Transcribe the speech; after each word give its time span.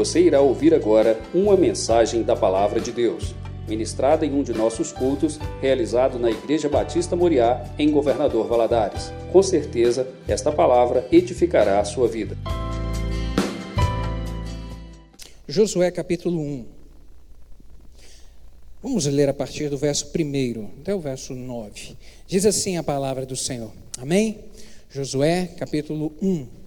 Você 0.00 0.18
irá 0.22 0.40
ouvir 0.40 0.72
agora 0.72 1.20
uma 1.34 1.54
mensagem 1.58 2.22
da 2.22 2.34
Palavra 2.34 2.80
de 2.80 2.90
Deus, 2.90 3.34
ministrada 3.68 4.24
em 4.24 4.32
um 4.32 4.42
de 4.42 4.50
nossos 4.54 4.92
cultos, 4.92 5.38
realizado 5.60 6.18
na 6.18 6.30
Igreja 6.30 6.70
Batista 6.70 7.14
Moriá, 7.14 7.62
em 7.78 7.90
Governador 7.90 8.48
Valadares. 8.48 9.12
Com 9.30 9.42
certeza, 9.42 10.08
esta 10.26 10.50
palavra 10.50 11.06
edificará 11.12 11.80
a 11.80 11.84
sua 11.84 12.08
vida. 12.08 12.34
Josué 15.46 15.90
capítulo 15.90 16.40
1. 16.40 16.64
Vamos 18.82 19.04
ler 19.04 19.28
a 19.28 19.34
partir 19.34 19.68
do 19.68 19.76
verso 19.76 20.10
1 20.18 20.80
até 20.80 20.94
o 20.94 20.98
verso 20.98 21.34
9. 21.34 21.94
Diz 22.26 22.46
assim 22.46 22.78
a 22.78 22.82
palavra 22.82 23.26
do 23.26 23.36
Senhor. 23.36 23.70
Amém? 23.98 24.38
Josué 24.88 25.50
capítulo 25.58 26.14
1. 26.22 26.59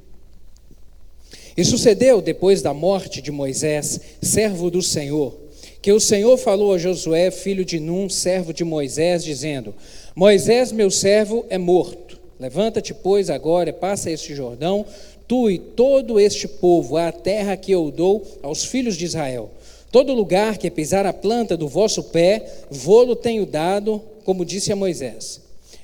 E 1.56 1.64
sucedeu 1.64 2.22
depois 2.22 2.62
da 2.62 2.74
morte 2.74 3.22
de 3.22 3.32
Moisés, 3.32 4.00
servo 4.22 4.72
do 4.72 4.82
Senhor, 4.82 5.38
que 5.82 5.92
o 5.92 6.00
Senhor 6.00 6.38
falou 6.38 6.74
a 6.74 6.78
Josué, 6.78 7.30
filho 7.30 7.64
de 7.64 7.80
Num, 7.80 8.10
servo 8.10 8.54
de 8.54 8.64
Moisés, 8.64 9.24
dizendo: 9.24 9.76
Moisés, 10.16 10.72
meu 10.72 10.90
servo, 10.90 11.46
é 11.50 11.58
morto. 11.58 12.20
Levanta-te, 12.40 12.94
pois, 12.94 13.30
agora 13.30 13.70
e 13.70 13.74
passa 13.74 14.10
este 14.10 14.34
Jordão, 14.34 14.86
tu 15.28 15.50
e 15.50 15.60
todo 15.60 16.20
este 16.20 16.48
povo, 16.48 16.98
à 16.98 17.12
terra 17.12 17.56
que 17.56 17.72
eu 17.72 17.92
dou 17.92 18.26
aos 18.42 18.66
filhos 18.66 18.98
de 18.98 19.06
Israel. 19.06 19.52
Todo 19.92 20.14
lugar 20.14 20.58
que 20.58 20.72
pisar 20.72 21.06
a 21.06 21.14
planta 21.14 21.56
do 21.56 21.68
vosso 21.68 22.04
pé, 22.06 22.46
vou-lo 22.72 23.16
tenho 23.16 23.46
dado, 23.46 24.02
como 24.26 24.44
disse 24.44 24.72
a 24.72 24.76
Moisés. 24.76 25.40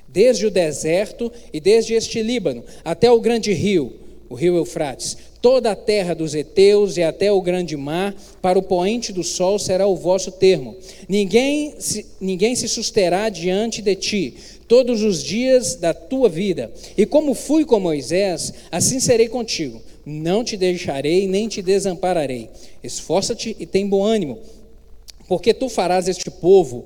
Desde 0.08 0.46
o 0.46 0.50
deserto 0.50 1.32
e 1.52 1.60
desde 1.60 1.94
este 1.94 2.20
Líbano 2.20 2.64
até 2.84 3.08
o 3.08 3.20
grande 3.20 3.52
rio, 3.52 3.92
o 4.30 4.36
rio 4.36 4.56
Eufrates, 4.56 5.16
toda 5.42 5.72
a 5.72 5.76
terra 5.76 6.14
dos 6.14 6.36
heteus 6.36 6.96
e 6.96 7.02
até 7.02 7.32
o 7.32 7.42
grande 7.42 7.76
mar, 7.76 8.14
para 8.40 8.56
o 8.56 8.62
poente 8.62 9.12
do 9.12 9.24
sol 9.24 9.58
será 9.58 9.88
o 9.88 9.96
vosso 9.96 10.30
termo. 10.30 10.76
Ninguém 11.08 11.74
se, 11.80 12.06
ninguém 12.20 12.54
se 12.54 12.68
susterá 12.68 13.28
diante 13.28 13.82
de 13.82 13.96
ti 13.96 14.34
todos 14.68 15.02
os 15.02 15.20
dias 15.24 15.74
da 15.74 15.92
tua 15.92 16.28
vida. 16.28 16.72
E 16.96 17.04
como 17.04 17.34
fui 17.34 17.64
com 17.64 17.80
Moisés, 17.80 18.54
assim 18.70 19.00
serei 19.00 19.28
contigo. 19.28 19.82
Não 20.06 20.44
te 20.44 20.56
deixarei 20.56 21.26
nem 21.26 21.48
te 21.48 21.60
desampararei. 21.60 22.48
Esforça-te 22.84 23.56
e 23.58 23.66
tem 23.66 23.88
bom 23.88 24.04
ânimo, 24.04 24.38
porque 25.26 25.52
tu 25.52 25.68
farás 25.68 26.06
este 26.06 26.30
povo 26.30 26.84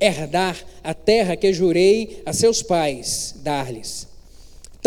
herdar 0.00 0.58
a 0.82 0.94
terra 0.94 1.36
que 1.36 1.52
jurei 1.52 2.22
a 2.24 2.32
seus 2.32 2.62
pais 2.62 3.34
dar-lhes. 3.42 4.15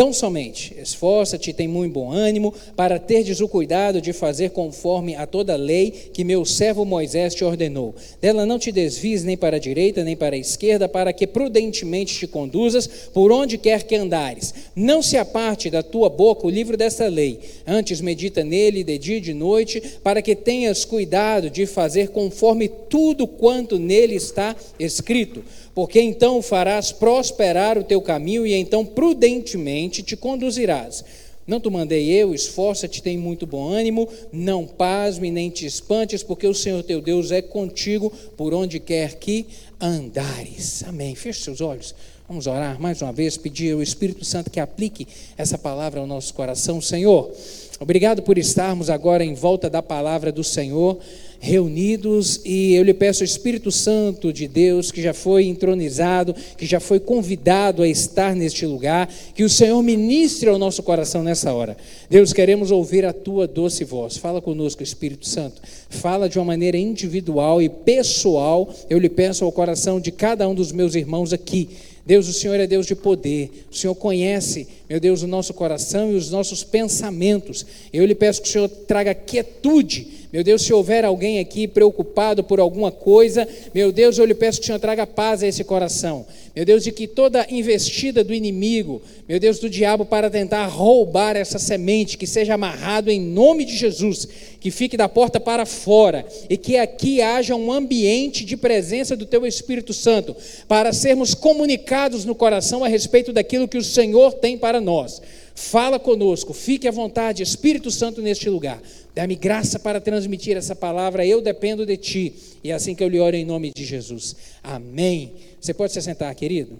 Tão 0.00 0.14
somente, 0.14 0.74
esforça-te 0.80 1.52
tem 1.52 1.68
muito 1.68 1.92
bom 1.92 2.10
ânimo, 2.10 2.54
para 2.74 2.98
terdes 2.98 3.42
o 3.42 3.46
cuidado 3.46 4.00
de 4.00 4.14
fazer 4.14 4.48
conforme 4.48 5.14
a 5.14 5.26
toda 5.26 5.52
a 5.52 5.56
lei 5.56 5.90
que 5.90 6.24
meu 6.24 6.42
servo 6.46 6.86
Moisés 6.86 7.34
te 7.34 7.44
ordenou. 7.44 7.94
Dela 8.18 8.46
não 8.46 8.58
te 8.58 8.72
desvies 8.72 9.22
nem 9.24 9.36
para 9.36 9.58
a 9.58 9.60
direita 9.60 10.02
nem 10.02 10.16
para 10.16 10.36
a 10.36 10.38
esquerda, 10.38 10.88
para 10.88 11.12
que 11.12 11.26
prudentemente 11.26 12.18
te 12.18 12.26
conduzas 12.26 12.86
por 13.12 13.30
onde 13.30 13.58
quer 13.58 13.82
que 13.82 13.94
andares. 13.94 14.54
Não 14.74 15.02
se 15.02 15.18
aparte 15.18 15.68
da 15.68 15.82
tua 15.82 16.08
boca 16.08 16.46
o 16.46 16.50
livro 16.50 16.78
desta 16.78 17.06
lei, 17.06 17.38
antes 17.66 18.00
medita 18.00 18.42
nele 18.42 18.82
de 18.82 18.96
dia 18.96 19.18
e 19.18 19.20
de 19.20 19.34
noite, 19.34 19.82
para 20.02 20.22
que 20.22 20.34
tenhas 20.34 20.82
cuidado 20.82 21.50
de 21.50 21.66
fazer 21.66 22.08
conforme 22.08 22.68
tudo 22.68 23.26
quanto 23.26 23.78
nele 23.78 24.14
está 24.14 24.56
escrito 24.78 25.44
porque 25.74 26.00
então 26.00 26.42
farás 26.42 26.92
prosperar 26.92 27.78
o 27.78 27.84
teu 27.84 28.00
caminho 28.00 28.46
e 28.46 28.54
então 28.54 28.84
prudentemente 28.84 30.02
te 30.02 30.16
conduzirás. 30.16 31.04
Não 31.46 31.58
te 31.58 31.68
mandei 31.68 32.08
eu, 32.10 32.32
esforça-te, 32.32 33.02
tem 33.02 33.18
muito 33.18 33.46
bom 33.46 33.68
ânimo, 33.68 34.08
não 34.32 34.66
pasme 34.66 35.30
nem 35.30 35.50
te 35.50 35.66
espantes, 35.66 36.22
porque 36.22 36.46
o 36.46 36.54
Senhor 36.54 36.82
teu 36.82 37.00
Deus 37.00 37.32
é 37.32 37.42
contigo 37.42 38.12
por 38.36 38.54
onde 38.54 38.78
quer 38.78 39.16
que 39.16 39.46
andares. 39.80 40.84
Amém. 40.86 41.14
Feche 41.14 41.42
seus 41.42 41.60
olhos. 41.60 41.94
Vamos 42.28 42.46
orar 42.46 42.80
mais 42.80 43.02
uma 43.02 43.12
vez, 43.12 43.36
pedir 43.36 43.72
ao 43.72 43.82
Espírito 43.82 44.24
Santo 44.24 44.50
que 44.50 44.60
aplique 44.60 45.08
essa 45.36 45.58
palavra 45.58 45.98
ao 45.98 46.06
nosso 46.06 46.32
coração. 46.32 46.80
Senhor, 46.80 47.32
obrigado 47.80 48.22
por 48.22 48.38
estarmos 48.38 48.88
agora 48.88 49.24
em 49.24 49.34
volta 49.34 49.68
da 49.68 49.82
palavra 49.82 50.30
do 50.30 50.44
Senhor 50.44 51.00
reunidos 51.40 52.42
e 52.44 52.74
eu 52.74 52.84
lhe 52.84 52.92
peço 52.92 53.24
Espírito 53.24 53.72
Santo 53.72 54.30
de 54.30 54.46
Deus, 54.46 54.92
que 54.92 55.00
já 55.00 55.14
foi 55.14 55.46
entronizado, 55.46 56.34
que 56.56 56.66
já 56.66 56.78
foi 56.78 57.00
convidado 57.00 57.82
a 57.82 57.88
estar 57.88 58.36
neste 58.36 58.66
lugar, 58.66 59.08
que 59.34 59.42
o 59.42 59.48
Senhor 59.48 59.82
ministre 59.82 60.50
ao 60.50 60.58
nosso 60.58 60.82
coração 60.82 61.22
nessa 61.22 61.52
hora. 61.52 61.76
Deus, 62.10 62.34
queremos 62.34 62.70
ouvir 62.70 63.06
a 63.06 63.12
tua 63.12 63.46
doce 63.48 63.84
voz. 63.84 64.18
Fala 64.18 64.42
conosco, 64.42 64.82
Espírito 64.82 65.26
Santo. 65.26 65.62
Fala 65.88 66.28
de 66.28 66.38
uma 66.38 66.44
maneira 66.44 66.76
individual 66.76 67.62
e 67.62 67.70
pessoal. 67.70 68.72
Eu 68.90 68.98
lhe 68.98 69.08
peço 69.08 69.44
ao 69.44 69.50
coração 69.50 69.98
de 69.98 70.12
cada 70.12 70.46
um 70.46 70.54
dos 70.54 70.72
meus 70.72 70.94
irmãos 70.94 71.32
aqui. 71.32 71.70
Deus, 72.04 72.28
o 72.28 72.32
Senhor 72.32 72.58
é 72.58 72.66
Deus 72.66 72.86
de 72.86 72.94
poder. 72.94 73.66
O 73.70 73.74
Senhor 73.74 73.94
conhece, 73.94 74.66
meu 74.90 74.98
Deus, 74.98 75.22
o 75.22 75.28
nosso 75.28 75.54
coração 75.54 76.10
e 76.10 76.16
os 76.16 76.32
nossos 76.32 76.64
pensamentos. 76.64 77.64
Eu 77.92 78.04
lhe 78.04 78.14
peço 78.14 78.42
que 78.42 78.48
o 78.48 78.50
Senhor 78.52 78.68
traga 78.68 79.14
quietude 79.14 80.20
meu 80.32 80.44
Deus, 80.44 80.62
se 80.62 80.72
houver 80.72 81.04
alguém 81.04 81.40
aqui 81.40 81.66
preocupado 81.66 82.44
por 82.44 82.60
alguma 82.60 82.92
coisa, 82.92 83.48
meu 83.74 83.90
Deus, 83.90 84.16
eu 84.16 84.24
lhe 84.24 84.34
peço 84.34 84.60
que 84.60 84.64
o 84.64 84.66
Senhor 84.66 84.78
traga 84.78 85.04
paz 85.04 85.42
a 85.42 85.48
esse 85.48 85.64
coração. 85.64 86.24
Meu 86.54 86.64
Deus, 86.64 86.84
de 86.84 86.92
que 86.92 87.08
toda 87.08 87.46
investida 87.50 88.22
do 88.22 88.32
inimigo, 88.32 89.02
meu 89.28 89.40
Deus, 89.40 89.58
do 89.58 89.68
diabo 89.68 90.04
para 90.04 90.30
tentar 90.30 90.66
roubar 90.66 91.34
essa 91.34 91.58
semente, 91.58 92.16
que 92.16 92.28
seja 92.28 92.54
amarrado 92.54 93.10
em 93.10 93.20
nome 93.20 93.64
de 93.64 93.76
Jesus, 93.76 94.28
que 94.60 94.70
fique 94.70 94.96
da 94.96 95.08
porta 95.08 95.40
para 95.40 95.66
fora 95.66 96.24
e 96.48 96.56
que 96.56 96.76
aqui 96.76 97.20
haja 97.20 97.56
um 97.56 97.72
ambiente 97.72 98.44
de 98.44 98.56
presença 98.56 99.16
do 99.16 99.26
Teu 99.26 99.44
Espírito 99.44 99.92
Santo, 99.92 100.36
para 100.68 100.92
sermos 100.92 101.34
comunicados 101.34 102.24
no 102.24 102.36
coração 102.36 102.84
a 102.84 102.88
respeito 102.88 103.32
daquilo 103.32 103.66
que 103.66 103.78
o 103.78 103.84
Senhor 103.84 104.34
tem 104.34 104.56
para 104.56 104.79
nós. 104.80 105.20
Fala 105.54 105.98
conosco, 105.98 106.52
fique 106.52 106.88
à 106.88 106.90
vontade, 106.90 107.42
Espírito 107.42 107.90
Santo, 107.90 108.22
neste 108.22 108.48
lugar. 108.48 108.80
Dá-me 109.14 109.34
graça 109.34 109.78
para 109.78 110.00
transmitir 110.00 110.56
essa 110.56 110.74
palavra, 110.74 111.26
eu 111.26 111.40
dependo 111.40 111.84
de 111.84 111.96
Ti. 111.96 112.34
E 112.62 112.70
é 112.70 112.74
assim 112.74 112.94
que 112.94 113.02
eu 113.02 113.08
lhe 113.08 113.18
oro 113.18 113.36
em 113.36 113.44
nome 113.44 113.72
de 113.74 113.84
Jesus. 113.84 114.36
Amém. 114.62 115.32
Você 115.60 115.74
pode 115.74 115.92
se 115.92 116.00
sentar, 116.00 116.34
querido? 116.34 116.78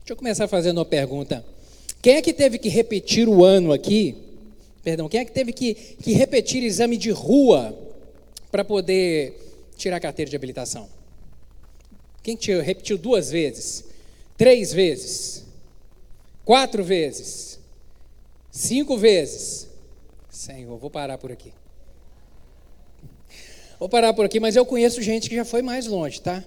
Deixa 0.00 0.12
eu 0.12 0.16
começar 0.16 0.46
fazendo 0.46 0.78
uma 0.78 0.84
pergunta. 0.84 1.44
Quem 2.00 2.14
é 2.14 2.22
que 2.22 2.32
teve 2.32 2.58
que 2.58 2.68
repetir 2.68 3.28
o 3.28 3.42
ano 3.42 3.72
aqui? 3.72 4.14
Perdão, 4.84 5.08
quem 5.08 5.18
é 5.18 5.24
que 5.24 5.32
teve 5.32 5.52
que, 5.52 5.74
que 5.74 6.12
repetir 6.12 6.62
exame 6.62 6.96
de 6.96 7.10
rua 7.10 7.76
para 8.52 8.64
poder 8.64 9.36
tirar 9.76 9.96
a 9.96 10.00
carteira 10.00 10.30
de 10.30 10.36
habilitação? 10.36 10.95
Quem 12.26 12.34
te 12.34 12.52
repetiu 12.60 12.98
duas 12.98 13.30
vezes? 13.30 13.84
Três 14.36 14.72
vezes? 14.72 15.44
Quatro 16.44 16.82
vezes? 16.82 17.60
Cinco 18.50 18.98
vezes? 18.98 19.68
Senhor, 20.28 20.76
vou 20.76 20.90
parar 20.90 21.18
por 21.18 21.30
aqui. 21.30 21.52
Vou 23.78 23.88
parar 23.88 24.12
por 24.12 24.24
aqui, 24.24 24.40
mas 24.40 24.56
eu 24.56 24.66
conheço 24.66 25.00
gente 25.00 25.28
que 25.28 25.36
já 25.36 25.44
foi 25.44 25.62
mais 25.62 25.86
longe, 25.86 26.20
tá? 26.20 26.42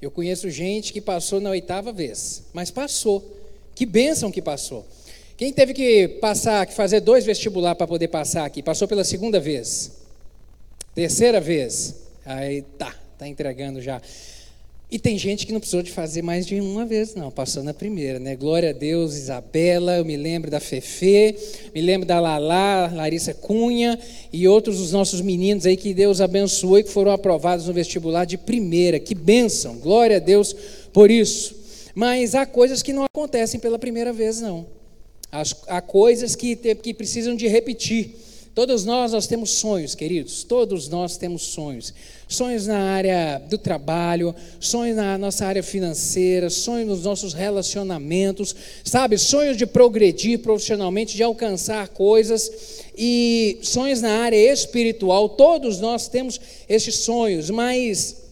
Eu 0.00 0.08
conheço 0.08 0.48
gente 0.50 0.92
que 0.92 1.00
passou 1.00 1.40
na 1.40 1.50
oitava 1.50 1.92
vez, 1.92 2.44
mas 2.52 2.70
passou. 2.70 3.36
Que 3.74 3.84
bênção 3.84 4.30
que 4.30 4.40
passou. 4.40 4.86
Quem 5.36 5.52
teve 5.52 5.74
que 5.74 6.06
passar, 6.20 6.64
que 6.64 6.74
fazer 6.74 7.00
dois 7.00 7.24
vestibular 7.24 7.74
para 7.74 7.88
poder 7.88 8.06
passar 8.06 8.44
aqui, 8.44 8.62
passou 8.62 8.86
pela 8.86 9.02
segunda 9.02 9.40
vez, 9.40 9.90
terceira 10.94 11.40
vez, 11.40 11.96
aí 12.24 12.62
tá, 12.78 12.94
tá 13.18 13.26
entregando 13.26 13.80
já. 13.82 14.00
E 14.94 14.98
tem 15.00 15.18
gente 15.18 15.44
que 15.44 15.52
não 15.52 15.58
precisou 15.58 15.82
de 15.82 15.90
fazer 15.90 16.22
mais 16.22 16.46
de 16.46 16.60
uma 16.60 16.86
vez, 16.86 17.16
não, 17.16 17.28
passou 17.28 17.64
na 17.64 17.74
primeira, 17.74 18.20
né? 18.20 18.36
Glória 18.36 18.70
a 18.70 18.72
Deus, 18.72 19.16
Isabela, 19.16 19.96
eu 19.96 20.04
me 20.04 20.16
lembro 20.16 20.52
da 20.52 20.60
Fefe, 20.60 21.34
me 21.74 21.80
lembro 21.80 22.06
da 22.06 22.20
Lala, 22.20 22.92
Larissa 22.94 23.34
Cunha 23.34 23.98
e 24.32 24.46
outros 24.46 24.78
dos 24.78 24.92
nossos 24.92 25.20
meninos 25.20 25.66
aí 25.66 25.76
que 25.76 25.92
Deus 25.92 26.20
abençoou 26.20 26.78
e 26.78 26.84
que 26.84 26.90
foram 26.90 27.10
aprovados 27.10 27.66
no 27.66 27.72
vestibular 27.72 28.24
de 28.24 28.38
primeira. 28.38 29.00
Que 29.00 29.16
bênção, 29.16 29.78
glória 29.78 30.18
a 30.18 30.20
Deus 30.20 30.54
por 30.92 31.10
isso. 31.10 31.56
Mas 31.92 32.36
há 32.36 32.46
coisas 32.46 32.80
que 32.80 32.92
não 32.92 33.02
acontecem 33.02 33.58
pela 33.58 33.80
primeira 33.80 34.12
vez, 34.12 34.40
não. 34.40 34.64
Há 35.66 35.80
coisas 35.80 36.36
que, 36.36 36.54
que 36.54 36.94
precisam 36.94 37.34
de 37.34 37.48
repetir. 37.48 38.14
Todos 38.54 38.84
nós, 38.84 39.10
nós 39.10 39.26
temos 39.26 39.50
sonhos, 39.50 39.96
queridos. 39.96 40.44
Todos 40.44 40.88
nós 40.88 41.16
temos 41.16 41.42
sonhos. 41.42 41.92
Sonhos 42.26 42.66
na 42.66 42.78
área 42.78 43.38
do 43.48 43.58
trabalho, 43.58 44.34
sonhos 44.58 44.96
na 44.96 45.18
nossa 45.18 45.46
área 45.46 45.62
financeira, 45.62 46.48
sonhos 46.48 46.88
nos 46.88 47.02
nossos 47.04 47.32
relacionamentos, 47.32 48.54
sabe? 48.82 49.18
Sonhos 49.18 49.56
de 49.56 49.66
progredir 49.66 50.38
profissionalmente, 50.40 51.16
de 51.16 51.22
alcançar 51.22 51.88
coisas 51.88 52.82
e 52.96 53.58
sonhos 53.62 54.00
na 54.00 54.22
área 54.22 54.36
espiritual. 54.52 55.28
Todos 55.28 55.80
nós 55.80 56.08
temos 56.08 56.40
esses 56.68 56.96
sonhos, 57.00 57.50
mas 57.50 58.22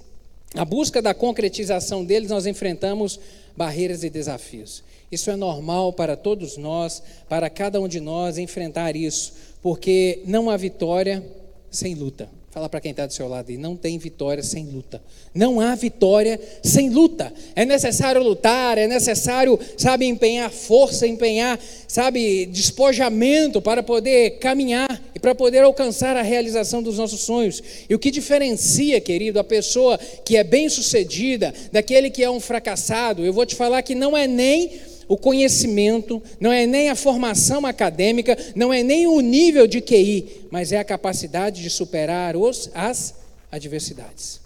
a 0.55 0.65
busca 0.65 1.01
da 1.01 1.15
concretização 1.15 2.05
deles 2.05 2.31
nós 2.31 2.47
enfrentamos 2.47 3.21
barreiras 3.57 4.03
e 4.05 4.11
desafios. 4.11 4.83
Isso 5.11 5.31
é 5.31 5.37
normal 5.37 5.93
para 5.93 6.17
todos 6.17 6.57
nós, 6.57 7.03
para 7.29 7.51
cada 7.51 7.81
um 7.81 7.87
de 7.87 8.01
nós 8.01 8.39
enfrentar 8.39 8.97
isso, 8.97 9.35
porque 9.63 10.23
não 10.25 10.49
há 10.49 10.57
vitória 10.57 11.23
sem 11.71 11.95
luta. 11.95 12.29
Fala 12.53 12.69
para 12.69 12.83
quem 12.83 12.91
está 12.91 13.07
do 13.07 13.15
seu 13.15 13.27
lado 13.29 13.49
aí, 13.49 13.57
não 13.57 13.75
tem 13.75 13.97
vitória 13.97 14.43
sem 14.43 14.67
luta. 14.67 15.03
Não 15.35 15.59
há 15.59 15.75
vitória 15.75 16.39
sem 16.63 16.91
luta. 16.91 17.33
É 17.57 17.65
necessário 17.65 18.23
lutar, 18.23 18.77
é 18.77 18.87
necessário, 18.87 19.59
sabe, 19.79 20.05
empenhar 20.05 20.51
força, 20.51 21.07
empenhar, 21.07 21.59
sabe, 21.89 22.45
despojamento 22.45 23.63
para 23.63 23.83
poder 23.83 24.33
caminhar 24.33 25.03
e 25.15 25.19
para 25.19 25.35
poder 25.35 25.63
alcançar 25.63 26.15
a 26.15 26.21
realização 26.21 26.83
dos 26.83 26.99
nossos 26.99 27.21
sonhos. 27.21 27.63
E 27.89 27.95
o 27.95 27.99
que 27.99 28.11
diferencia, 28.11 29.01
querido, 29.01 29.39
a 29.39 29.45
pessoa 29.45 29.97
que 30.23 30.37
é 30.37 30.45
bem-sucedida 30.45 31.55
daquele 31.73 32.11
que 32.11 32.23
é 32.23 32.31
um 32.31 32.39
fracassado, 32.39 33.25
eu 33.25 33.33
vou 33.33 33.47
te 33.47 33.57
falar 33.57 33.81
que 33.81 33.95
não 33.95 34.15
é 34.15 34.27
nem 34.27 34.71
o 35.13 35.17
conhecimento, 35.19 36.23
não 36.41 36.51
é 36.51 36.67
nem 36.67 36.89
a 36.89 36.97
formação 36.97 37.67
acadêmica, 37.67 38.35
não 38.55 38.73
é 38.73 38.83
nem 38.83 39.07
o 39.07 39.21
nível 39.21 39.67
de 39.67 39.83
QI, 39.83 40.47
mas 40.51 40.73
é 40.73 40.79
a 40.79 40.85
capacidade 40.85 41.61
de 41.61 41.69
superar 41.69 42.35
os, 42.35 42.71
as 42.73 43.15
adversidades. 43.51 44.41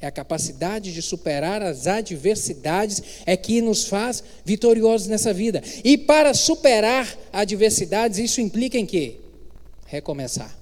É 0.00 0.06
a 0.06 0.12
capacidade 0.12 0.94
de 0.94 1.02
superar 1.02 1.62
as 1.62 1.88
adversidades 1.88 3.02
é 3.26 3.36
que 3.36 3.60
nos 3.60 3.88
faz 3.88 4.22
vitoriosos 4.44 5.08
nessa 5.08 5.34
vida. 5.34 5.60
E 5.82 5.98
para 5.98 6.32
superar 6.32 7.18
adversidades, 7.32 8.20
isso 8.20 8.40
implica 8.40 8.78
em 8.78 8.86
quê? 8.86 9.16
Recomeçar. 9.84 10.56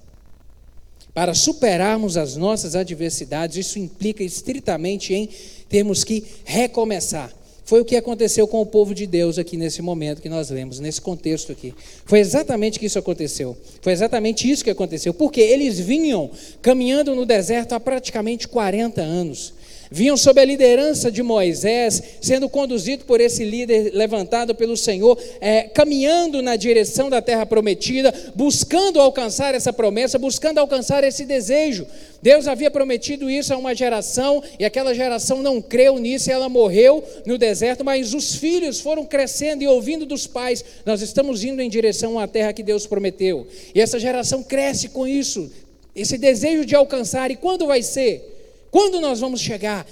Para 1.13 1.35
superarmos 1.35 2.17
as 2.17 2.35
nossas 2.35 2.75
adversidades, 2.75 3.55
isso 3.55 3.77
implica 3.77 4.23
estritamente 4.23 5.13
em 5.13 5.29
termos 5.69 6.03
que 6.03 6.25
recomeçar. 6.43 7.36
Foi 7.67 7.81
o 7.81 7.85
que 7.85 7.97
aconteceu 7.97 8.47
com 8.47 8.61
o 8.61 8.65
povo 8.65 8.95
de 8.95 9.05
Deus 9.05 9.37
aqui 9.37 9.57
nesse 9.57 9.81
momento 9.81 10.21
que 10.21 10.29
nós 10.29 10.49
lemos, 10.49 10.79
nesse 10.79 11.01
contexto 11.01 11.51
aqui. 11.51 11.73
Foi 12.05 12.19
exatamente 12.19 12.79
que 12.79 12.85
isso 12.85 12.97
aconteceu. 12.97 13.57
Foi 13.81 13.91
exatamente 13.91 14.49
isso 14.49 14.63
que 14.63 14.69
aconteceu. 14.69 15.13
Porque 15.13 15.41
eles 15.41 15.77
vinham 15.77 16.31
caminhando 16.61 17.13
no 17.13 17.25
deserto 17.25 17.73
há 17.73 17.79
praticamente 17.79 18.47
40 18.47 19.01
anos 19.01 19.53
vinham 19.91 20.17
sob 20.17 20.39
a 20.39 20.45
liderança 20.45 21.11
de 21.11 21.23
Moisés, 21.23 22.01
sendo 22.21 22.49
conduzido 22.49 23.05
por 23.05 23.21
esse 23.21 23.43
líder 23.43 23.91
levantado 23.93 24.53
pelo 24.55 24.77
Senhor, 24.77 25.17
é, 25.39 25.63
caminhando 25.63 26.41
na 26.41 26.55
direção 26.55 27.09
da 27.09 27.21
terra 27.21 27.45
prometida, 27.45 28.13
buscando 28.35 28.99
alcançar 28.99 29.55
essa 29.55 29.71
promessa, 29.71 30.17
buscando 30.17 30.59
alcançar 30.59 31.03
esse 31.03 31.25
desejo. 31.25 31.85
Deus 32.21 32.47
havia 32.47 32.71
prometido 32.71 33.29
isso 33.29 33.53
a 33.53 33.57
uma 33.57 33.75
geração 33.75 34.43
e 34.59 34.65
aquela 34.65 34.93
geração 34.93 35.41
não 35.41 35.61
creu 35.61 35.97
nisso 35.99 36.29
e 36.29 36.33
ela 36.33 36.49
morreu 36.49 37.03
no 37.25 37.37
deserto, 37.37 37.85
mas 37.85 38.13
os 38.13 38.35
filhos 38.35 38.79
foram 38.79 39.05
crescendo 39.05 39.63
e 39.63 39.67
ouvindo 39.67 40.05
dos 40.05 40.25
pais: 40.25 40.63
nós 40.85 41.01
estamos 41.01 41.43
indo 41.43 41.61
em 41.61 41.69
direção 41.69 42.19
à 42.19 42.27
terra 42.27 42.53
que 42.53 42.63
Deus 42.63 42.87
prometeu. 42.87 43.47
E 43.73 43.79
essa 43.79 43.99
geração 43.99 44.41
cresce 44.43 44.89
com 44.89 45.07
isso, 45.07 45.51
esse 45.95 46.17
desejo 46.17 46.65
de 46.65 46.75
alcançar, 46.75 47.31
e 47.31 47.35
quando 47.35 47.67
vai 47.67 47.83
ser? 47.83 48.36
Quando 48.71 48.99
nós 48.99 49.19
vamos 49.19 49.39
chegar? 49.39 49.85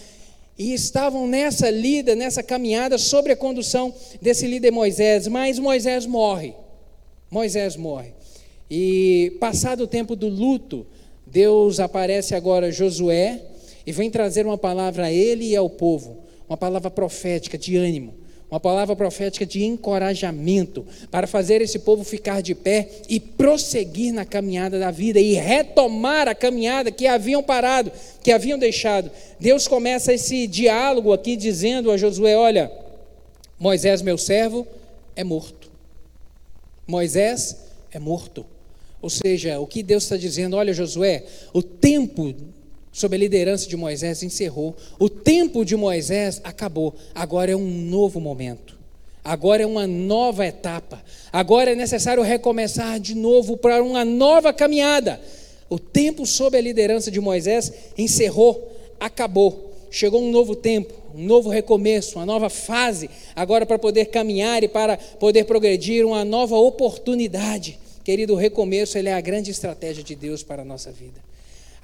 E 0.58 0.74
estavam 0.74 1.28
nessa 1.28 1.70
lida, 1.70 2.16
nessa 2.16 2.42
caminhada, 2.42 2.98
sobre 2.98 3.34
a 3.34 3.36
condução 3.36 3.94
desse 4.22 4.48
líder 4.48 4.72
Moisés, 4.72 5.28
mas 5.28 5.60
Moisés 5.60 6.06
morre. 6.06 6.54
Moisés 7.30 7.76
morre. 7.76 8.14
E 8.70 9.36
passado 9.40 9.84
o 9.84 9.88
tempo 9.88 10.16
do 10.16 10.30
luto, 10.30 10.86
Deus 11.26 11.80
aparece 11.80 12.34
agora 12.34 12.68
a 12.68 12.72
Josué 12.72 13.42
e 13.86 13.92
vem 13.92 14.10
trazer 14.10 14.46
uma 14.46 14.58
palavra 14.58 15.06
a 15.06 15.12
ele 15.12 15.46
e 15.46 15.56
ao 15.56 15.70
povo, 15.70 16.18
uma 16.48 16.58
palavra 16.58 16.90
profética 16.90 17.58
de 17.58 17.76
ânimo 17.76 18.25
uma 18.50 18.60
palavra 18.60 18.96
profética 18.96 19.46
de 19.46 19.64
encorajamento 19.64 20.86
para 21.10 21.28
fazer 21.28 21.62
esse 21.62 21.80
povo 21.80 22.04
ficar 22.04 22.42
de 22.42 22.54
pé 22.54 22.90
e 23.10 23.20
prosseguir 23.20 24.14
na 24.14 24.24
caminhada 24.24 24.80
da 24.80 24.92
vida 24.92 25.20
e 25.20 25.34
retomar 25.34 26.28
a 26.28 26.36
caminhada 26.36 26.92
que 26.92 27.08
haviam 27.08 27.42
parado, 27.42 27.92
que 28.24 28.32
haviam 28.32 28.58
deixado. 28.58 29.10
Deus 29.40 29.68
começa 29.68 30.14
esse 30.14 30.46
diálogo 30.48 31.12
aqui 31.12 31.36
dizendo 31.36 31.92
a 31.92 31.98
Josué: 31.98 32.38
Olha, 32.38 32.72
Moisés, 33.60 34.02
meu 34.02 34.18
servo, 34.18 34.68
é 35.16 35.24
morto. 35.24 35.72
Moisés 36.88 37.58
é 37.92 38.00
morto. 38.00 38.46
Ou 39.02 39.10
seja, 39.10 39.60
o 39.60 39.68
que 39.68 39.84
Deus 39.84 40.04
está 40.04 40.18
dizendo, 40.18 40.56
olha, 40.56 40.74
Josué, 40.74 41.24
o 41.54 41.62
tempo 41.62 42.34
sob 42.96 43.14
a 43.14 43.20
liderança 43.20 43.68
de 43.68 43.76
Moisés, 43.76 44.24
encerrou. 44.24 44.74
O 44.98 45.10
tempo 45.10 45.66
de 45.66 45.76
Moisés 45.76 46.40
acabou. 46.46 46.96
Agora 47.14 47.52
é 47.52 47.56
um 47.56 47.70
novo 47.70 48.22
momento. 48.22 48.78
Agora 49.22 49.62
é 49.62 49.66
uma 49.66 49.86
nova 49.86 50.48
etapa. 50.48 51.04
Agora 51.30 51.74
é 51.74 51.76
necessário 51.76 52.24
recomeçar 52.24 52.98
de 52.98 53.14
novo 53.14 53.58
para 53.58 53.84
uma 53.84 54.06
nova 54.06 54.54
caminhada. 54.54 55.20
O 55.70 55.78
tempo 55.78 56.26
sob 56.26 56.58
a 56.58 56.62
liderança 56.62 57.12
de 57.12 57.20
Moisés 57.20 57.70
encerrou, 57.98 58.72
acabou. 58.98 59.74
Chegou 59.92 60.22
um 60.22 60.32
novo 60.32 60.56
tempo, 60.56 60.94
um 61.14 61.26
novo 61.26 61.50
recomeço, 61.50 62.18
uma 62.18 62.26
nova 62.26 62.50
fase, 62.50 63.10
agora 63.36 63.66
para 63.66 63.78
poder 63.78 64.06
caminhar 64.06 64.64
e 64.64 64.70
para 64.70 64.96
poder 64.98 65.44
progredir, 65.44 66.06
uma 66.06 66.24
nova 66.24 66.56
oportunidade. 66.56 67.78
Querido, 68.06 68.34
o 68.34 68.38
recomeço 68.38 68.98
ele 68.98 69.10
é 69.10 69.14
a 69.14 69.22
grande 69.22 69.52
estratégia 69.52 70.02
de 70.04 70.16
Deus 70.16 70.44
para 70.44 70.62
a 70.62 70.66
nossa 70.66 70.92
vida. 70.94 71.25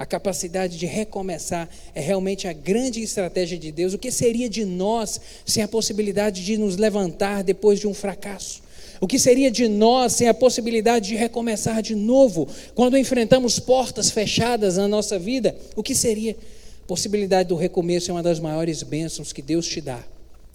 A 0.02 0.06
capacidade 0.08 0.80
de 0.80 0.88
recomeçar 0.88 1.70
é 1.94 2.02
realmente 2.02 2.48
a 2.48 2.54
grande 2.54 3.04
estratégia 3.04 3.56
de 3.56 3.72
Deus. 3.72 3.94
O 3.94 4.00
que 4.00 4.12
seria 4.12 4.50
de 4.50 4.66
nós 4.66 5.22
sem 5.46 5.62
a 5.62 5.68
possibilidade 5.68 6.44
de 6.44 6.58
nos 6.58 6.76
levantar 6.76 7.44
depois 7.44 7.80
de 7.80 7.88
um 7.88 7.94
fracasso? 7.94 8.64
O 9.00 9.06
que 9.06 9.20
seria 9.20 9.52
de 9.52 9.68
nós 9.68 10.14
sem 10.14 10.28
a 10.28 10.34
possibilidade 10.34 11.10
de 11.10 11.16
recomeçar 11.16 11.84
de 11.84 11.94
novo 11.94 12.48
quando 12.74 12.98
enfrentamos 12.98 13.60
portas 13.60 14.10
fechadas 14.10 14.76
na 14.76 14.88
nossa 14.88 15.20
vida? 15.20 15.56
O 15.76 15.84
que 15.84 15.94
seria? 15.94 16.36
A 16.84 16.88
possibilidade 16.88 17.50
do 17.50 17.56
recomeço 17.56 18.10
é 18.10 18.14
uma 18.16 18.24
das 18.24 18.40
maiores 18.40 18.82
bênçãos 18.82 19.32
que 19.32 19.44
Deus 19.44 19.68
te 19.68 19.82
dá, 19.82 20.04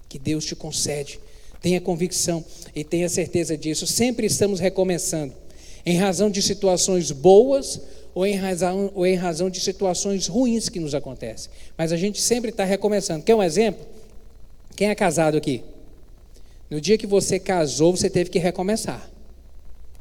que 0.09 0.19
Deus 0.19 0.43
te 0.43 0.57
concede. 0.57 1.21
Tenha 1.61 1.79
convicção 1.79 2.43
e 2.75 2.83
tenha 2.83 3.07
certeza 3.07 3.57
disso. 3.57 3.87
Sempre 3.87 4.27
estamos 4.27 4.59
recomeçando, 4.59 5.33
em 5.85 5.95
razão 5.95 6.29
de 6.29 6.41
situações 6.41 7.13
boas 7.13 7.79
ou 8.17 8.25
em 8.25 8.33
razão, 8.33 8.91
ou 8.95 9.05
em 9.05 9.13
razão 9.13 9.47
de 9.47 9.59
situações 9.59 10.25
ruins 10.25 10.69
que 10.69 10.79
nos 10.79 10.95
acontecem. 10.95 11.51
Mas 11.77 11.91
a 11.91 11.95
gente 11.95 12.19
sempre 12.19 12.49
está 12.49 12.63
recomeçando. 12.63 13.23
Quer 13.23 13.35
um 13.35 13.43
exemplo? 13.43 13.85
Quem 14.75 14.89
é 14.89 14.95
casado 14.95 15.37
aqui? 15.37 15.63
No 16.67 16.81
dia 16.81 16.97
que 16.97 17.05
você 17.05 17.37
casou, 17.37 17.95
você 17.95 18.09
teve 18.09 18.31
que 18.31 18.39
recomeçar. 18.39 19.07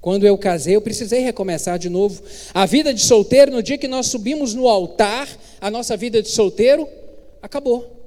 Quando 0.01 0.27
eu 0.27 0.39
casei, 0.39 0.75
eu 0.77 0.81
precisei 0.81 1.21
recomeçar 1.21 1.79
de 1.79 1.91
novo. 1.91 2.23
A 2.55 2.65
vida 2.65 2.95
de 2.95 3.03
solteiro, 3.03 3.53
no 3.53 3.63
dia 3.63 3.77
que 3.77 3.87
nós 3.87 4.07
subimos 4.07 4.55
no 4.55 4.67
altar, 4.67 5.29
a 5.61 5.71
nossa 5.71 5.95
vida 5.95 6.23
de 6.23 6.31
solteiro 6.31 6.89
acabou. 7.43 8.01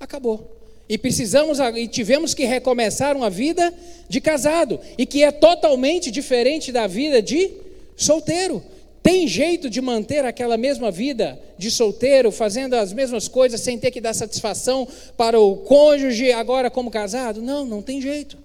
Acabou. 0.00 0.56
E 0.88 0.96
precisamos 0.96 1.58
e 1.76 1.86
tivemos 1.86 2.32
que 2.32 2.46
recomeçar 2.46 3.14
uma 3.14 3.28
vida 3.28 3.74
de 4.08 4.22
casado, 4.22 4.80
e 4.96 5.04
que 5.04 5.22
é 5.22 5.30
totalmente 5.30 6.10
diferente 6.10 6.72
da 6.72 6.86
vida 6.86 7.20
de 7.20 7.50
solteiro. 7.94 8.72
Tem 9.04 9.28
jeito 9.28 9.68
de 9.68 9.82
manter 9.82 10.24
aquela 10.24 10.56
mesma 10.56 10.90
vida 10.90 11.38
de 11.58 11.70
solteiro, 11.70 12.32
fazendo 12.32 12.72
as 12.72 12.90
mesmas 12.90 13.28
coisas 13.28 13.60
sem 13.60 13.78
ter 13.78 13.90
que 13.90 14.00
dar 14.00 14.14
satisfação 14.14 14.88
para 15.14 15.38
o 15.38 15.58
cônjuge 15.58 16.32
agora 16.32 16.70
como 16.70 16.90
casado? 16.90 17.42
Não, 17.42 17.66
não 17.66 17.82
tem 17.82 18.00
jeito. 18.00 18.38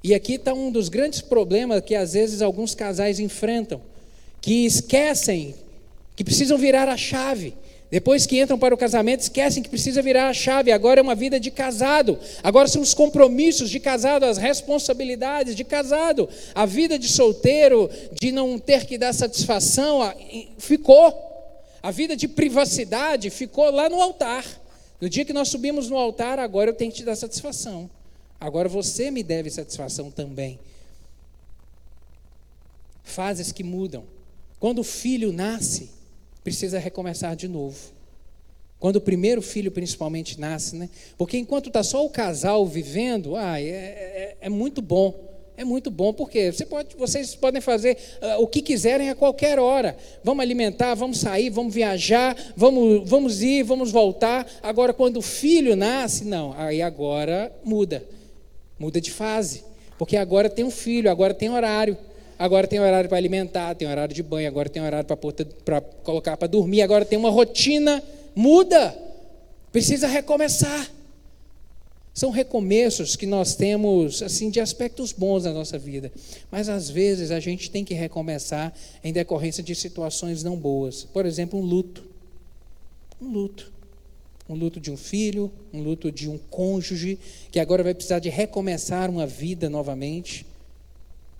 E 0.00 0.14
aqui 0.14 0.34
está 0.34 0.54
um 0.54 0.70
dos 0.70 0.88
grandes 0.88 1.20
problemas 1.20 1.80
que 1.80 1.96
às 1.96 2.12
vezes 2.12 2.40
alguns 2.40 2.72
casais 2.72 3.18
enfrentam, 3.18 3.82
que 4.40 4.64
esquecem 4.64 5.56
que 6.14 6.22
precisam 6.22 6.56
virar 6.56 6.88
a 6.88 6.96
chave 6.96 7.52
depois 7.92 8.24
que 8.24 8.40
entram 8.40 8.58
para 8.58 8.74
o 8.74 8.78
casamento, 8.78 9.20
esquecem 9.20 9.62
que 9.62 9.68
precisa 9.68 10.00
virar 10.00 10.30
a 10.30 10.32
chave. 10.32 10.72
Agora 10.72 10.98
é 10.98 11.02
uma 11.02 11.14
vida 11.14 11.38
de 11.38 11.50
casado. 11.50 12.18
Agora 12.42 12.66
são 12.66 12.80
os 12.80 12.94
compromissos 12.94 13.68
de 13.68 13.78
casado, 13.78 14.24
as 14.24 14.38
responsabilidades 14.38 15.54
de 15.54 15.62
casado. 15.62 16.26
A 16.54 16.64
vida 16.64 16.98
de 16.98 17.06
solteiro, 17.06 17.90
de 18.18 18.32
não 18.32 18.58
ter 18.58 18.86
que 18.86 18.96
dar 18.96 19.12
satisfação, 19.12 20.00
ficou. 20.56 21.14
A 21.82 21.90
vida 21.90 22.16
de 22.16 22.26
privacidade 22.26 23.28
ficou 23.28 23.70
lá 23.70 23.90
no 23.90 24.00
altar. 24.00 24.46
No 24.98 25.06
dia 25.06 25.26
que 25.26 25.34
nós 25.34 25.48
subimos 25.48 25.90
no 25.90 25.98
altar, 25.98 26.38
agora 26.38 26.70
eu 26.70 26.74
tenho 26.74 26.90
que 26.90 26.96
te 26.96 27.04
dar 27.04 27.14
satisfação. 27.14 27.90
Agora 28.40 28.70
você 28.70 29.10
me 29.10 29.22
deve 29.22 29.50
satisfação 29.50 30.10
também. 30.10 30.58
Fases 33.04 33.52
que 33.52 33.62
mudam. 33.62 34.04
Quando 34.58 34.78
o 34.78 34.84
filho 34.84 35.30
nasce, 35.30 35.90
precisa 36.42 36.78
recomeçar 36.78 37.36
de 37.36 37.48
novo. 37.48 37.78
Quando 38.78 38.96
o 38.96 39.00
primeiro 39.00 39.40
filho, 39.40 39.70
principalmente, 39.70 40.40
nasce, 40.40 40.74
né? 40.74 40.90
Porque 41.16 41.38
enquanto 41.38 41.68
está 41.68 41.84
só 41.84 42.04
o 42.04 42.10
casal 42.10 42.66
vivendo, 42.66 43.36
ah, 43.36 43.60
é, 43.60 43.64
é, 43.64 44.36
é 44.40 44.48
muito 44.48 44.82
bom. 44.82 45.14
É 45.56 45.64
muito 45.64 45.90
bom, 45.90 46.12
porque 46.12 46.50
você 46.50 46.64
pode, 46.64 46.96
vocês 46.96 47.36
podem 47.36 47.60
fazer 47.60 47.96
uh, 48.20 48.42
o 48.42 48.48
que 48.48 48.60
quiserem 48.62 49.10
a 49.10 49.14
qualquer 49.14 49.58
hora. 49.58 49.96
Vamos 50.24 50.42
alimentar, 50.42 50.94
vamos 50.94 51.18
sair, 51.18 51.50
vamos 51.50 51.72
viajar, 51.72 52.34
vamos, 52.56 53.08
vamos 53.08 53.42
ir, 53.42 53.62
vamos 53.62 53.92
voltar. 53.92 54.44
Agora, 54.62 54.92
quando 54.92 55.18
o 55.18 55.22
filho 55.22 55.76
nasce, 55.76 56.24
não, 56.24 56.52
aí 56.58 56.82
agora 56.82 57.52
muda. 57.62 58.02
Muda 58.78 59.00
de 59.00 59.12
fase. 59.12 59.62
Porque 59.96 60.16
agora 60.16 60.50
tem 60.50 60.64
um 60.64 60.70
filho, 60.70 61.08
agora 61.08 61.34
tem 61.34 61.50
horário. 61.50 61.96
Agora 62.38 62.66
tem 62.66 62.80
horário 62.80 63.08
para 63.08 63.18
alimentar, 63.18 63.74
tem 63.74 63.88
horário 63.88 64.14
de 64.14 64.22
banho, 64.22 64.48
agora 64.48 64.68
tem 64.68 64.82
horário 64.82 65.06
para 65.64 65.80
colocar 65.80 66.36
para 66.36 66.48
dormir, 66.48 66.82
agora 66.82 67.04
tem 67.04 67.18
uma 67.18 67.30
rotina. 67.30 68.02
Muda. 68.34 68.96
Precisa 69.70 70.06
recomeçar. 70.06 70.90
São 72.14 72.30
recomeços 72.30 73.16
que 73.16 73.24
nós 73.24 73.54
temos 73.54 74.22
assim 74.22 74.50
de 74.50 74.60
aspectos 74.60 75.12
bons 75.12 75.44
na 75.44 75.52
nossa 75.52 75.78
vida, 75.78 76.12
mas 76.50 76.68
às 76.68 76.90
vezes 76.90 77.30
a 77.30 77.40
gente 77.40 77.70
tem 77.70 77.84
que 77.84 77.94
recomeçar 77.94 78.74
em 79.02 79.12
decorrência 79.12 79.62
de 79.62 79.74
situações 79.74 80.42
não 80.42 80.56
boas. 80.56 81.04
Por 81.04 81.24
exemplo, 81.24 81.58
um 81.58 81.62
luto. 81.62 82.04
Um 83.20 83.32
luto. 83.32 83.72
Um 84.46 84.54
luto 84.54 84.78
de 84.78 84.90
um 84.90 84.96
filho, 84.96 85.50
um 85.72 85.80
luto 85.82 86.12
de 86.12 86.28
um 86.28 86.36
cônjuge 86.36 87.18
que 87.50 87.58
agora 87.58 87.82
vai 87.82 87.94
precisar 87.94 88.18
de 88.18 88.28
recomeçar 88.28 89.08
uma 89.08 89.26
vida 89.26 89.70
novamente, 89.70 90.44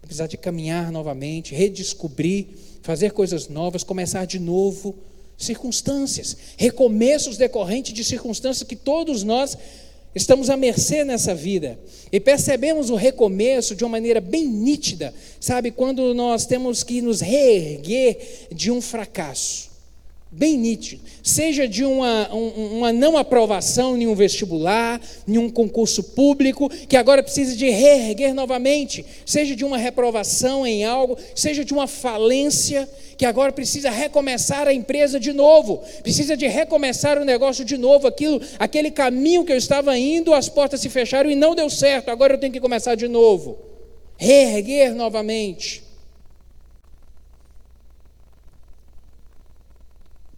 precisar 0.02 0.26
de 0.26 0.36
caminhar 0.36 0.92
novamente, 0.92 1.54
redescobrir, 1.54 2.46
fazer 2.82 3.12
coisas 3.12 3.48
novas, 3.48 3.82
começar 3.82 4.26
de 4.26 4.38
novo. 4.38 4.94
Circunstâncias, 5.38 6.36
recomeços 6.56 7.36
decorrentes 7.36 7.92
de 7.92 8.04
circunstâncias 8.04 8.68
que 8.68 8.76
todos 8.76 9.24
nós 9.24 9.56
Estamos 10.14 10.50
à 10.50 10.58
mercê 10.58 11.04
nessa 11.04 11.34
vida 11.34 11.78
e 12.10 12.20
percebemos 12.20 12.90
o 12.90 12.96
recomeço 12.96 13.74
de 13.74 13.82
uma 13.82 13.92
maneira 13.92 14.20
bem 14.20 14.46
nítida, 14.46 15.14
sabe? 15.40 15.70
Quando 15.70 16.12
nós 16.12 16.44
temos 16.44 16.82
que 16.82 17.00
nos 17.00 17.22
reerguer 17.22 18.48
de 18.52 18.70
um 18.70 18.82
fracasso 18.82 19.71
bem 20.32 20.56
nítido, 20.56 21.02
seja 21.22 21.68
de 21.68 21.84
uma, 21.84 22.26
uma 22.32 22.90
não 22.90 23.18
aprovação 23.18 23.98
em 23.98 24.06
um 24.06 24.14
vestibular, 24.14 24.98
em 25.28 25.36
um 25.36 25.50
concurso 25.50 26.02
público, 26.02 26.70
que 26.88 26.96
agora 26.96 27.22
precisa 27.22 27.54
de 27.54 27.68
reerguer 27.68 28.32
novamente, 28.32 29.04
seja 29.26 29.54
de 29.54 29.62
uma 29.62 29.76
reprovação 29.76 30.66
em 30.66 30.84
algo, 30.84 31.18
seja 31.34 31.62
de 31.62 31.74
uma 31.74 31.86
falência, 31.86 32.88
que 33.18 33.26
agora 33.26 33.52
precisa 33.52 33.90
recomeçar 33.90 34.66
a 34.66 34.72
empresa 34.72 35.20
de 35.20 35.34
novo, 35.34 35.82
precisa 36.02 36.34
de 36.34 36.46
recomeçar 36.46 37.20
o 37.20 37.26
negócio 37.26 37.62
de 37.62 37.76
novo, 37.76 38.06
aquilo, 38.06 38.40
aquele 38.58 38.90
caminho 38.90 39.44
que 39.44 39.52
eu 39.52 39.58
estava 39.58 39.96
indo, 39.98 40.32
as 40.32 40.48
portas 40.48 40.80
se 40.80 40.88
fecharam 40.88 41.30
e 41.30 41.34
não 41.34 41.54
deu 41.54 41.68
certo, 41.68 42.08
agora 42.08 42.34
eu 42.34 42.38
tenho 42.38 42.54
que 42.54 42.60
começar 42.60 42.94
de 42.94 43.06
novo, 43.06 43.58
reerguer 44.16 44.94
novamente. 44.94 45.91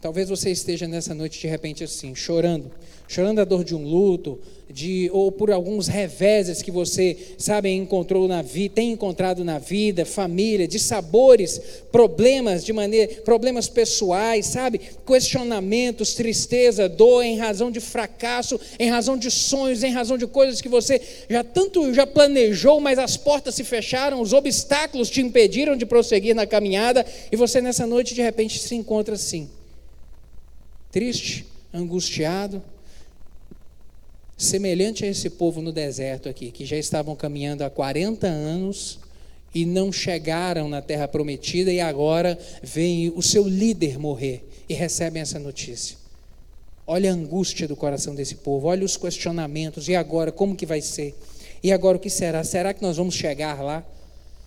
Talvez 0.04 0.28
você 0.28 0.50
esteja 0.50 0.86
nessa 0.86 1.14
noite 1.14 1.40
de 1.40 1.46
repente 1.46 1.82
assim, 1.82 2.14
chorando, 2.14 2.70
chorando 3.08 3.38
a 3.38 3.44
dor 3.44 3.64
de 3.64 3.74
um 3.74 3.82
luto, 3.82 4.38
de 4.68 5.08
ou 5.10 5.32
por 5.32 5.50
alguns 5.50 5.88
reveses 5.88 6.60
que 6.60 6.70
você, 6.70 7.16
sabe, 7.38 7.70
encontrou 7.70 8.28
na 8.28 8.42
vida, 8.42 8.74
tem 8.74 8.92
encontrado 8.92 9.42
na 9.42 9.58
vida, 9.58 10.04
família, 10.04 10.68
de 10.68 10.78
sabores, 10.78 11.58
problemas 11.90 12.62
de 12.62 12.70
maneira, 12.70 13.14
problemas 13.22 13.66
pessoais, 13.66 14.44
sabe, 14.44 14.78
questionamentos, 15.06 16.12
tristeza, 16.12 16.86
dor 16.86 17.22
em 17.22 17.38
razão 17.38 17.70
de 17.70 17.80
fracasso, 17.80 18.60
em 18.78 18.90
razão 18.90 19.16
de 19.16 19.30
sonhos, 19.30 19.82
em 19.82 19.90
razão 19.90 20.18
de 20.18 20.26
coisas 20.26 20.60
que 20.60 20.68
você 20.68 21.00
já 21.30 21.42
tanto 21.42 21.94
já 21.94 22.06
planejou, 22.06 22.78
mas 22.78 22.98
as 22.98 23.16
portas 23.16 23.54
se 23.54 23.64
fecharam, 23.64 24.20
os 24.20 24.34
obstáculos 24.34 25.08
te 25.08 25.22
impediram 25.22 25.74
de 25.74 25.86
prosseguir 25.86 26.34
na 26.34 26.46
caminhada 26.46 27.06
e 27.32 27.36
você 27.36 27.62
nessa 27.62 27.86
noite 27.86 28.14
de 28.14 28.20
repente 28.20 28.58
se 28.58 28.74
encontra 28.74 29.14
assim 29.14 29.48
triste, 30.94 31.44
angustiado, 31.72 32.62
semelhante 34.38 35.04
a 35.04 35.08
esse 35.08 35.28
povo 35.28 35.60
no 35.60 35.72
deserto 35.72 36.28
aqui, 36.28 36.52
que 36.52 36.64
já 36.64 36.76
estavam 36.76 37.16
caminhando 37.16 37.64
há 37.64 37.68
40 37.68 38.28
anos 38.28 39.00
e 39.52 39.66
não 39.66 39.90
chegaram 39.90 40.68
na 40.68 40.80
terra 40.80 41.08
prometida 41.08 41.72
e 41.72 41.80
agora 41.80 42.38
vem 42.62 43.12
o 43.16 43.20
seu 43.20 43.48
líder 43.48 43.98
morrer 43.98 44.48
e 44.68 44.74
recebem 44.74 45.20
essa 45.20 45.40
notícia. 45.40 45.96
Olha 46.86 47.10
a 47.10 47.14
angústia 47.14 47.66
do 47.66 47.74
coração 47.74 48.14
desse 48.14 48.36
povo, 48.36 48.68
olha 48.68 48.84
os 48.84 48.96
questionamentos, 48.96 49.88
e 49.88 49.96
agora 49.96 50.30
como 50.30 50.54
que 50.54 50.64
vai 50.64 50.80
ser? 50.80 51.12
E 51.60 51.72
agora 51.72 51.96
o 51.96 52.00
que 52.00 52.10
será? 52.10 52.44
Será 52.44 52.72
que 52.72 52.82
nós 52.82 52.98
vamos 52.98 53.16
chegar 53.16 53.60
lá? 53.60 53.84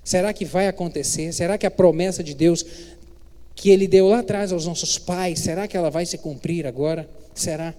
Será 0.02 0.32
que 0.32 0.46
vai 0.46 0.70
acontecer? 0.70 1.34
Será 1.34 1.58
que 1.58 1.66
a 1.66 1.72
promessa 1.72 2.24
de 2.24 2.34
Deus 2.34 2.66
que 3.58 3.72
ele 3.72 3.88
deu 3.88 4.08
lá 4.08 4.20
atrás 4.20 4.54
aos 4.54 4.68
nossos 4.68 5.00
pais, 5.00 5.40
será 5.40 5.68
que 5.68 5.76
ela 5.76 5.90
vai 5.90 6.06
se 6.06 6.16
cumprir 6.20 6.68
agora? 6.68 7.10
Será? 7.34 7.74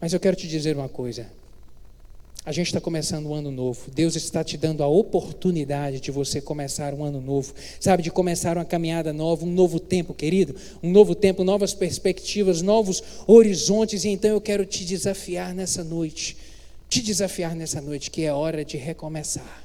Mas 0.00 0.12
eu 0.12 0.20
quero 0.20 0.36
te 0.36 0.46
dizer 0.46 0.76
uma 0.76 0.88
coisa. 0.88 1.26
A 2.46 2.52
gente 2.52 2.68
está 2.68 2.80
começando 2.80 3.26
um 3.26 3.34
ano 3.34 3.50
novo. 3.50 3.90
Deus 3.90 4.14
está 4.14 4.44
te 4.44 4.56
dando 4.56 4.84
a 4.84 4.86
oportunidade 4.86 5.98
de 5.98 6.12
você 6.12 6.40
começar 6.40 6.94
um 6.94 7.02
ano 7.02 7.20
novo. 7.20 7.54
Sabe, 7.80 8.04
de 8.04 8.10
começar 8.10 8.56
uma 8.56 8.64
caminhada 8.64 9.12
nova, 9.12 9.44
um 9.44 9.50
novo 9.50 9.80
tempo, 9.80 10.14
querido. 10.14 10.54
Um 10.80 10.92
novo 10.92 11.16
tempo, 11.16 11.42
novas 11.42 11.74
perspectivas, 11.74 12.62
novos 12.62 13.02
horizontes. 13.26 14.04
E 14.04 14.10
então 14.10 14.30
eu 14.30 14.40
quero 14.40 14.64
te 14.64 14.84
desafiar 14.84 15.52
nessa 15.52 15.82
noite. 15.82 16.36
Te 16.88 17.02
desafiar 17.02 17.56
nessa 17.56 17.80
noite 17.80 18.12
que 18.12 18.22
é 18.22 18.32
hora 18.32 18.64
de 18.64 18.76
recomeçar. 18.76 19.64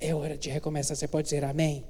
É 0.00 0.12
hora 0.12 0.36
de 0.36 0.50
recomeçar. 0.50 0.96
Você 0.96 1.06
pode 1.06 1.26
dizer 1.26 1.44
amém? 1.44 1.84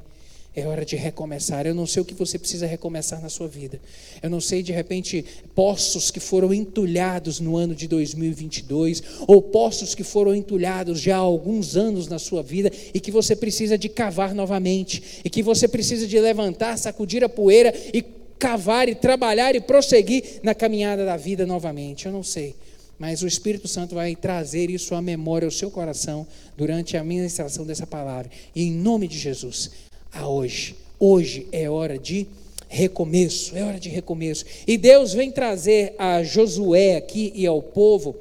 É 0.55 0.67
hora 0.67 0.85
de 0.85 0.97
recomeçar. 0.97 1.65
Eu 1.65 1.75
não 1.75 1.87
sei 1.87 2.03
o 2.03 2.05
que 2.05 2.13
você 2.13 2.37
precisa 2.37 2.67
recomeçar 2.67 3.23
na 3.23 3.29
sua 3.29 3.47
vida. 3.47 3.81
Eu 4.21 4.29
não 4.29 4.41
sei, 4.41 4.65
de 4.65 4.73
repente, 4.73 5.25
poços 5.55 6.11
que 6.11 6.19
foram 6.19 6.53
entulhados 6.53 7.39
no 7.39 7.57
ano 7.57 7.73
de 7.73 7.87
2022, 7.87 9.03
ou 9.29 9.41
poços 9.41 9.95
que 9.95 10.03
foram 10.03 10.35
entulhados 10.35 11.01
já 11.01 11.17
há 11.17 11.21
alguns 11.21 11.77
anos 11.77 12.09
na 12.09 12.19
sua 12.19 12.43
vida 12.43 12.71
e 12.93 12.99
que 12.99 13.13
você 13.13 13.37
precisa 13.37 13.79
de 13.79 13.89
cavar 13.89 14.35
novamente, 14.35 15.21
e 15.25 15.31
que 15.31 15.41
você 15.41 15.69
precisa 15.69 16.07
de 16.07 16.19
levantar, 16.19 16.77
sacudir 16.77 17.23
a 17.23 17.29
poeira 17.29 17.73
e 17.95 18.03
cavar 18.37 18.89
e 18.89 18.95
trabalhar 18.95 19.55
e 19.55 19.61
prosseguir 19.61 20.41
na 20.43 20.55
caminhada 20.55 21.05
da 21.05 21.17
vida 21.17 21.47
novamente. 21.47 22.07
Eu 22.07 22.13
não 22.13 22.25
sei. 22.25 22.57
Mas 22.99 23.23
o 23.23 23.27
Espírito 23.27 23.69
Santo 23.69 23.95
vai 23.95 24.15
trazer 24.17 24.69
isso 24.69 24.95
à 24.95 25.01
memória, 25.01 25.47
ao 25.47 25.51
seu 25.51 25.71
coração, 25.71 26.27
durante 26.57 26.97
a 26.97 27.05
ministração 27.05 27.65
dessa 27.65 27.87
palavra. 27.87 28.31
E 28.55 28.65
em 28.65 28.73
nome 28.73 29.09
de 29.09 29.17
Jesus, 29.17 29.71
a 30.13 30.29
hoje. 30.29 30.77
Hoje 30.99 31.47
é 31.53 31.69
hora 31.69 31.99
de 31.99 32.27
recomeço, 32.69 33.57
é 33.57 33.65
hora 33.65 33.81
de 33.81 33.89
recomeço. 33.89 34.45
E 34.67 34.77
Deus 34.77 35.13
vem 35.13 35.31
trazer 35.31 35.95
a 35.99 36.23
Josué 36.23 36.97
aqui 36.97 37.33
e 37.35 37.47
ao 37.47 37.61
povo 37.61 38.15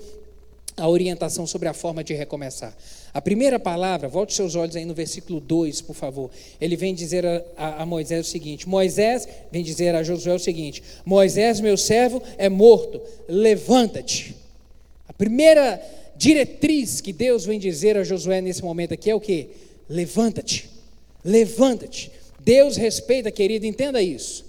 a 0.75 0.87
orientação 0.87 1.45
sobre 1.45 1.67
a 1.67 1.73
forma 1.73 2.03
de 2.03 2.13
recomeçar. 2.13 2.75
A 3.13 3.21
primeira 3.21 3.59
palavra, 3.59 4.07
volte 4.07 4.33
seus 4.33 4.55
olhos 4.55 4.75
aí 4.75 4.85
no 4.85 4.93
versículo 4.93 5.39
2, 5.39 5.81
por 5.81 5.95
favor. 5.95 6.31
Ele 6.59 6.75
vem 6.75 6.93
dizer 6.93 7.25
a, 7.25 7.43
a, 7.57 7.81
a, 7.83 7.85
Moisés 7.85 8.27
o 8.27 8.29
seguinte: 8.29 8.67
Moisés 8.67 9.27
vem 9.51 9.63
dizer 9.63 9.93
a 9.93 10.03
Josué 10.03 10.33
o 10.33 10.39
seguinte: 10.39 10.81
Moisés, 11.05 11.59
meu 11.59 11.75
servo, 11.75 12.21
é 12.37 12.49
morto, 12.49 13.01
levanta-te. 13.27 14.35
A 15.07 15.13
primeira 15.13 15.81
diretriz 16.15 17.01
que 17.01 17.11
Deus 17.11 17.45
vem 17.45 17.59
dizer 17.59 17.97
a 17.97 18.03
Josué 18.03 18.41
nesse 18.41 18.63
momento 18.63 18.93
aqui 18.93 19.09
é 19.09 19.15
o 19.15 19.19
que? 19.19 19.49
Levanta-te. 19.89 20.78
Levanta-te. 21.23 22.11
Deus 22.39 22.77
respeita, 22.77 23.31
querido, 23.31 23.65
entenda 23.65 24.01
isso. 24.01 24.45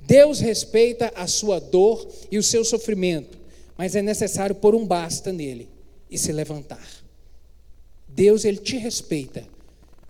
Deus 0.00 0.40
respeita 0.40 1.12
a 1.14 1.26
sua 1.26 1.60
dor 1.60 2.08
e 2.30 2.38
o 2.38 2.42
seu 2.42 2.64
sofrimento, 2.64 3.38
mas 3.76 3.94
é 3.94 4.02
necessário 4.02 4.54
pôr 4.54 4.74
um 4.74 4.86
basta 4.86 5.32
nele 5.32 5.68
e 6.10 6.18
se 6.18 6.32
levantar. 6.32 6.86
Deus, 8.08 8.44
ele 8.44 8.58
te 8.58 8.76
respeita. 8.76 9.46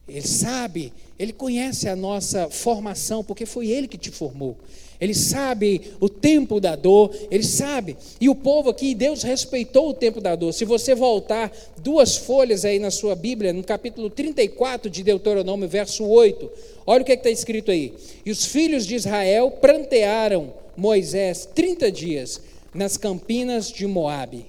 Ele 0.08 0.26
sabe, 0.26 0.92
ele 1.18 1.32
conhece 1.32 1.88
a 1.88 1.94
nossa 1.94 2.48
formação, 2.50 3.22
porque 3.22 3.46
foi 3.46 3.68
ele 3.68 3.86
que 3.86 3.98
te 3.98 4.10
formou 4.10 4.56
ele 5.00 5.14
sabe 5.14 5.92
o 5.98 6.08
tempo 6.08 6.60
da 6.60 6.76
dor, 6.76 7.10
ele 7.30 7.42
sabe. 7.42 7.96
E 8.20 8.28
o 8.28 8.34
povo 8.34 8.68
aqui, 8.68 8.94
Deus 8.94 9.22
respeitou 9.22 9.88
o 9.88 9.94
tempo 9.94 10.20
da 10.20 10.36
dor. 10.36 10.52
Se 10.52 10.66
você 10.66 10.94
voltar 10.94 11.50
duas 11.78 12.18
folhas 12.18 12.66
aí 12.66 12.78
na 12.78 12.90
sua 12.90 13.14
Bíblia, 13.14 13.52
no 13.52 13.64
capítulo 13.64 14.10
34 14.10 14.90
de 14.90 15.02
Deuteronômio, 15.02 15.66
verso 15.66 16.04
8, 16.04 16.50
olha 16.86 17.00
o 17.00 17.04
que 17.04 17.12
é 17.12 17.14
está 17.14 17.30
escrito 17.30 17.70
aí. 17.70 17.94
E 18.26 18.30
os 18.30 18.44
filhos 18.44 18.86
de 18.86 18.94
Israel 18.94 19.50
prantearam 19.52 20.52
Moisés 20.76 21.48
30 21.54 21.90
dias 21.90 22.42
nas 22.74 22.98
campinas 22.98 23.72
de 23.72 23.86
Moabe. 23.86 24.46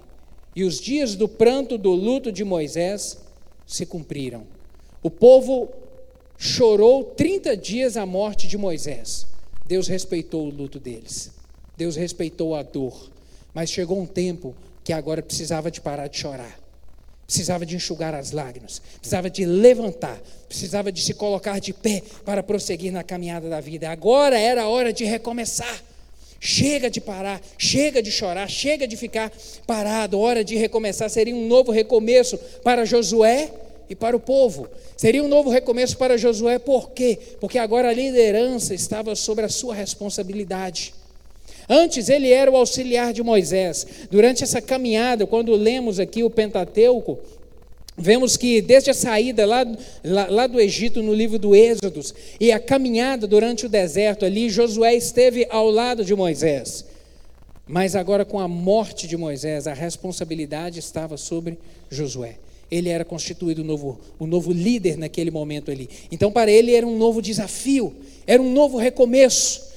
E 0.54 0.66
os 0.66 0.82
dias 0.82 1.16
do 1.16 1.30
pranto 1.30 1.78
do 1.78 1.92
luto 1.92 2.30
de 2.30 2.44
Moisés 2.44 3.18
se 3.66 3.86
cumpriram. 3.86 4.44
O 5.02 5.10
povo 5.10 5.70
chorou 6.38 7.06
30 7.06 7.56
dias 7.56 7.96
a 7.96 8.06
morte 8.06 8.50
de 8.50 8.58
Moisés. 8.58 9.31
Deus 9.72 9.88
respeitou 9.88 10.48
o 10.48 10.50
luto 10.50 10.82
deles. 10.82 11.32
Deus 11.78 11.96
respeitou 11.96 12.54
a 12.56 12.62
dor. 12.62 13.10
Mas 13.54 13.70
chegou 13.70 14.02
um 14.02 14.06
tempo 14.06 14.54
que 14.84 14.92
agora 14.92 15.22
precisava 15.22 15.72
de 15.72 15.80
parar 15.80 16.08
de 16.08 16.18
chorar. 16.18 16.60
precisava 17.26 17.66
de 17.66 17.78
enxugar 17.78 18.14
as 18.14 18.34
lágrimas, 18.34 18.82
precisava 19.00 19.30
de 19.30 19.46
levantar, 19.46 20.22
precisava 20.50 20.92
de 20.92 21.02
se 21.02 21.14
colocar 21.14 21.62
de 21.62 21.72
pé 21.72 22.04
para 22.26 22.44
prosseguir 22.44 22.92
na 22.92 23.02
caminhada 23.02 23.48
da 23.48 23.62
vida. 23.62 23.90
Agora 23.90 24.38
era 24.38 24.64
a 24.64 24.68
hora 24.68 24.92
de 24.92 25.06
recomeçar. 25.06 25.82
Chega 26.38 26.90
de 26.90 27.00
parar, 27.00 27.40
chega 27.58 28.04
de 28.04 28.12
chorar, 28.12 28.50
chega 28.50 28.86
de 28.86 28.98
ficar 28.98 29.32
parado, 29.66 30.20
hora 30.20 30.44
de 30.44 30.58
recomeçar. 30.58 31.10
Seria 31.10 31.34
um 31.34 31.48
novo 31.48 31.72
recomeço 31.72 32.38
para 32.62 32.84
Josué 32.84 33.50
e 33.92 33.96
para 33.96 34.16
o 34.16 34.20
povo. 34.20 34.68
Seria 34.96 35.24
um 35.24 35.28
novo 35.28 35.50
recomeço 35.50 35.98
para 35.98 36.18
Josué, 36.18 36.58
por 36.58 36.92
quê? 36.92 37.20
Porque 37.40 37.60
agora 37.60 37.90
a 37.90 37.94
liderança 37.94 38.74
estava 38.74 39.16
sobre 39.16 39.44
a 39.44 39.50
sua 39.50 39.76
responsabilidade. 39.76 40.94
Antes 41.70 42.10
ele 42.10 42.32
era 42.32 42.50
o 42.50 42.56
auxiliar 42.56 43.14
de 43.14 43.22
Moisés. 43.22 43.86
Durante 44.10 44.44
essa 44.44 44.62
caminhada, 44.62 45.28
quando 45.28 45.54
lemos 45.54 46.00
aqui 46.00 46.24
o 46.24 46.30
Pentateuco, 46.30 47.20
Vemos 47.98 48.38
que 48.38 48.62
desde 48.62 48.90
a 48.90 48.94
saída 48.94 49.46
lá, 49.46 49.66
lá, 50.04 50.28
lá, 50.28 50.48
do 50.48 50.60
Egito, 50.60 51.04
no 51.04 51.14
livro 51.14 51.38
do 51.38 51.54
Êxodos, 51.54 52.16
e 52.40 52.50
a 52.52 52.58
caminhada 52.58 53.28
durante 53.28 53.66
o 53.66 53.70
deserto 53.70 54.26
ali, 54.26 54.50
Josué 54.50 54.96
esteve 54.96 55.46
ao 55.50 55.70
lado 55.70 56.04
de 56.04 56.16
Moisés. 56.16 56.86
Mas 57.68 57.96
agora, 57.96 58.24
com 58.24 58.40
a 58.40 58.48
morte 58.48 59.08
de 59.08 59.18
Moisés, 59.18 59.68
a 59.68 59.74
responsabilidade 59.74 60.80
estava 60.80 61.18
sobre 61.18 61.60
Josué. 61.90 62.38
Ele 62.72 62.90
era 62.90 63.04
constituído 63.06 63.62
o 63.62 63.66
novo, 63.66 64.00
o 64.18 64.26
novo 64.26 64.52
líder 64.52 64.98
naquele 64.98 65.30
momento 65.30 65.70
ali. 65.70 65.90
Então, 66.10 66.32
para 66.32 66.50
ele, 66.50 66.74
era 66.74 66.88
um 66.88 66.98
novo 66.98 67.22
desafio, 67.22 67.94
era 68.26 68.42
um 68.42 68.52
novo 68.52 68.78
recomeço. 68.78 69.70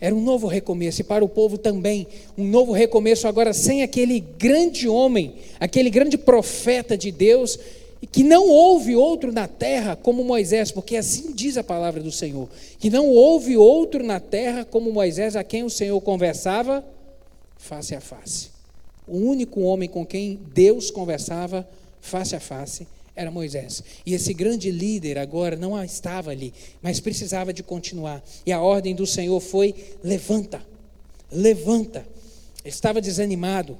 Era 0.00 0.14
um 0.14 0.22
novo 0.22 0.46
recomeço, 0.46 1.00
e 1.00 1.04
para 1.04 1.24
o 1.24 1.28
povo 1.28 1.58
também, 1.58 2.06
um 2.36 2.44
novo 2.44 2.70
recomeço, 2.70 3.26
agora 3.26 3.52
sem 3.52 3.82
aquele 3.82 4.20
grande 4.20 4.88
homem, 4.88 5.34
aquele 5.58 5.90
grande 5.90 6.16
profeta 6.16 6.96
de 6.96 7.10
Deus, 7.10 7.58
que 8.12 8.22
não 8.22 8.48
houve 8.48 8.94
outro 8.94 9.32
na 9.32 9.48
terra 9.48 9.96
como 9.96 10.22
Moisés, 10.22 10.70
porque 10.70 10.96
assim 10.96 11.32
diz 11.32 11.56
a 11.56 11.64
palavra 11.64 12.00
do 12.00 12.12
Senhor, 12.12 12.48
que 12.78 12.90
não 12.90 13.08
houve 13.08 13.56
outro 13.56 14.04
na 14.04 14.20
terra 14.20 14.64
como 14.64 14.92
Moisés, 14.92 15.34
a 15.34 15.42
quem 15.42 15.64
o 15.64 15.70
Senhor 15.70 16.00
conversava 16.00 16.84
face 17.56 17.92
a 17.94 18.00
face. 18.00 18.50
O 19.06 19.16
único 19.16 19.62
homem 19.62 19.88
com 19.88 20.06
quem 20.06 20.38
Deus 20.54 20.92
conversava 20.92 21.68
face 22.00 22.34
a 22.34 22.40
face 22.40 22.86
era 23.18 23.30
Moisés. 23.30 23.82
E 24.06 24.14
esse 24.14 24.32
grande 24.32 24.70
líder 24.70 25.18
agora 25.18 25.56
não 25.56 25.82
estava 25.82 26.30
ali, 26.30 26.54
mas 26.80 27.00
precisava 27.00 27.52
de 27.52 27.64
continuar. 27.64 28.22
E 28.46 28.52
a 28.52 28.60
ordem 28.60 28.94
do 28.94 29.06
Senhor 29.06 29.40
foi: 29.40 29.74
levanta, 30.02 30.62
levanta. 31.30 32.06
Ele 32.64 32.72
estava 32.72 33.00
desanimado. 33.00 33.76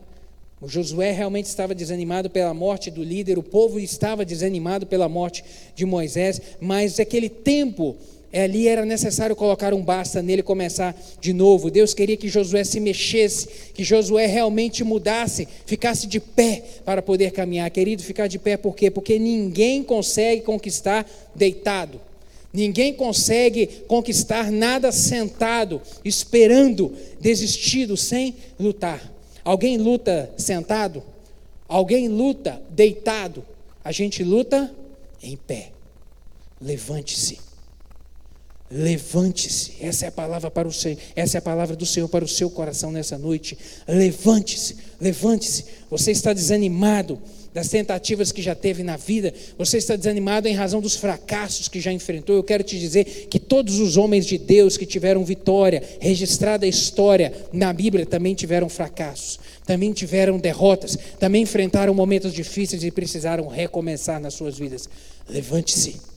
O 0.60 0.68
Josué 0.68 1.12
realmente 1.12 1.46
estava 1.46 1.72
desanimado 1.72 2.28
pela 2.28 2.52
morte 2.52 2.90
do 2.90 3.02
líder, 3.04 3.38
o 3.38 3.44
povo 3.44 3.78
estava 3.78 4.24
desanimado 4.24 4.86
pela 4.86 5.08
morte 5.08 5.44
de 5.72 5.86
Moisés, 5.86 6.40
mas 6.60 6.98
aquele 6.98 7.28
tempo 7.28 7.96
ali 8.32 8.68
era 8.68 8.84
necessário 8.84 9.34
colocar 9.34 9.72
um 9.72 9.82
basta 9.82 10.20
nele 10.20 10.42
começar 10.42 10.94
de 11.20 11.32
novo. 11.32 11.70
Deus 11.70 11.94
queria 11.94 12.16
que 12.16 12.28
Josué 12.28 12.62
se 12.62 12.78
mexesse, 12.78 13.48
que 13.72 13.82
Josué 13.82 14.26
realmente 14.26 14.84
mudasse, 14.84 15.48
ficasse 15.64 16.06
de 16.06 16.20
pé 16.20 16.62
para 16.84 17.00
poder 17.00 17.30
caminhar. 17.30 17.70
Querido, 17.70 18.02
ficar 18.02 18.26
de 18.26 18.38
pé 18.38 18.56
por 18.56 18.76
quê? 18.76 18.90
Porque 18.90 19.18
ninguém 19.18 19.82
consegue 19.82 20.42
conquistar 20.42 21.08
deitado. 21.34 22.00
Ninguém 22.52 22.92
consegue 22.92 23.66
conquistar 23.86 24.50
nada 24.50 24.90
sentado, 24.92 25.80
esperando, 26.04 26.92
desistido, 27.20 27.96
sem 27.96 28.34
lutar. 28.58 29.12
Alguém 29.44 29.78
luta 29.78 30.30
sentado? 30.36 31.02
Alguém 31.66 32.08
luta 32.08 32.60
deitado? 32.70 33.44
A 33.84 33.92
gente 33.92 34.22
luta 34.22 34.74
em 35.22 35.36
pé. 35.36 35.70
Levante-se. 36.60 37.47
Levante-se. 38.70 39.76
Essa 39.80 40.04
é 40.04 40.08
a 40.08 40.12
palavra 40.12 40.50
para 40.50 40.68
o 40.68 40.72
Senhor. 40.72 40.98
Essa 41.16 41.38
é 41.38 41.40
a 41.40 41.42
palavra 41.42 41.74
do 41.74 41.86
Senhor 41.86 42.08
para 42.08 42.24
o 42.24 42.28
seu 42.28 42.50
coração 42.50 42.92
nessa 42.92 43.16
noite. 43.16 43.56
Levante-se. 43.86 44.76
Levante-se. 45.00 45.64
Você 45.90 46.10
está 46.10 46.32
desanimado 46.32 47.18
das 47.54 47.68
tentativas 47.68 48.30
que 48.30 48.42
já 48.42 48.54
teve 48.54 48.82
na 48.82 48.96
vida. 48.96 49.32
Você 49.56 49.78
está 49.78 49.96
desanimado 49.96 50.48
em 50.48 50.54
razão 50.54 50.80
dos 50.80 50.96
fracassos 50.96 51.66
que 51.66 51.80
já 51.80 51.90
enfrentou. 51.92 52.36
Eu 52.36 52.44
quero 52.44 52.62
te 52.62 52.78
dizer 52.78 53.04
que 53.30 53.38
todos 53.38 53.78
os 53.78 53.96
homens 53.96 54.26
de 54.26 54.36
Deus 54.36 54.76
que 54.76 54.84
tiveram 54.84 55.24
vitória, 55.24 55.82
registrada 55.98 56.66
a 56.66 56.68
história 56.68 57.32
na 57.52 57.72
Bíblia, 57.72 58.04
também 58.04 58.34
tiveram 58.34 58.68
fracassos, 58.68 59.40
também 59.66 59.92
tiveram 59.92 60.38
derrotas, 60.38 60.98
também 61.18 61.42
enfrentaram 61.42 61.94
momentos 61.94 62.34
difíceis 62.34 62.84
e 62.84 62.90
precisaram 62.90 63.48
recomeçar 63.48 64.20
nas 64.20 64.34
suas 64.34 64.58
vidas. 64.58 64.88
Levante-se. 65.28 66.07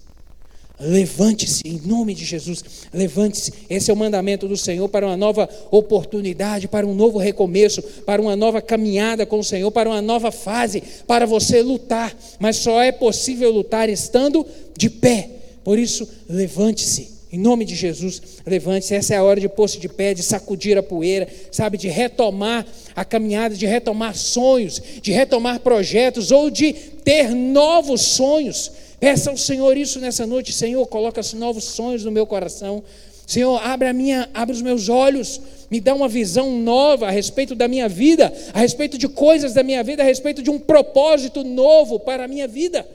Levante-se, 0.82 1.62
em 1.64 1.80
nome 1.86 2.16
de 2.16 2.26
Jesus, 2.26 2.64
levante-se. 2.92 3.54
Esse 3.70 3.92
é 3.92 3.94
o 3.94 3.98
mandamento 3.98 4.48
do 4.48 4.58
Senhor 4.58 4.90
para 4.90 5.06
uma 5.06 5.16
nova 5.16 5.48
oportunidade, 5.70 6.68
para 6.68 6.88
um 6.88 6.96
novo 6.96 7.20
recomeço, 7.20 7.84
para 8.04 8.20
uma 8.20 8.36
nova 8.36 8.64
caminhada 8.64 9.24
com 9.24 9.40
o 9.40 9.44
Senhor, 9.44 9.70
para 9.72 9.88
uma 9.88 10.02
nova 10.02 10.32
fase, 10.32 10.82
para 11.06 11.28
você 11.28 11.62
lutar. 11.62 12.18
Mas 12.40 12.56
só 12.58 12.82
é 12.82 12.92
possível 12.92 13.52
lutar 13.52 13.90
estando 13.90 14.44
de 14.76 14.90
pé. 14.90 15.30
Por 15.64 15.78
isso, 15.78 16.08
levante-se. 16.28 17.22
Em 17.32 17.38
nome 17.38 17.64
de 17.64 17.76
Jesus, 17.76 18.22
levante-se. 18.46 18.96
Essa 18.96 19.14
é 19.14 19.18
a 19.18 19.24
hora 19.24 19.40
de 19.40 19.48
pôr-se 19.48 19.80
de 19.80 19.88
pé, 19.88 20.14
de 20.16 20.24
sacudir 20.24 20.78
a 20.78 20.84
poeira, 20.84 21.28
sabe, 21.52 21.78
de 21.78 21.88
retomar 21.88 22.66
a 22.96 23.06
caminhada, 23.06 23.56
de 23.56 23.66
retomar 23.66 24.16
sonhos, 24.16 24.82
de 25.02 25.12
retomar 25.12 25.60
projetos 25.60 26.32
ou 26.32 26.50
de 26.50 26.74
ter 26.74 27.30
novos 27.30 28.02
sonhos. 28.02 28.72
Peça 29.02 29.32
ao 29.32 29.36
Senhor 29.36 29.76
isso 29.76 30.00
nessa 30.00 30.28
noite, 30.28 30.54
Senhor, 30.54 30.86
coloca 30.86 31.20
novos 31.34 31.64
sonhos 31.64 32.06
no 32.06 32.12
meu 32.12 32.28
coração. 32.28 32.84
Senhor, 33.26 33.58
abre 33.58 33.88
a 33.88 33.94
minha, 33.94 34.30
abre 34.32 34.56
os 34.56 34.62
meus 34.62 34.90
olhos, 34.90 35.42
me 35.72 35.82
dá 35.82 35.96
uma 35.96 36.08
visão 36.08 36.56
nova 36.60 37.08
a 37.08 37.10
respeito 37.10 37.56
da 37.56 37.68
minha 37.68 37.90
vida, 37.90 38.32
a 38.54 38.60
respeito 38.60 39.00
de 39.00 39.08
coisas 39.08 39.56
da 39.56 39.64
minha 39.64 39.84
vida, 39.84 40.04
a 40.04 40.06
respeito 40.06 40.44
de 40.44 40.52
um 40.52 40.60
propósito 40.60 41.44
novo 41.44 42.00
para 42.00 42.26
a 42.26 42.28
minha 42.28 42.48
vida. 42.48 42.88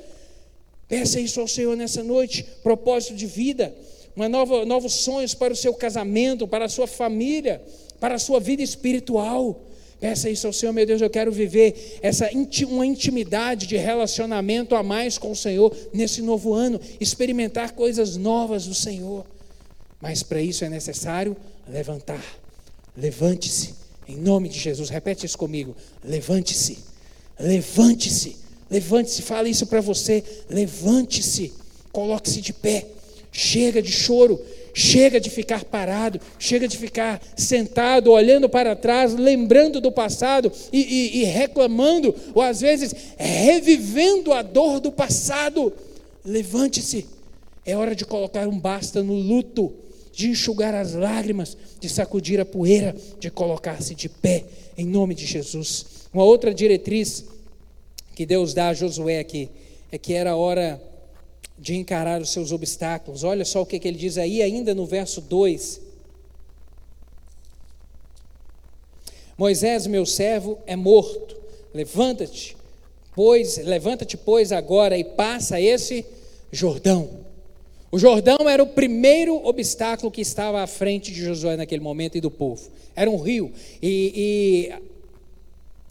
Peça 0.86 1.18
isso 1.18 1.40
ao 1.40 1.48
Senhor 1.48 1.76
nessa 1.76 2.04
noite, 2.04 2.46
propósito 2.62 3.16
de 3.16 3.26
vida, 3.26 3.74
uma 4.14 4.28
nova, 4.28 4.64
novos 4.64 4.92
sonhos 4.92 5.34
para 5.34 5.52
o 5.52 5.56
seu 5.56 5.74
casamento, 5.74 6.46
para 6.46 6.66
a 6.66 6.68
sua 6.68 6.86
família, 6.86 7.60
para 7.98 8.14
a 8.14 8.18
sua 8.20 8.38
vida 8.38 8.62
espiritual. 8.62 9.60
Peça 9.98 10.28
isso 10.28 10.46
ao 10.46 10.52
Senhor, 10.52 10.72
meu 10.72 10.84
Deus, 10.84 11.00
eu 11.00 11.08
quero 11.08 11.32
viver 11.32 11.98
essa 12.02 12.28
uma 12.68 12.84
intimidade 12.84 13.66
de 13.66 13.76
relacionamento 13.76 14.74
a 14.74 14.82
mais 14.82 15.16
com 15.16 15.30
o 15.30 15.36
Senhor 15.36 15.74
nesse 15.92 16.20
novo 16.20 16.52
ano, 16.52 16.78
experimentar 17.00 17.72
coisas 17.72 18.16
novas 18.16 18.66
do 18.66 18.74
Senhor. 18.74 19.24
Mas 20.00 20.22
para 20.22 20.42
isso 20.42 20.64
é 20.64 20.68
necessário 20.68 21.34
levantar. 21.66 22.22
Levante-se, 22.96 23.74
em 24.06 24.16
nome 24.16 24.48
de 24.48 24.58
Jesus. 24.58 24.88
Repete 24.88 25.24
isso 25.24 25.38
comigo. 25.38 25.74
Levante-se. 26.04 26.78
Levante-se. 27.38 28.36
Levante-se. 28.70 29.22
Fala 29.22 29.48
isso 29.48 29.66
para 29.66 29.80
você. 29.80 30.22
Levante-se. 30.48 31.52
Coloque-se 31.90 32.40
de 32.40 32.52
pé. 32.52 32.86
Chega 33.32 33.82
de 33.82 33.92
choro. 33.92 34.40
Chega 34.78 35.18
de 35.18 35.30
ficar 35.30 35.64
parado, 35.64 36.20
chega 36.38 36.68
de 36.68 36.76
ficar 36.76 37.18
sentado, 37.34 38.10
olhando 38.10 38.46
para 38.46 38.76
trás, 38.76 39.14
lembrando 39.14 39.80
do 39.80 39.90
passado 39.90 40.52
e, 40.70 40.82
e, 40.82 41.20
e 41.20 41.24
reclamando, 41.24 42.14
ou 42.34 42.42
às 42.42 42.60
vezes 42.60 42.94
revivendo 43.16 44.34
a 44.34 44.42
dor 44.42 44.78
do 44.78 44.92
passado. 44.92 45.72
Levante-se, 46.22 47.06
é 47.64 47.74
hora 47.74 47.96
de 47.96 48.04
colocar 48.04 48.46
um 48.46 48.60
basta 48.60 49.02
no 49.02 49.14
luto, 49.14 49.72
de 50.12 50.28
enxugar 50.28 50.74
as 50.74 50.92
lágrimas, 50.92 51.56
de 51.80 51.88
sacudir 51.88 52.38
a 52.38 52.44
poeira, 52.44 52.94
de 53.18 53.30
colocar-se 53.30 53.94
de 53.94 54.10
pé, 54.10 54.44
em 54.76 54.84
nome 54.84 55.14
de 55.14 55.24
Jesus. 55.24 55.86
Uma 56.12 56.24
outra 56.24 56.52
diretriz 56.52 57.24
que 58.14 58.26
Deus 58.26 58.52
dá 58.52 58.68
a 58.68 58.74
Josué 58.74 59.20
aqui 59.20 59.48
é 59.90 59.96
que 59.96 60.12
era 60.12 60.36
hora 60.36 60.78
de 61.58 61.74
encarar 61.74 62.20
os 62.20 62.30
seus 62.30 62.52
obstáculos. 62.52 63.24
Olha 63.24 63.44
só 63.44 63.62
o 63.62 63.66
que, 63.66 63.78
que 63.78 63.88
ele 63.88 63.98
diz 63.98 64.18
aí, 64.18 64.42
ainda 64.42 64.74
no 64.74 64.86
verso 64.86 65.20
2. 65.20 65.80
Moisés, 69.38 69.86
meu 69.86 70.06
servo, 70.06 70.58
é 70.66 70.76
morto. 70.76 71.36
Levanta-te, 71.74 72.56
pois, 73.14 73.58
levanta-te, 73.58 74.16
pois, 74.16 74.50
agora 74.50 74.96
e 74.96 75.04
passa 75.04 75.60
esse 75.60 76.06
Jordão. 76.50 77.26
O 77.90 77.98
Jordão 77.98 78.48
era 78.48 78.62
o 78.62 78.66
primeiro 78.66 79.36
obstáculo 79.46 80.10
que 80.10 80.20
estava 80.20 80.62
à 80.62 80.66
frente 80.66 81.12
de 81.12 81.22
Josué 81.22 81.56
naquele 81.56 81.82
momento 81.82 82.16
e 82.16 82.20
do 82.20 82.30
povo. 82.30 82.68
Era 82.94 83.10
um 83.10 83.16
rio. 83.16 83.52
E, 83.82 84.70
e 84.72 84.74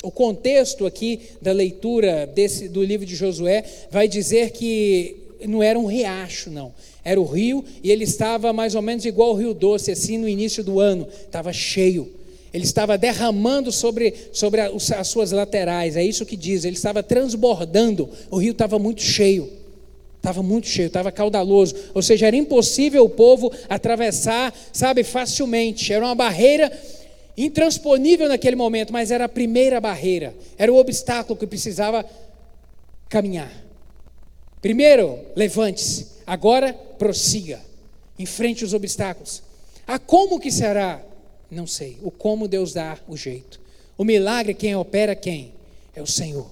o 0.03 0.11
contexto 0.11 0.85
aqui 0.85 1.21
da 1.41 1.51
leitura 1.51 2.27
desse, 2.27 2.67
do 2.67 2.83
livro 2.83 3.05
de 3.05 3.15
Josué 3.15 3.63
vai 3.89 4.07
dizer 4.07 4.51
que 4.51 5.24
não 5.47 5.61
era 5.61 5.77
um 5.77 5.85
riacho, 5.85 6.49
não. 6.49 6.73
Era 7.03 7.19
o 7.19 7.25
rio 7.25 7.63
e 7.83 7.91
ele 7.91 8.03
estava 8.03 8.51
mais 8.51 8.75
ou 8.75 8.81
menos 8.81 9.05
igual 9.05 9.29
ao 9.29 9.35
Rio 9.35 9.53
Doce, 9.53 9.91
assim 9.91 10.17
no 10.17 10.27
início 10.27 10.63
do 10.63 10.79
ano, 10.79 11.07
estava 11.25 11.53
cheio. 11.53 12.11
ele 12.55 12.63
estava 12.63 12.97
derramando 12.97 13.69
sobre, 13.69 14.13
sobre 14.31 14.61
as 14.61 15.07
suas 15.09 15.33
laterais, 15.33 15.97
é 15.97 16.03
isso 16.03 16.25
que 16.25 16.37
diz, 16.37 16.63
ele 16.63 16.77
estava 16.77 17.03
transbordando, 17.03 18.09
o 18.31 18.37
rio 18.37 18.53
estava 18.53 18.79
muito 18.79 19.01
cheio, 19.01 19.51
estava 20.15 20.41
muito 20.41 20.65
cheio, 20.65 20.87
estava 20.87 21.11
caudaloso, 21.11 21.75
ou 21.93 22.01
seja, 22.01 22.27
era 22.27 22.35
impossível 22.35 23.03
o 23.03 23.09
povo 23.09 23.51
atravessar, 23.67 24.57
sabe, 24.71 25.03
facilmente, 25.03 25.91
era 25.91 26.05
uma 26.05 26.15
barreira 26.15 26.71
intransponível 27.37 28.29
naquele 28.29 28.55
momento, 28.55 28.93
mas 28.93 29.11
era 29.11 29.25
a 29.25 29.29
primeira 29.29 29.81
barreira, 29.81 30.33
era 30.57 30.71
o 30.71 30.77
obstáculo 30.77 31.37
que 31.37 31.45
precisava 31.45 32.05
caminhar. 33.09 33.64
Primeiro, 34.65 35.19
levante-se, 35.35 36.07
agora 36.25 36.73
prossiga, 36.73 37.61
enfrente 38.17 38.65
os 38.65 38.73
obstáculos. 38.73 39.43
Ah, 39.85 39.99
como 39.99 40.39
que 40.39 40.49
será? 40.49 41.03
Não 41.51 41.67
sei. 41.67 41.99
O 42.01 42.09
como 42.09 42.47
Deus 42.47 42.73
dá 42.73 42.97
o 43.07 43.15
jeito. 43.15 43.61
O 43.95 44.03
milagre, 44.03 44.55
quem 44.55 44.75
opera, 44.75 45.15
quem? 45.15 45.51
É 45.95 46.01
o 46.01 46.07
Senhor. 46.07 46.49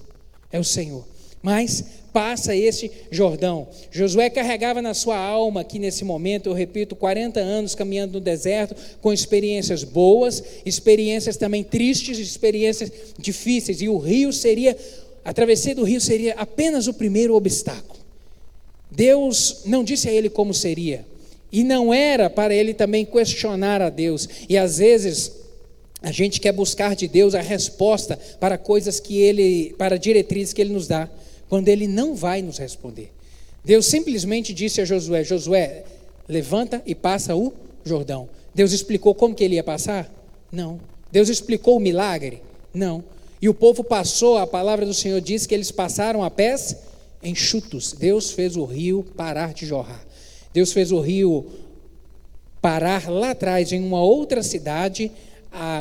É 0.52 0.60
o 0.60 0.62
Senhor. 0.62 1.04
Mas 1.42 1.82
passa 2.12 2.54
esse 2.54 2.88
Jordão. 3.10 3.66
Josué 3.90 4.30
carregava 4.30 4.80
na 4.80 4.94
sua 4.94 5.18
alma 5.18 5.62
aqui 5.62 5.80
nesse 5.80 6.04
momento, 6.04 6.48
eu 6.48 6.52
repito, 6.52 6.94
40 6.94 7.40
anos 7.40 7.74
caminhando 7.74 8.12
no 8.12 8.20
deserto, 8.20 8.76
com 9.00 9.12
experiências 9.12 9.82
boas, 9.82 10.40
experiências 10.64 11.36
também 11.36 11.64
tristes, 11.64 12.20
experiências 12.20 12.92
difíceis. 13.18 13.82
E 13.82 13.88
o 13.88 13.98
rio 13.98 14.32
seria, 14.32 14.78
a 15.24 15.32
travessia 15.32 15.74
do 15.74 15.82
rio 15.82 16.00
seria 16.00 16.34
apenas 16.34 16.86
o 16.86 16.94
primeiro 16.94 17.34
obstáculo. 17.34 18.03
Deus 18.94 19.62
não 19.64 19.82
disse 19.82 20.08
a 20.08 20.12
ele 20.12 20.30
como 20.30 20.54
seria, 20.54 21.04
e 21.50 21.64
não 21.64 21.92
era 21.92 22.30
para 22.30 22.54
ele 22.54 22.72
também 22.72 23.04
questionar 23.04 23.82
a 23.82 23.90
Deus. 23.90 24.28
E 24.48 24.56
às 24.56 24.78
vezes 24.78 25.32
a 26.02 26.12
gente 26.12 26.40
quer 26.40 26.52
buscar 26.52 26.94
de 26.94 27.08
Deus 27.08 27.34
a 27.34 27.40
resposta 27.40 28.18
para 28.38 28.58
coisas 28.58 29.00
que 29.00 29.18
ele, 29.18 29.74
para 29.78 29.98
diretrizes 29.98 30.52
que 30.52 30.60
ele 30.60 30.72
nos 30.72 30.86
dá, 30.86 31.08
quando 31.48 31.68
ele 31.68 31.86
não 31.86 32.14
vai 32.14 32.42
nos 32.42 32.58
responder. 32.58 33.10
Deus 33.64 33.86
simplesmente 33.86 34.52
disse 34.52 34.80
a 34.80 34.84
Josué: 34.84 35.24
Josué, 35.24 35.84
levanta 36.28 36.82
e 36.86 36.94
passa 36.94 37.34
o 37.34 37.52
Jordão. 37.84 38.28
Deus 38.54 38.72
explicou 38.72 39.14
como 39.14 39.34
que 39.34 39.42
ele 39.42 39.56
ia 39.56 39.64
passar? 39.64 40.12
Não. 40.52 40.78
Deus 41.10 41.28
explicou 41.28 41.76
o 41.76 41.80
milagre? 41.80 42.42
Não. 42.72 43.02
E 43.40 43.48
o 43.48 43.54
povo 43.54 43.82
passou, 43.82 44.38
a 44.38 44.46
palavra 44.46 44.86
do 44.86 44.94
Senhor 44.94 45.20
diz 45.20 45.46
que 45.46 45.54
eles 45.54 45.70
passaram 45.70 46.22
a 46.22 46.30
pés 46.30 46.76
enxutos. 47.24 47.92
Deus 47.92 48.30
fez 48.30 48.56
o 48.56 48.64
rio 48.64 49.04
parar 49.16 49.52
de 49.52 49.66
jorrar. 49.66 50.04
Deus 50.52 50.72
fez 50.72 50.92
o 50.92 51.00
rio 51.00 51.46
parar 52.60 53.10
lá 53.10 53.30
atrás, 53.30 53.72
em 53.72 53.82
uma 53.82 54.02
outra 54.02 54.42
cidade. 54.42 55.10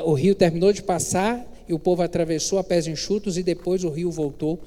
O 0.05 0.13
rio 0.13 0.33
terminou 0.33 0.73
de 0.73 0.81
passar 0.81 1.45
e 1.67 1.73
o 1.73 1.79
povo 1.79 2.01
atravessou 2.01 2.59
a 2.59 2.63
pés 2.63 2.87
enxutos 2.87 3.37
e 3.37 3.43
depois 3.43 3.83
o 3.83 3.89
rio 3.89 4.09
voltou 4.11 4.59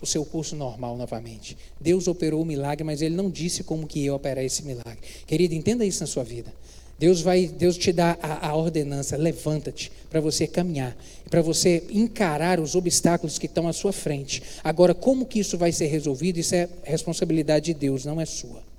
o 0.00 0.06
seu 0.06 0.24
curso 0.24 0.56
normal 0.56 0.96
novamente. 0.96 1.56
Deus 1.78 2.08
operou 2.08 2.40
o 2.40 2.44
milagre, 2.44 2.84
mas 2.84 3.02
ele 3.02 3.14
não 3.14 3.28
disse 3.30 3.62
como 3.62 3.86
que 3.86 4.00
ia 4.00 4.14
operar 4.14 4.44
esse 4.44 4.64
milagre. 4.64 4.98
Querido, 5.26 5.54
entenda 5.54 5.84
isso 5.84 6.00
na 6.00 6.06
sua 6.06 6.24
vida. 6.24 6.52
Deus 7.00 7.20
vai, 7.20 7.46
Deus 7.46 7.76
te 7.76 7.92
dá 7.92 8.16
a, 8.22 8.50
a 8.50 8.54
ordenança, 8.54 9.16
levanta-te 9.16 9.90
para 10.08 10.20
você 10.20 10.46
caminhar, 10.46 10.96
para 11.28 11.42
você 11.42 11.82
encarar 11.90 12.60
os 12.60 12.76
obstáculos 12.76 13.38
que 13.38 13.46
estão 13.46 13.66
à 13.66 13.72
sua 13.72 13.92
frente. 13.92 14.40
Agora, 14.62 14.94
como 14.94 15.26
que 15.26 15.40
isso 15.40 15.58
vai 15.58 15.72
ser 15.72 15.86
resolvido? 15.86 16.38
Isso 16.38 16.54
é 16.54 16.68
responsabilidade 16.84 17.66
de 17.66 17.74
Deus, 17.74 18.04
não 18.04 18.20
é 18.20 18.26
sua 18.26 18.70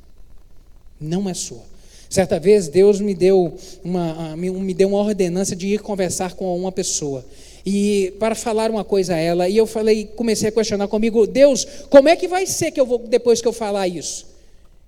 não 1.01 1.27
é 1.27 1.33
sua. 1.33 1.63
Certa 2.09 2.39
vez 2.39 2.67
Deus 2.67 2.99
me 2.99 3.15
deu 3.15 3.53
uma, 3.83 4.35
me 4.35 4.73
deu 4.73 4.89
uma 4.89 4.99
ordenança 4.99 5.55
de 5.55 5.67
ir 5.67 5.79
conversar 5.79 6.33
com 6.33 6.55
uma 6.55 6.71
pessoa 6.71 7.25
e 7.65 8.13
para 8.19 8.35
falar 8.35 8.69
uma 8.69 8.83
coisa 8.83 9.15
a 9.15 9.17
ela 9.17 9.47
e 9.47 9.55
eu 9.55 9.65
falei, 9.65 10.05
comecei 10.15 10.49
a 10.49 10.51
questionar 10.51 10.87
comigo, 10.87 11.25
Deus, 11.25 11.65
como 11.89 12.09
é 12.09 12.15
que 12.15 12.27
vai 12.27 12.45
ser 12.45 12.71
que 12.71 12.81
eu 12.81 12.85
vou 12.85 12.99
depois 12.99 13.41
que 13.41 13.47
eu 13.47 13.53
falar 13.53 13.87
isso? 13.87 14.30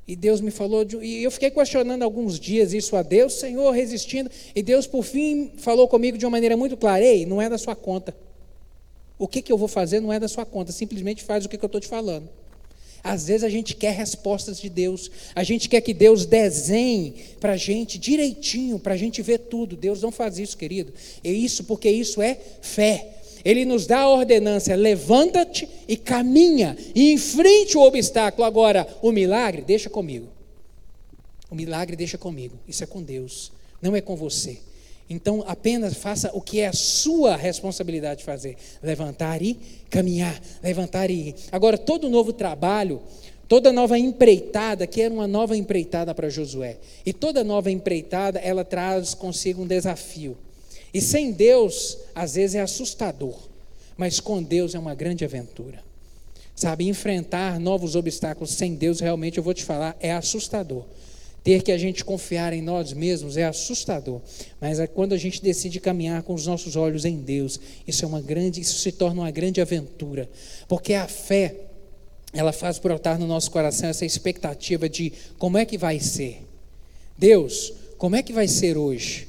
E 0.08 0.16
Deus 0.16 0.42
me 0.42 0.52
falou, 0.52 0.84
de, 0.84 0.98
e 0.98 1.24
eu 1.24 1.32
fiquei 1.32 1.50
questionando 1.50 2.04
alguns 2.04 2.38
dias 2.38 2.74
isso 2.74 2.96
a 2.96 3.02
Deus, 3.02 3.34
Senhor, 3.34 3.72
resistindo, 3.72 4.30
e 4.54 4.62
Deus 4.62 4.86
por 4.86 5.04
fim 5.04 5.54
falou 5.58 5.88
comigo 5.88 6.18
de 6.18 6.26
uma 6.26 6.32
maneira 6.32 6.58
muito 6.58 6.76
clara: 6.76 7.04
Ei, 7.04 7.26
não 7.26 7.42
é 7.42 7.50
da 7.50 7.58
sua 7.58 7.76
conta. 7.76 8.14
O 9.18 9.28
que, 9.28 9.42
que 9.42 9.52
eu 9.52 9.58
vou 9.58 9.68
fazer 9.68 10.02
não 10.02 10.12
é 10.12 10.20
da 10.20 10.28
sua 10.28 10.46
conta, 10.46 10.72
simplesmente 10.72 11.24
faz 11.24 11.46
o 11.46 11.50
que, 11.50 11.58
que 11.58 11.64
eu 11.64 11.68
estou 11.68 11.80
te 11.80 11.88
falando. 11.88 12.30
Às 13.04 13.28
vezes 13.28 13.44
a 13.44 13.50
gente 13.50 13.76
quer 13.76 13.92
respostas 13.92 14.60
de 14.60 14.70
Deus, 14.70 15.12
a 15.36 15.44
gente 15.44 15.68
quer 15.68 15.82
que 15.82 15.94
Deus 15.94 16.26
desenhe 16.26 17.16
para 17.40 17.54
a 17.54 17.58
gente 17.58 18.00
direitinho, 18.00 18.80
para 18.80 18.94
a 18.94 18.98
gente 18.98 19.22
ver 19.22 19.40
tudo. 19.40 19.76
Deus 19.76 20.02
não 20.02 20.12
faz 20.12 20.40
isso, 20.40 20.58
querido. 20.58 20.94
É 21.22 21.30
isso 21.30 21.66
porque 21.66 21.90
isso 21.90 22.22
é 22.22 22.38
fé. 22.62 23.23
Ele 23.44 23.66
nos 23.66 23.86
dá 23.86 24.00
a 24.00 24.10
ordenança: 24.10 24.74
levanta-te 24.76 25.68
e 25.88 25.98
caminha, 25.98 26.78
e 26.96 27.12
enfrente 27.12 27.78
o 27.78 27.82
obstáculo. 27.82 28.46
Agora, 28.46 28.88
o 29.02 29.12
milagre, 29.12 29.62
deixa 29.62 29.90
comigo. 29.90 30.28
O 31.50 31.56
milagre, 31.56 31.96
deixa 31.96 32.18
comigo. 32.18 32.58
Isso 32.68 32.84
é 32.84 32.88
com 32.88 33.02
Deus, 33.02 33.52
não 33.82 33.96
é 33.96 34.02
com 34.02 34.16
você. 34.16 34.60
Então, 35.10 35.44
apenas 35.46 35.94
faça 35.94 36.32
o 36.34 36.42
que 36.42 36.62
é 36.62 36.68
a 36.68 36.74
sua 36.74 37.36
responsabilidade 37.36 38.24
fazer: 38.24 38.58
levantar 38.82 39.42
e 39.42 39.60
caminhar, 39.90 40.42
levantar 40.64 41.10
e 41.10 41.30
ir. 41.30 41.36
Agora, 41.52 41.78
todo 41.78 42.10
novo 42.10 42.32
trabalho, 42.32 43.02
toda 43.48 43.72
nova 43.72 44.00
empreitada, 44.00 44.88
que 44.88 45.02
era 45.02 45.14
uma 45.14 45.28
nova 45.28 45.56
empreitada 45.56 46.16
para 46.16 46.30
Josué, 46.30 46.78
e 47.06 47.12
toda 47.12 47.44
nova 47.44 47.70
empreitada, 47.70 48.40
ela 48.40 48.64
traz 48.64 49.14
consigo 49.14 49.64
um 49.64 49.68
desafio. 49.68 50.38
E 50.94 51.02
sem 51.02 51.32
Deus, 51.32 51.98
às 52.14 52.36
vezes 52.36 52.56
é 52.56 52.62
assustador, 52.62 53.36
mas 53.98 54.20
com 54.20 54.44
Deus 54.44 54.76
é 54.76 54.80
uma 54.80 54.94
grande 54.94 55.26
aventura. 55.26 55.84
Sabe, 56.56 56.88
enfrentar 56.88 57.60
novos 57.60 57.96
obstáculos 57.96 58.52
sem 58.52 58.76
Deus, 58.76 59.00
realmente, 59.00 59.40
eu 59.40 59.44
vou 59.44 59.56
te 59.56 59.64
falar, 59.64 59.98
é 60.00 60.14
assustador. 60.14 60.86
Ter 61.44 61.64
que 61.64 61.72
a 61.72 61.78
gente 61.78 62.06
confiar 62.06 62.54
em 62.54 62.62
nós 62.62 62.94
mesmos 62.94 63.36
é 63.36 63.44
assustador, 63.44 64.22
mas 64.62 64.80
é 64.80 64.88
quando 64.88 65.14
a 65.14 65.18
gente 65.18 65.42
decide 65.42 65.80
caminhar 65.80 66.22
com 66.24 66.34
os 66.34 66.46
nossos 66.46 66.76
olhos 66.76 67.06
em 67.06 67.18
Deus, 67.18 67.60
isso 67.88 68.06
é 68.06 68.08
uma 68.08 68.22
grande, 68.22 68.62
isso 68.62 68.80
se 68.80 68.92
torna 68.92 69.22
uma 69.22 69.32
grande 69.32 69.60
aventura, 69.60 70.30
porque 70.70 70.94
a 70.94 71.08
fé 71.08 71.56
ela 72.32 72.54
faz 72.54 72.80
brotar 72.80 73.20
no 73.20 73.28
nosso 73.28 73.52
coração 73.52 73.90
essa 73.90 74.06
expectativa 74.06 74.88
de 74.88 75.12
como 75.38 75.58
é 75.58 75.66
que 75.66 75.78
vai 75.78 76.00
ser. 76.00 76.44
Deus, 77.18 77.74
como 77.98 78.16
é 78.16 78.24
que 78.24 78.32
vai 78.32 78.48
ser 78.48 78.78
hoje? 78.78 79.28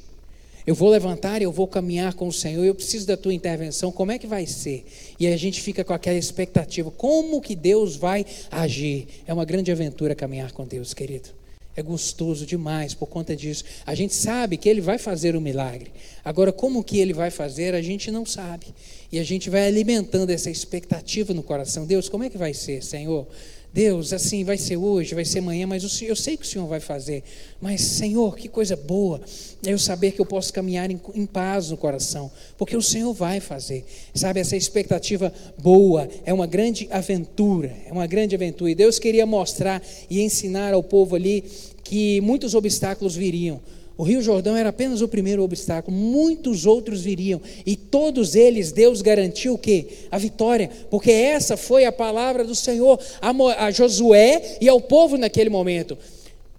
Eu 0.65 0.73
vou 0.73 0.89
levantar 0.89 1.41
e 1.41 1.45
eu 1.45 1.51
vou 1.51 1.67
caminhar 1.67 2.15
com 2.15 2.27
o 2.27 2.33
Senhor, 2.33 2.63
eu 2.63 2.73
preciso 2.73 3.05
da 3.05 3.15
tua 3.15 3.33
intervenção, 3.33 3.91
como 3.91 4.11
é 4.11 4.17
que 4.17 4.25
vai 4.25 4.47
ser? 4.47 4.83
E 5.19 5.27
a 5.27 5.37
gente 5.37 5.61
fica 5.61 5.83
com 5.83 5.93
aquela 5.93 6.17
expectativa, 6.17 6.89
como 6.89 7.39
que 7.39 7.55
Deus 7.55 7.95
vai 7.95 8.25
agir? 8.49 9.07
É 9.27 9.33
uma 9.33 9.45
grande 9.45 9.71
aventura 9.71 10.15
caminhar 10.15 10.51
com 10.51 10.65
Deus, 10.65 10.93
querido. 10.93 11.29
É 11.75 11.83
gostoso 11.83 12.45
demais 12.45 12.93
por 12.93 13.07
conta 13.07 13.35
disso. 13.35 13.65
A 13.85 13.93
gente 13.93 14.15
sabe 14.15 14.55
que 14.55 14.69
ele 14.69 14.79
vai 14.79 14.97
fazer 14.97 15.35
o 15.35 15.41
milagre. 15.41 15.91
Agora, 16.23 16.51
como 16.53 16.83
que 16.83 16.99
ele 16.99 17.13
vai 17.13 17.29
fazer, 17.29 17.75
a 17.75 17.81
gente 17.81 18.09
não 18.09 18.25
sabe. 18.25 18.67
E 19.11 19.19
a 19.19 19.23
gente 19.23 19.49
vai 19.49 19.67
alimentando 19.67 20.29
essa 20.29 20.49
expectativa 20.49 21.33
no 21.33 21.43
coração. 21.43 21.85
Deus, 21.85 22.07
como 22.07 22.23
é 22.23 22.29
que 22.29 22.37
vai 22.37 22.53
ser, 22.53 22.81
Senhor? 22.81 23.27
Deus, 23.75 24.13
assim, 24.13 24.45
vai 24.45 24.57
ser 24.57 24.77
hoje, 24.77 25.13
vai 25.13 25.25
ser 25.25 25.39
amanhã, 25.39 25.67
mas 25.67 25.83
eu 26.01 26.15
sei 26.15 26.37
que 26.37 26.43
o 26.43 26.47
Senhor 26.47 26.65
vai 26.65 26.79
fazer. 26.79 27.23
Mas, 27.59 27.81
Senhor, 27.81 28.37
que 28.37 28.47
coisa 28.47 28.73
boa 28.73 29.19
é 29.65 29.73
eu 29.73 29.77
saber 29.77 30.13
que 30.13 30.21
eu 30.21 30.25
posso 30.25 30.53
caminhar 30.53 30.89
em, 30.89 30.97
em, 31.13 31.25
paz 31.25 31.71
no 31.71 31.75
coração, 31.75 32.31
porque 32.57 32.77
o 32.77 32.81
Senhor 32.81 33.11
vai 33.11 33.41
fazer. 33.41 33.83
Sabe, 34.13 34.39
essa 34.39 34.55
expectativa 34.55 35.33
boa 35.57 36.07
é 36.23 36.33
uma 36.33 36.47
grande 36.47 36.87
aventura, 36.89 37.75
é 37.85 37.91
uma 37.91 38.07
grande 38.07 38.33
aventura. 38.33 38.71
E 38.71 38.75
Deus 38.75 38.97
queria 38.97 39.25
mostrar 39.25 39.83
e 40.09 40.21
ensinar 40.21 40.73
ao 40.73 40.81
povo 40.81 41.13
ali 41.13 41.43
que 41.83 42.21
muitos 42.21 42.55
obstáculos 42.55 43.13
viriam, 43.13 43.59
o 43.97 44.03
Rio 44.03 44.21
Jordão 44.21 44.57
era 44.57 44.69
apenas 44.69 45.01
o 45.01 45.07
primeiro 45.07 45.43
obstáculo, 45.43 45.95
muitos 45.95 46.65
outros 46.65 47.01
viriam, 47.01 47.41
e 47.65 47.75
todos 47.75 48.35
eles 48.35 48.71
Deus 48.71 49.01
garantiu 49.01 49.53
o 49.53 49.57
quê? 49.57 49.87
A 50.11 50.17
vitória, 50.17 50.69
porque 50.89 51.11
essa 51.11 51.55
foi 51.55 51.85
a 51.85 51.91
palavra 51.91 52.43
do 52.43 52.55
Senhor 52.55 52.99
a, 53.21 53.71
Josué 53.71 54.57
e 54.59 54.67
ao 54.67 54.81
povo 54.81 55.17
naquele 55.17 55.49
momento. 55.49 55.97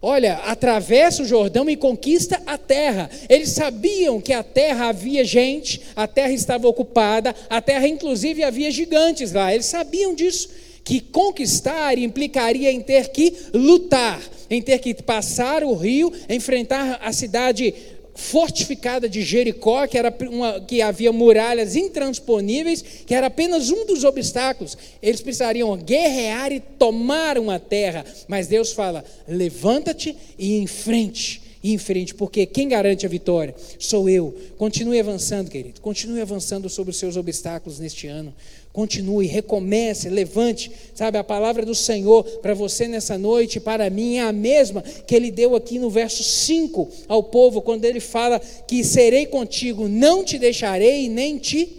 Olha, 0.00 0.34
atravessa 0.44 1.22
o 1.22 1.26
Jordão 1.26 1.68
e 1.68 1.76
conquista 1.76 2.40
a 2.46 2.56
terra. 2.56 3.10
Eles 3.28 3.50
sabiam 3.50 4.20
que 4.20 4.32
a 4.32 4.42
terra 4.42 4.88
havia 4.88 5.24
gente, 5.24 5.80
a 5.96 6.06
terra 6.06 6.32
estava 6.32 6.68
ocupada, 6.68 7.34
a 7.48 7.60
terra 7.60 7.88
inclusive 7.88 8.44
havia 8.44 8.70
gigantes 8.70 9.32
lá. 9.32 9.52
Eles 9.52 9.66
sabiam 9.66 10.14
disso 10.14 10.48
que 10.84 11.00
conquistar 11.00 11.98
implicaria 11.98 12.70
em 12.70 12.80
ter 12.80 13.08
que 13.08 13.34
lutar, 13.52 14.22
em 14.50 14.62
ter 14.62 14.78
que 14.78 14.94
passar 14.94 15.62
o 15.64 15.74
rio, 15.74 16.12
enfrentar 16.28 17.00
a 17.02 17.12
cidade 17.12 17.74
fortificada 18.16 19.08
de 19.08 19.22
Jericó, 19.22 19.86
que, 19.86 19.98
era 19.98 20.12
uma, 20.30 20.60
que 20.60 20.80
havia 20.80 21.12
muralhas 21.12 21.76
intransponíveis, 21.76 22.82
que 23.06 23.14
era 23.14 23.26
apenas 23.26 23.70
um 23.70 23.86
dos 23.86 24.04
obstáculos. 24.04 24.76
Eles 25.02 25.20
precisariam 25.20 25.76
guerrear 25.76 26.50
e 26.50 26.60
tomar 26.60 27.38
uma 27.38 27.60
terra, 27.60 28.04
mas 28.26 28.46
Deus 28.46 28.72
fala: 28.72 29.04
levanta-te 29.28 30.16
e 30.38 30.56
enfrente 30.58 31.42
ir 31.62 31.74
em 31.74 31.78
frente, 31.78 32.14
porque 32.14 32.46
quem 32.46 32.68
garante 32.68 33.04
a 33.04 33.08
vitória 33.08 33.54
sou 33.78 34.08
eu. 34.08 34.34
Continue 34.56 35.00
avançando, 35.00 35.50
querido. 35.50 35.80
Continue 35.80 36.20
avançando 36.20 36.68
sobre 36.68 36.90
os 36.90 36.96
seus 36.96 37.16
obstáculos 37.16 37.78
neste 37.78 38.06
ano. 38.06 38.32
Continue, 38.76 39.26
recomece, 39.26 40.10
levante. 40.10 40.70
Sabe, 40.94 41.16
a 41.16 41.24
palavra 41.24 41.64
do 41.64 41.74
Senhor 41.74 42.22
para 42.42 42.52
você 42.52 42.86
nessa 42.86 43.16
noite, 43.16 43.58
para 43.58 43.88
mim, 43.88 44.18
é 44.18 44.20
a 44.20 44.34
mesma 44.34 44.82
que 44.82 45.14
ele 45.14 45.30
deu 45.30 45.56
aqui 45.56 45.78
no 45.78 45.88
verso 45.88 46.22
5 46.22 46.86
ao 47.08 47.22
povo, 47.22 47.62
quando 47.62 47.86
ele 47.86 48.00
fala 48.00 48.38
que 48.38 48.84
serei 48.84 49.24
contigo, 49.24 49.88
não 49.88 50.22
te 50.22 50.38
deixarei 50.38 51.08
nem 51.08 51.38
te 51.38 51.74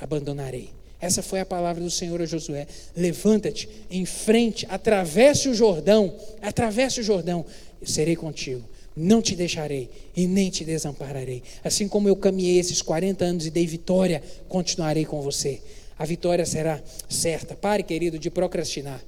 abandonarei. 0.00 0.70
Essa 1.00 1.22
foi 1.22 1.38
a 1.38 1.46
palavra 1.46 1.80
do 1.80 1.90
Senhor 1.92 2.20
a 2.20 2.26
Josué. 2.26 2.66
Levanta-te 2.96 3.68
em 3.88 4.04
frente, 4.04 4.66
atravesse 4.68 5.48
o 5.48 5.54
Jordão, 5.54 6.12
atravesse 6.40 6.98
o 6.98 7.04
Jordão, 7.04 7.46
eu 7.80 7.86
serei 7.86 8.16
contigo 8.16 8.64
não 8.94 9.22
te 9.22 9.34
deixarei 9.34 9.88
e 10.14 10.26
nem 10.26 10.50
te 10.50 10.64
desampararei. 10.64 11.42
Assim 11.64 11.88
como 11.88 12.08
eu 12.08 12.16
caminhei 12.16 12.58
esses 12.58 12.82
40 12.82 13.24
anos 13.24 13.46
e 13.46 13.50
dei 13.50 13.66
vitória, 13.66 14.22
continuarei 14.48 15.06
com 15.06 15.22
você. 15.22 15.60
A 15.98 16.04
vitória 16.04 16.44
será 16.46 16.80
certa. 17.08 17.54
Pare, 17.54 17.82
querido, 17.82 18.18
de 18.18 18.30
procrastinar. 18.30 19.02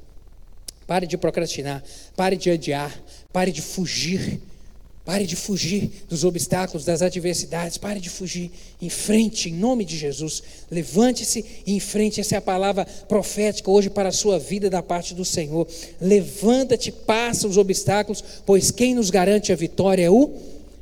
Pare 0.86 1.06
de 1.06 1.16
procrastinar. 1.16 1.82
Pare 2.16 2.36
de 2.36 2.50
adiar. 2.50 2.98
Pare 3.32 3.50
de 3.50 3.62
fugir. 3.62 4.40
Pare 5.04 5.26
de 5.26 5.36
fugir 5.36 5.90
dos 6.08 6.24
obstáculos, 6.24 6.84
das 6.84 7.02
adversidades. 7.02 7.76
Pare 7.76 8.00
de 8.00 8.08
fugir. 8.08 8.50
Em 8.80 8.88
frente, 8.88 9.50
em 9.50 9.52
nome 9.52 9.84
de 9.84 9.98
Jesus. 9.98 10.42
Levante-se 10.70 11.44
em 11.66 11.78
frente. 11.78 12.20
Essa 12.20 12.36
é 12.36 12.38
a 12.38 12.42
palavra 12.42 12.86
profética 13.06 13.70
hoje 13.70 13.90
para 13.90 14.08
a 14.08 14.12
sua 14.12 14.38
vida 14.38 14.70
da 14.70 14.82
parte 14.82 15.14
do 15.14 15.24
Senhor. 15.24 15.66
Levanta-te, 16.00 16.90
passa 16.90 17.46
os 17.46 17.58
obstáculos, 17.58 18.24
pois 18.46 18.70
quem 18.70 18.94
nos 18.94 19.10
garante 19.10 19.52
a 19.52 19.56
vitória 19.56 20.04
é 20.04 20.10
o 20.10 20.30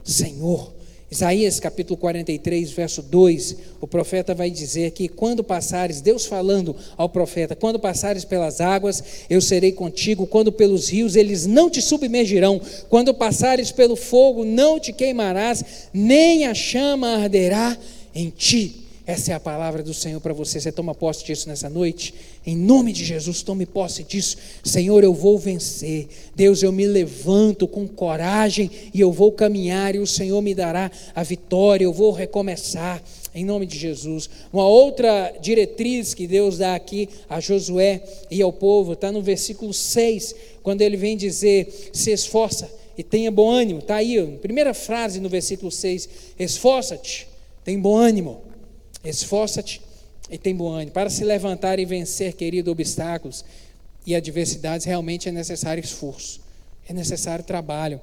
Senhor. 0.04 0.72
Isaías 1.12 1.60
capítulo 1.60 1.98
43, 1.98 2.70
verso 2.70 3.02
2, 3.02 3.56
o 3.82 3.86
profeta 3.86 4.34
vai 4.34 4.50
dizer 4.50 4.92
que 4.92 5.08
quando 5.08 5.44
passares, 5.44 6.00
Deus 6.00 6.24
falando 6.24 6.74
ao 6.96 7.06
profeta, 7.06 7.54
quando 7.54 7.78
passares 7.78 8.24
pelas 8.24 8.62
águas, 8.62 9.04
eu 9.28 9.38
serei 9.42 9.72
contigo, 9.72 10.26
quando 10.26 10.50
pelos 10.50 10.88
rios, 10.88 11.14
eles 11.14 11.44
não 11.44 11.68
te 11.68 11.82
submergirão, 11.82 12.58
quando 12.88 13.12
passares 13.12 13.70
pelo 13.70 13.94
fogo, 13.94 14.42
não 14.42 14.80
te 14.80 14.90
queimarás, 14.90 15.62
nem 15.92 16.46
a 16.46 16.54
chama 16.54 17.08
arderá 17.18 17.76
em 18.14 18.30
ti. 18.30 18.81
Essa 19.04 19.32
é 19.32 19.34
a 19.34 19.40
palavra 19.40 19.82
do 19.82 19.92
Senhor 19.92 20.20
para 20.20 20.32
você. 20.32 20.60
Você 20.60 20.70
toma 20.70 20.94
posse 20.94 21.24
disso 21.24 21.48
nessa 21.48 21.68
noite? 21.68 22.14
Em 22.46 22.56
nome 22.56 22.92
de 22.92 23.04
Jesus, 23.04 23.42
tome 23.42 23.66
posse 23.66 24.04
disso. 24.04 24.36
Senhor, 24.62 25.02
eu 25.02 25.12
vou 25.12 25.38
vencer. 25.38 26.06
Deus, 26.36 26.62
eu 26.62 26.70
me 26.70 26.86
levanto 26.86 27.66
com 27.66 27.88
coragem 27.88 28.70
e 28.94 29.00
eu 29.00 29.10
vou 29.10 29.32
caminhar 29.32 29.96
e 29.96 29.98
o 29.98 30.06
Senhor 30.06 30.40
me 30.40 30.54
dará 30.54 30.88
a 31.16 31.22
vitória. 31.24 31.84
Eu 31.84 31.92
vou 31.92 32.12
recomeçar. 32.12 33.02
Em 33.34 33.46
nome 33.46 33.64
de 33.64 33.78
Jesus. 33.78 34.28
Uma 34.52 34.68
outra 34.68 35.34
diretriz 35.40 36.12
que 36.12 36.26
Deus 36.26 36.58
dá 36.58 36.74
aqui 36.74 37.08
a 37.30 37.40
Josué 37.40 38.02
e 38.30 38.42
ao 38.42 38.52
povo 38.52 38.92
está 38.92 39.10
no 39.10 39.22
versículo 39.22 39.72
6, 39.72 40.34
quando 40.62 40.82
ele 40.82 40.98
vem 40.98 41.16
dizer: 41.16 41.90
se 41.94 42.10
esforça 42.10 42.70
e 42.96 43.02
tenha 43.02 43.30
bom 43.30 43.50
ânimo. 43.50 43.78
Está 43.78 43.96
aí, 43.96 44.20
primeira 44.42 44.74
frase 44.74 45.18
no 45.18 45.30
versículo 45.30 45.72
6: 45.72 46.08
esforça-te, 46.38 47.26
tem 47.64 47.80
bom 47.80 47.96
ânimo. 47.96 48.51
Esforça-te 49.04 49.80
e 50.30 50.38
tem 50.38 50.54
bom 50.54 50.70
ânimo. 50.70 50.92
Para 50.92 51.10
se 51.10 51.24
levantar 51.24 51.78
e 51.78 51.84
vencer, 51.84 52.34
querido, 52.34 52.70
obstáculos 52.70 53.44
e 54.06 54.14
adversidades, 54.14 54.86
realmente 54.86 55.28
é 55.28 55.32
necessário 55.32 55.82
esforço, 55.82 56.40
é 56.88 56.92
necessário 56.92 57.44
trabalho. 57.44 58.00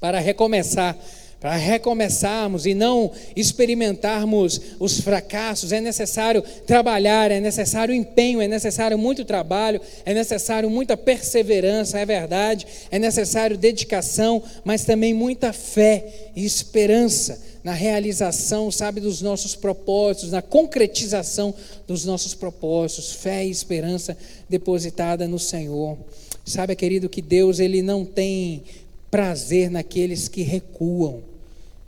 Para 0.00 0.18
recomeçar, 0.18 0.96
para 1.42 1.56
recomeçarmos 1.56 2.66
e 2.66 2.72
não 2.72 3.10
experimentarmos 3.34 4.60
os 4.78 5.00
fracassos, 5.00 5.72
é 5.72 5.80
necessário 5.80 6.40
trabalhar, 6.64 7.32
é 7.32 7.40
necessário 7.40 7.92
empenho, 7.92 8.40
é 8.40 8.46
necessário 8.46 8.96
muito 8.96 9.24
trabalho, 9.24 9.80
é 10.04 10.14
necessário 10.14 10.70
muita 10.70 10.96
perseverança, 10.96 11.98
é 11.98 12.06
verdade, 12.06 12.64
é 12.92 12.96
necessário 12.96 13.58
dedicação, 13.58 14.40
mas 14.62 14.84
também 14.84 15.12
muita 15.12 15.52
fé 15.52 16.30
e 16.36 16.44
esperança 16.44 17.42
na 17.64 17.72
realização, 17.72 18.70
sabe, 18.70 19.00
dos 19.00 19.20
nossos 19.20 19.56
propósitos, 19.56 20.30
na 20.30 20.42
concretização 20.42 21.52
dos 21.88 22.04
nossos 22.04 22.34
propósitos, 22.34 23.14
fé 23.14 23.44
e 23.44 23.50
esperança 23.50 24.16
depositada 24.48 25.26
no 25.26 25.40
Senhor. 25.40 25.98
Sabe, 26.44 26.76
querido, 26.76 27.08
que 27.08 27.20
Deus 27.20 27.58
ele 27.58 27.82
não 27.82 28.04
tem 28.04 28.62
prazer 29.10 29.70
naqueles 29.70 30.28
que 30.28 30.42
recuam. 30.42 31.31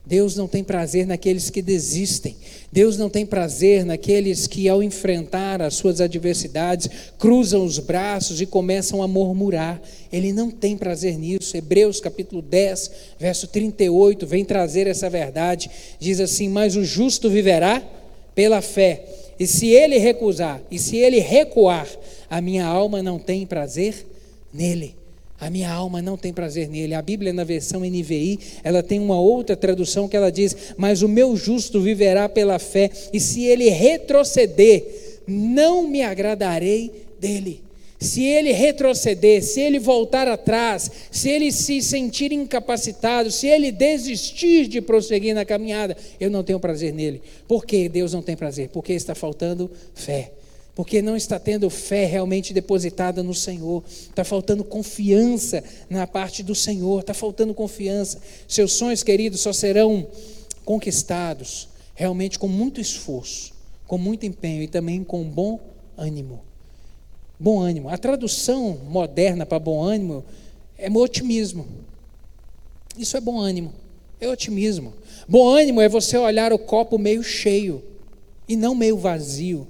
Deus 0.05 0.35
não 0.35 0.47
tem 0.47 0.63
prazer 0.63 1.07
naqueles 1.07 1.49
que 1.49 1.61
desistem. 1.61 2.35
Deus 2.71 2.97
não 2.97 3.09
tem 3.09 3.25
prazer 3.25 3.83
naqueles 3.83 4.45
que, 4.45 4.69
ao 4.69 4.83
enfrentar 4.83 5.61
as 5.61 5.75
suas 5.75 5.99
adversidades, 5.99 6.89
cruzam 7.17 7.65
os 7.65 7.79
braços 7.79 8.39
e 8.39 8.45
começam 8.45 9.01
a 9.01 9.07
murmurar. 9.07 9.81
Ele 10.13 10.31
não 10.31 10.51
tem 10.51 10.77
prazer 10.77 11.17
nisso. 11.17 11.57
Hebreus 11.57 11.99
capítulo 11.99 12.41
10, 12.41 12.91
verso 13.19 13.47
38, 13.47 14.27
vem 14.27 14.45
trazer 14.45 14.85
essa 14.85 15.09
verdade. 15.09 15.69
Diz 15.99 16.19
assim: 16.19 16.49
Mas 16.49 16.75
o 16.75 16.83
justo 16.83 17.29
viverá 17.29 17.81
pela 18.35 18.61
fé. 18.61 19.05
E 19.39 19.47
se 19.47 19.67
ele 19.67 19.97
recusar, 19.97 20.61
e 20.69 20.77
se 20.77 20.97
ele 20.97 21.19
recuar, 21.19 21.87
a 22.29 22.39
minha 22.39 22.65
alma 22.65 23.01
não 23.01 23.17
tem 23.17 23.45
prazer 23.45 24.05
nele. 24.53 24.95
A 25.39 25.49
minha 25.49 25.69
alma 25.69 26.01
não 26.01 26.17
tem 26.17 26.31
prazer 26.31 26.69
nele. 26.69 26.93
A 26.93 27.01
Bíblia, 27.01 27.33
na 27.33 27.43
versão 27.43 27.81
NVI, 27.81 28.39
ela 28.63 28.81
tem 28.81 28.99
uma 28.99 29.19
outra 29.19 29.55
tradução 29.55 30.07
que 30.07 30.15
ela 30.15 30.31
diz: 30.31 30.55
Mas 30.77 31.01
o 31.01 31.09
meu 31.09 31.35
justo 31.35 31.81
viverá 31.81 32.29
pela 32.29 32.57
fé, 32.57 32.89
e 33.11 33.19
se 33.19 33.43
ele 33.43 33.69
retroceder, 33.69 34.85
não 35.27 35.87
me 35.87 36.01
agradarei 36.01 36.91
dele. 37.19 37.63
Se 37.99 38.23
ele 38.23 38.51
retroceder, 38.51 39.41
se 39.41 39.59
ele 39.59 39.79
voltar 39.79 40.27
atrás, 40.27 40.91
se 41.09 41.29
ele 41.29 41.51
se 41.51 41.81
sentir 41.81 42.31
incapacitado, 42.31 43.31
se 43.31 43.47
ele 43.47 43.71
desistir 43.71 44.67
de 44.67 44.81
prosseguir 44.81 45.33
na 45.33 45.45
caminhada, 45.45 45.97
eu 46.19 46.29
não 46.29 46.43
tenho 46.43 46.59
prazer 46.59 46.93
nele. 46.93 47.21
Por 47.47 47.65
que 47.65 47.89
Deus 47.89 48.13
não 48.13 48.21
tem 48.21 48.35
prazer? 48.35 48.69
Porque 48.69 48.93
está 48.93 49.15
faltando 49.15 49.71
fé 49.93 50.31
porque 50.75 51.01
não 51.01 51.15
está 51.15 51.39
tendo 51.39 51.69
fé 51.69 52.05
realmente 52.05 52.53
depositada 52.53 53.23
no 53.23 53.33
Senhor, 53.33 53.81
está 53.87 54.25
faltando 54.25 54.61
confiança 54.61 55.63
na 55.89 56.05
parte 56.05 56.43
do 56.43 56.53
Senhor, 56.53 56.99
está 56.99 57.13
faltando 57.13 57.53
confiança. 57.53 58.21
Seus 58.45 58.73
sonhos, 58.73 59.01
queridos, 59.01 59.39
só 59.39 59.53
serão 59.53 60.05
conquistados 60.65 61.69
realmente 61.95 62.37
com 62.37 62.49
muito 62.49 62.81
esforço, 62.81 63.53
com 63.87 63.97
muito 63.97 64.25
empenho 64.25 64.61
e 64.61 64.67
também 64.67 65.01
com 65.01 65.23
bom 65.23 65.61
ânimo. 65.97 66.41
Bom 67.39 67.61
ânimo. 67.61 67.87
A 67.87 67.97
tradução 67.97 68.77
moderna 68.89 69.45
para 69.45 69.59
bom 69.59 69.81
ânimo 69.81 70.25
é 70.77 70.89
otimismo. 70.89 71.65
Isso 72.97 73.15
é 73.15 73.21
bom 73.21 73.39
ânimo, 73.39 73.73
é 74.19 74.27
otimismo. 74.27 74.93
Bom 75.27 75.47
ânimo 75.47 75.79
é 75.79 75.87
você 75.87 76.17
olhar 76.17 76.51
o 76.51 76.59
copo 76.59 76.97
meio 76.97 77.23
cheio 77.23 77.81
e 78.47 78.57
não 78.57 78.75
meio 78.75 78.97
vazio. 78.97 79.67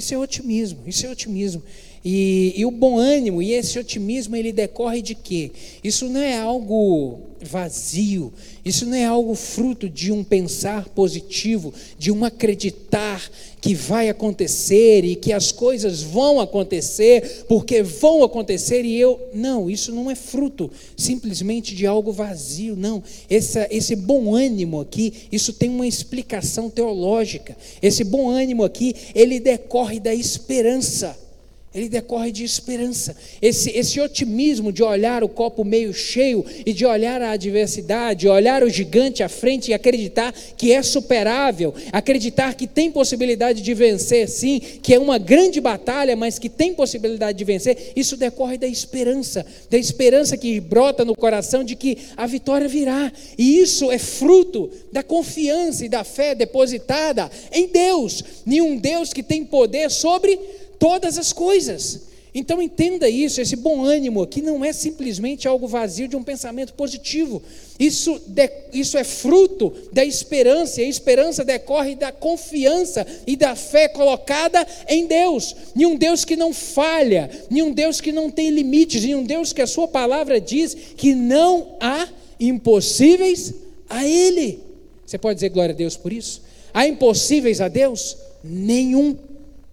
Isso 0.00 0.14
é 0.14 0.18
otimismo, 0.18 0.80
isso 0.86 1.04
é 1.04 1.10
otimismo. 1.10 1.62
E, 2.02 2.54
e, 2.56 2.64
o 2.64 2.70
bom 2.70 2.98
ânimo 2.98 3.42
e 3.42 3.52
esse 3.52 3.78
otimismo 3.78 4.34
ele 4.34 4.52
decorre 4.52 5.02
de 5.02 5.14
quê? 5.14 5.50
Isso 5.84 6.08
não 6.08 6.20
é 6.20 6.38
algo 6.38 7.20
vazio, 7.42 8.32
isso 8.64 8.86
não 8.86 8.94
é 8.94 9.04
algo 9.04 9.34
fruto 9.34 9.86
de 9.86 10.10
um 10.10 10.24
pensar 10.24 10.88
positivo, 10.88 11.74
de 11.98 12.10
um 12.10 12.24
acreditar 12.24 13.30
que 13.60 13.74
vai 13.74 14.08
acontecer 14.08 15.04
e 15.04 15.14
que 15.14 15.30
as 15.30 15.52
coisas 15.52 16.02
vão 16.02 16.40
acontecer 16.40 17.44
porque 17.46 17.82
vão 17.82 18.22
acontecer 18.22 18.82
e 18.82 18.98
eu. 18.98 19.20
Não, 19.34 19.68
isso 19.68 19.92
não 19.92 20.10
é 20.10 20.14
fruto 20.14 20.70
simplesmente 20.96 21.74
de 21.74 21.86
algo 21.86 22.12
vazio, 22.12 22.76
não. 22.76 23.02
Esse, 23.28 23.66
esse 23.70 23.94
bom 23.94 24.34
ânimo 24.34 24.80
aqui, 24.80 25.12
isso 25.30 25.52
tem 25.52 25.68
uma 25.68 25.86
explicação 25.86 26.70
teológica. 26.70 27.54
Esse 27.82 28.04
bom 28.04 28.30
ânimo 28.30 28.64
aqui, 28.64 28.96
ele 29.14 29.38
decorre 29.38 30.00
da 30.00 30.14
esperança. 30.14 31.29
Ele 31.72 31.88
decorre 31.88 32.32
de 32.32 32.42
esperança. 32.42 33.16
Esse, 33.40 33.70
esse 33.70 34.00
otimismo 34.00 34.72
de 34.72 34.82
olhar 34.82 35.22
o 35.22 35.28
copo 35.28 35.64
meio 35.64 35.94
cheio 35.94 36.44
e 36.66 36.72
de 36.72 36.84
olhar 36.84 37.22
a 37.22 37.30
adversidade, 37.30 38.26
olhar 38.26 38.64
o 38.64 38.68
gigante 38.68 39.22
à 39.22 39.28
frente 39.28 39.70
e 39.70 39.74
acreditar 39.74 40.34
que 40.56 40.72
é 40.72 40.82
superável, 40.82 41.72
acreditar 41.92 42.54
que 42.54 42.66
tem 42.66 42.90
possibilidade 42.90 43.62
de 43.62 43.72
vencer, 43.72 44.28
sim, 44.28 44.58
que 44.58 44.92
é 44.92 44.98
uma 44.98 45.16
grande 45.16 45.60
batalha, 45.60 46.16
mas 46.16 46.40
que 46.40 46.48
tem 46.48 46.74
possibilidade 46.74 47.38
de 47.38 47.44
vencer, 47.44 47.92
isso 47.94 48.16
decorre 48.16 48.58
da 48.58 48.66
esperança, 48.66 49.46
da 49.70 49.78
esperança 49.78 50.36
que 50.36 50.58
brota 50.58 51.04
no 51.04 51.14
coração 51.14 51.62
de 51.62 51.76
que 51.76 51.98
a 52.16 52.26
vitória 52.26 52.66
virá. 52.66 53.12
E 53.38 53.60
isso 53.60 53.92
é 53.92 53.98
fruto 53.98 54.68
da 54.90 55.04
confiança 55.04 55.84
e 55.84 55.88
da 55.88 56.02
fé 56.02 56.34
depositada 56.34 57.30
em 57.52 57.68
Deus, 57.68 58.24
em 58.44 58.60
um 58.60 58.76
Deus 58.76 59.12
que 59.12 59.22
tem 59.22 59.44
poder 59.44 59.88
sobre 59.88 60.36
todas 60.80 61.16
as 61.16 61.32
coisas. 61.32 62.10
Então 62.32 62.62
entenda 62.62 63.08
isso, 63.08 63.40
esse 63.40 63.56
bom 63.56 63.84
ânimo 63.84 64.22
aqui 64.22 64.40
não 64.40 64.64
é 64.64 64.72
simplesmente 64.72 65.48
algo 65.48 65.66
vazio 65.66 66.06
de 66.06 66.16
um 66.16 66.22
pensamento 66.22 66.72
positivo. 66.74 67.42
Isso, 67.78 68.20
de, 68.24 68.48
isso 68.72 68.96
é 68.96 69.02
fruto 69.02 69.72
da 69.92 70.04
esperança, 70.04 70.80
e 70.80 70.84
a 70.84 70.88
esperança 70.88 71.44
decorre 71.44 71.96
da 71.96 72.12
confiança 72.12 73.04
e 73.26 73.36
da 73.36 73.56
fé 73.56 73.88
colocada 73.88 74.64
em 74.88 75.06
Deus. 75.06 75.56
Em 75.74 75.84
um 75.86 75.96
Deus 75.96 76.24
que 76.24 76.36
não 76.36 76.54
falha, 76.54 77.28
em 77.50 77.62
um 77.62 77.72
Deus 77.72 78.00
que 78.00 78.12
não 78.12 78.30
tem 78.30 78.50
limites, 78.50 79.04
em 79.04 79.16
um 79.16 79.24
Deus 79.24 79.52
que 79.52 79.62
a 79.62 79.66
sua 79.66 79.88
palavra 79.88 80.40
diz 80.40 80.76
que 80.96 81.14
não 81.14 81.76
há 81.80 82.08
impossíveis 82.38 83.52
a 83.88 84.06
Ele. 84.06 84.60
Você 85.04 85.18
pode 85.18 85.34
dizer 85.34 85.48
glória 85.48 85.74
a 85.74 85.76
Deus 85.76 85.96
por 85.96 86.12
isso? 86.12 86.42
Há 86.72 86.86
impossíveis 86.86 87.60
a 87.60 87.66
Deus? 87.66 88.16
Nenhum. 88.44 89.16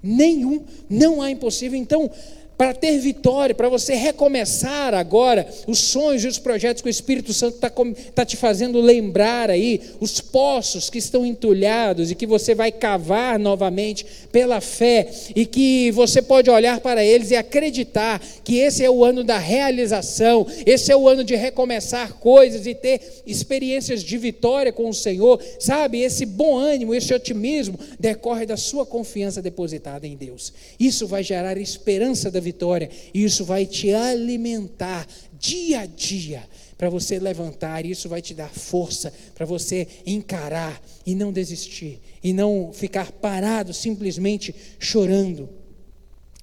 Nenhum. 0.07 0.61
Não 0.89 1.21
há 1.21 1.29
impossível. 1.29 1.77
Então, 1.77 2.09
para 2.57 2.73
ter 2.73 2.97
vitória, 2.97 3.53
para 3.53 3.69
você 3.69 3.93
recomeçar 3.93 4.93
agora 4.93 5.47
os 5.67 5.77
sonhos 5.77 6.23
e 6.23 6.27
os 6.27 6.39
projetos 6.39 6.81
que 6.81 6.89
o 6.89 6.89
Espírito 6.89 7.31
Santo 7.31 7.55
está 7.55 7.71
tá 8.15 8.25
te 8.25 8.35
fazendo 8.35 8.81
lembrar 8.81 9.51
aí, 9.51 9.79
os 9.99 10.19
poços 10.19 10.89
que 10.89 10.97
estão 10.97 11.23
entulhados 11.23 12.09
e 12.09 12.15
que 12.15 12.25
você 12.25 12.55
vai 12.55 12.71
cavar 12.71 13.37
novamente 13.37 14.05
pela 14.31 14.59
fé 14.59 15.07
e 15.35 15.45
que 15.45 15.91
você 15.91 16.21
pode 16.21 16.49
olhar 16.49 16.79
para 16.79 17.05
eles 17.05 17.29
e 17.29 17.35
acreditar 17.35 18.19
que 18.43 18.57
esse 18.57 18.83
é 18.83 18.89
o 18.89 19.05
ano 19.05 19.23
da 19.23 19.37
realização, 19.37 20.47
esse 20.65 20.91
é 20.91 20.97
o 20.97 21.07
ano 21.07 21.23
de 21.23 21.35
recomeçar 21.35 22.13
coisas 22.13 22.65
e 22.65 22.73
ter 22.73 23.21
experiências 23.25 24.03
de 24.03 24.17
vitória 24.17 24.73
com 24.73 24.89
o 24.89 24.93
Senhor, 24.93 25.39
sabe? 25.59 26.01
Esse 26.01 26.25
bom 26.25 26.57
ânimo, 26.57 26.95
esse 26.95 27.13
otimismo 27.13 27.77
decorre 27.99 28.45
da 28.45 28.57
sua 28.57 28.85
confiança 28.85 29.41
depositada 29.41 30.07
em 30.07 30.15
Deus. 30.15 30.51
Isso 30.79 31.05
vai 31.05 31.23
gerar 31.23 31.57
esperança 31.57 32.31
da 32.31 32.39
vitória, 32.47 32.89
e 33.13 33.23
isso 33.23 33.43
vai 33.43 33.65
te 33.65 33.93
alimentar 33.93 35.05
dia 35.39 35.81
a 35.81 35.85
dia 35.85 36.43
para 36.77 36.89
você 36.89 37.19
levantar, 37.19 37.85
e 37.85 37.91
isso 37.91 38.07
vai 38.07 38.21
te 38.21 38.33
dar 38.33 38.49
força 38.49 39.11
para 39.33 39.45
você 39.45 39.87
encarar 40.05 40.81
e 41.05 41.15
não 41.15 41.31
desistir, 41.31 41.99
e 42.23 42.31
não 42.31 42.71
ficar 42.71 43.11
parado 43.11 43.73
simplesmente 43.73 44.53
chorando. 44.79 45.49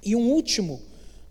E 0.04 0.14
um 0.16 0.30
último, 0.32 0.82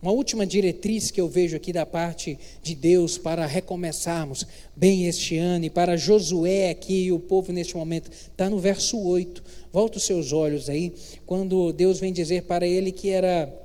uma 0.02 0.12
última 0.12 0.46
diretriz 0.46 1.12
que 1.12 1.22
eu 1.22 1.28
vejo 1.28 1.56
aqui 1.56 1.72
da 1.74 1.86
parte 1.86 2.40
de 2.62 2.74
Deus 2.74 3.18
para 3.18 3.46
recomeçarmos 3.46 4.48
bem 4.76 5.06
este 5.06 5.38
ano, 5.38 5.66
e 5.66 5.70
para 5.70 5.98
Josué 5.98 6.70
aqui 6.70 7.06
e 7.06 7.12
o 7.12 7.20
povo 7.20 7.52
neste 7.52 7.76
momento, 7.76 8.10
está 8.10 8.50
no 8.50 8.58
verso 8.58 8.98
8. 8.98 9.44
Volta 9.72 9.98
os 9.98 10.06
seus 10.06 10.32
olhos 10.32 10.70
aí, 10.70 10.94
quando 11.26 11.74
Deus 11.74 12.00
vem 12.00 12.14
dizer 12.14 12.44
para 12.44 12.66
ele 12.66 12.92
que 12.92 13.10
era 13.10 13.63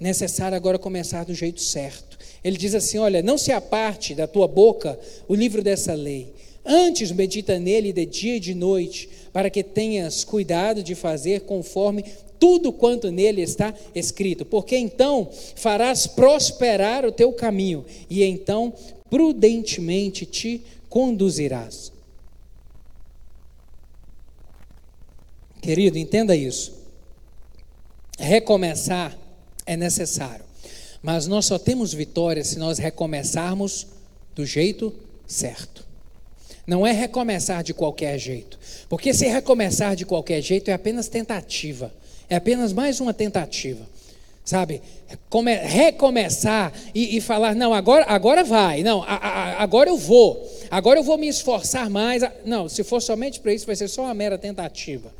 necessário 0.00 0.56
agora 0.56 0.78
começar 0.78 1.24
do 1.24 1.34
jeito 1.34 1.60
certo. 1.60 2.18
Ele 2.42 2.56
diz 2.56 2.74
assim: 2.74 2.98
Olha, 2.98 3.22
não 3.22 3.36
se 3.36 3.52
aparte 3.52 4.14
da 4.14 4.26
tua 4.26 4.46
boca 4.46 4.98
o 5.26 5.34
livro 5.34 5.62
dessa 5.62 5.94
lei. 5.94 6.32
Antes 6.64 7.10
medita 7.10 7.58
nele 7.58 7.92
de 7.92 8.04
dia 8.04 8.36
e 8.36 8.40
de 8.40 8.54
noite, 8.54 9.08
para 9.32 9.48
que 9.48 9.62
tenhas 9.62 10.22
cuidado 10.22 10.82
de 10.82 10.94
fazer 10.94 11.42
conforme 11.42 12.04
tudo 12.38 12.72
quanto 12.72 13.10
nele 13.10 13.42
está 13.42 13.74
escrito, 13.94 14.44
porque 14.44 14.76
então 14.76 15.28
farás 15.56 16.06
prosperar 16.06 17.04
o 17.04 17.12
teu 17.12 17.32
caminho 17.32 17.84
e 18.08 18.22
então 18.22 18.72
prudentemente 19.10 20.24
te 20.26 20.62
conduzirás. 20.88 21.90
Querido, 25.60 25.98
entenda 25.98 26.36
isso. 26.36 26.78
Recomeçar 28.18 29.16
é 29.68 29.76
necessário. 29.76 30.44
Mas 31.02 31.26
nós 31.26 31.44
só 31.44 31.58
temos 31.58 31.92
vitória 31.92 32.42
se 32.42 32.58
nós 32.58 32.78
recomeçarmos 32.78 33.86
do 34.34 34.44
jeito 34.44 34.92
certo. 35.26 35.86
Não 36.66 36.86
é 36.86 36.92
recomeçar 36.92 37.62
de 37.62 37.72
qualquer 37.72 38.18
jeito. 38.18 38.58
Porque 38.88 39.14
se 39.14 39.26
recomeçar 39.26 39.94
de 39.94 40.04
qualquer 40.04 40.40
jeito 40.42 40.70
é 40.70 40.74
apenas 40.74 41.06
tentativa. 41.06 41.92
É 42.28 42.36
apenas 42.36 42.72
mais 42.72 42.98
uma 42.98 43.12
tentativa. 43.14 43.86
Sabe? 44.44 44.80
Come, 45.28 45.54
recomeçar 45.54 46.72
e, 46.94 47.16
e, 47.16 47.20
falar, 47.20 47.54
não, 47.54 47.74
agora, 47.74 48.06
agora 48.08 48.42
vai, 48.42 48.82
não, 48.82 49.02
a, 49.02 49.16
a, 49.16 49.62
agora 49.62 49.90
eu 49.90 49.98
vou, 49.98 50.50
agora 50.70 50.98
eu 50.98 51.02
vou 51.02 51.18
me 51.18 51.28
esforçar 51.28 51.90
mais. 51.90 52.22
Não, 52.46 52.66
se 52.66 52.82
for 52.82 53.00
somente 53.00 53.40
para 53.40 53.52
isso, 53.52 53.66
vai 53.66 53.76
ser 53.76 53.88
só 53.88 54.04
uma 54.04 54.14
mera 54.14 54.38
tentativa. 54.38 55.12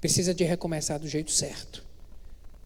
Precisa 0.00 0.32
de 0.32 0.44
recomeçar 0.44 1.00
do 1.00 1.08
jeito 1.08 1.32
certo 1.32 1.82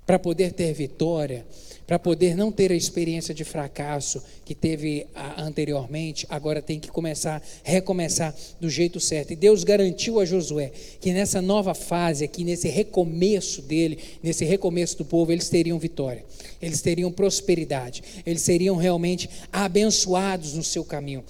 para 0.06 0.18
poder 0.18 0.52
ter 0.52 0.72
vitória, 0.72 1.44
para 1.86 1.98
poder 1.98 2.34
não 2.36 2.50
ter 2.50 2.72
a 2.72 2.74
experiência 2.74 3.32
de 3.32 3.44
fracasso 3.44 4.22
que 4.44 4.54
teve 4.54 5.06
anteriormente, 5.36 6.26
agora 6.28 6.60
tem 6.60 6.80
que 6.80 6.90
começar, 6.90 7.40
recomeçar 7.62 8.34
do 8.60 8.68
jeito 8.68 8.98
certo. 8.98 9.32
E 9.32 9.36
Deus 9.36 9.62
garantiu 9.62 10.18
a 10.18 10.24
Josué 10.24 10.72
que 11.00 11.12
nessa 11.12 11.40
nova 11.40 11.74
fase 11.74 12.24
aqui, 12.24 12.42
nesse 12.42 12.68
recomeço 12.68 13.62
dele, 13.62 13.98
nesse 14.22 14.44
recomeço 14.44 14.98
do 14.98 15.04
povo, 15.04 15.30
eles 15.30 15.48
teriam 15.48 15.78
vitória, 15.78 16.24
eles 16.60 16.82
teriam 16.82 17.12
prosperidade, 17.12 18.02
eles 18.24 18.42
seriam 18.42 18.76
realmente 18.76 19.30
abençoados 19.52 20.54
no 20.54 20.64
seu 20.64 20.84
caminho. 20.84 21.22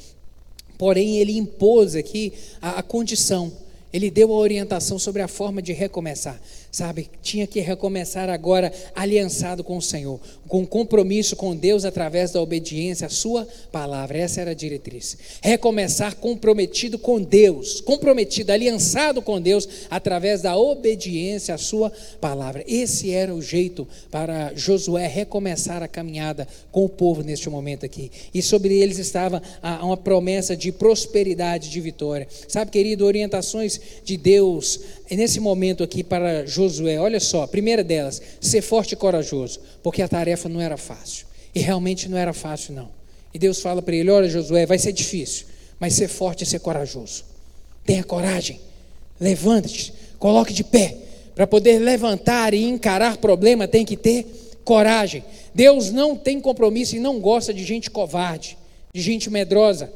Porém, 0.78 1.16
ele 1.16 1.36
impôs 1.36 1.94
aqui 1.94 2.32
a, 2.60 2.78
a 2.78 2.82
condição, 2.82 3.52
ele 3.92 4.10
deu 4.10 4.32
a 4.32 4.36
orientação 4.36 4.98
sobre 4.98 5.22
a 5.22 5.28
forma 5.28 5.62
de 5.62 5.72
recomeçar. 5.72 6.40
Sabe, 6.76 7.08
tinha 7.22 7.46
que 7.46 7.58
recomeçar 7.60 8.28
agora 8.28 8.70
aliançado 8.94 9.64
com 9.64 9.78
o 9.78 9.82
Senhor, 9.82 10.20
com 10.46 10.66
compromisso 10.66 11.34
com 11.34 11.56
Deus 11.56 11.86
através 11.86 12.32
da 12.32 12.42
obediência 12.42 13.06
à 13.06 13.08
Sua 13.08 13.48
palavra. 13.72 14.18
Essa 14.18 14.42
era 14.42 14.50
a 14.50 14.54
diretriz. 14.54 15.16
Recomeçar 15.40 16.16
comprometido 16.16 16.98
com 16.98 17.18
Deus, 17.18 17.80
comprometido, 17.80 18.52
aliançado 18.52 19.22
com 19.22 19.40
Deus 19.40 19.66
através 19.88 20.42
da 20.42 20.54
obediência 20.54 21.54
à 21.54 21.58
Sua 21.58 21.90
palavra. 22.20 22.62
Esse 22.68 23.10
era 23.10 23.34
o 23.34 23.40
jeito 23.40 23.88
para 24.10 24.52
Josué 24.54 25.06
recomeçar 25.06 25.82
a 25.82 25.88
caminhada 25.88 26.46
com 26.70 26.84
o 26.84 26.90
povo 26.90 27.22
neste 27.22 27.48
momento 27.48 27.86
aqui. 27.86 28.10
E 28.34 28.42
sobre 28.42 28.74
eles 28.74 28.98
estava 28.98 29.42
uma 29.80 29.96
promessa 29.96 30.54
de 30.54 30.70
prosperidade, 30.70 31.70
de 31.70 31.80
vitória. 31.80 32.28
Sabe, 32.46 32.70
querido, 32.70 33.06
orientações 33.06 33.80
de 34.04 34.18
Deus 34.18 34.78
nesse 35.10 35.40
momento 35.40 35.82
aqui 35.82 36.04
para 36.04 36.44
Josué, 36.44 36.65
olha 36.98 37.20
só, 37.20 37.42
a 37.42 37.48
primeira 37.48 37.83
delas, 37.83 38.20
ser 38.40 38.62
forte 38.62 38.92
e 38.92 38.96
corajoso, 38.96 39.61
porque 39.83 40.02
a 40.02 40.09
tarefa 40.09 40.48
não 40.48 40.61
era 40.61 40.76
fácil. 40.76 41.26
E 41.55 41.61
realmente 41.61 42.09
não 42.09 42.18
era 42.18 42.33
fácil, 42.33 42.74
não. 42.74 42.88
E 43.33 43.38
Deus 43.38 43.61
fala 43.61 43.81
para 43.81 43.94
ele: 43.94 44.11
Olha, 44.11 44.29
Josué, 44.29 44.66
vai 44.66 44.79
ser 44.79 44.92
difícil, 44.92 45.46
mas 45.79 45.94
ser 45.94 46.09
forte 46.09 46.44
e 46.44 46.46
ser 46.46 46.61
corajoso. 46.61 47.24
Tenha 47.85 48.02
coragem, 48.02 48.61
levante-se, 49.20 49.92
coloque 50.18 50.52
de 50.52 50.64
pé. 50.64 50.96
Para 51.35 51.46
poder 51.46 51.79
levantar 51.79 52.55
e 52.55 52.64
encarar 52.64 53.18
problema, 53.18 53.68
tem 53.68 53.85
que 53.85 53.96
ter 53.96 54.26
coragem. 54.64 55.22
Deus 55.55 55.90
não 55.90 56.16
tem 56.16 56.40
compromisso 56.40 56.96
e 56.96 57.00
não 57.00 57.20
gosta 57.20 57.52
de 57.52 57.62
gente 57.62 57.90
covarde, 57.90 58.57
de 58.92 59.00
gente 59.00 59.31
medrosa. 59.31 59.92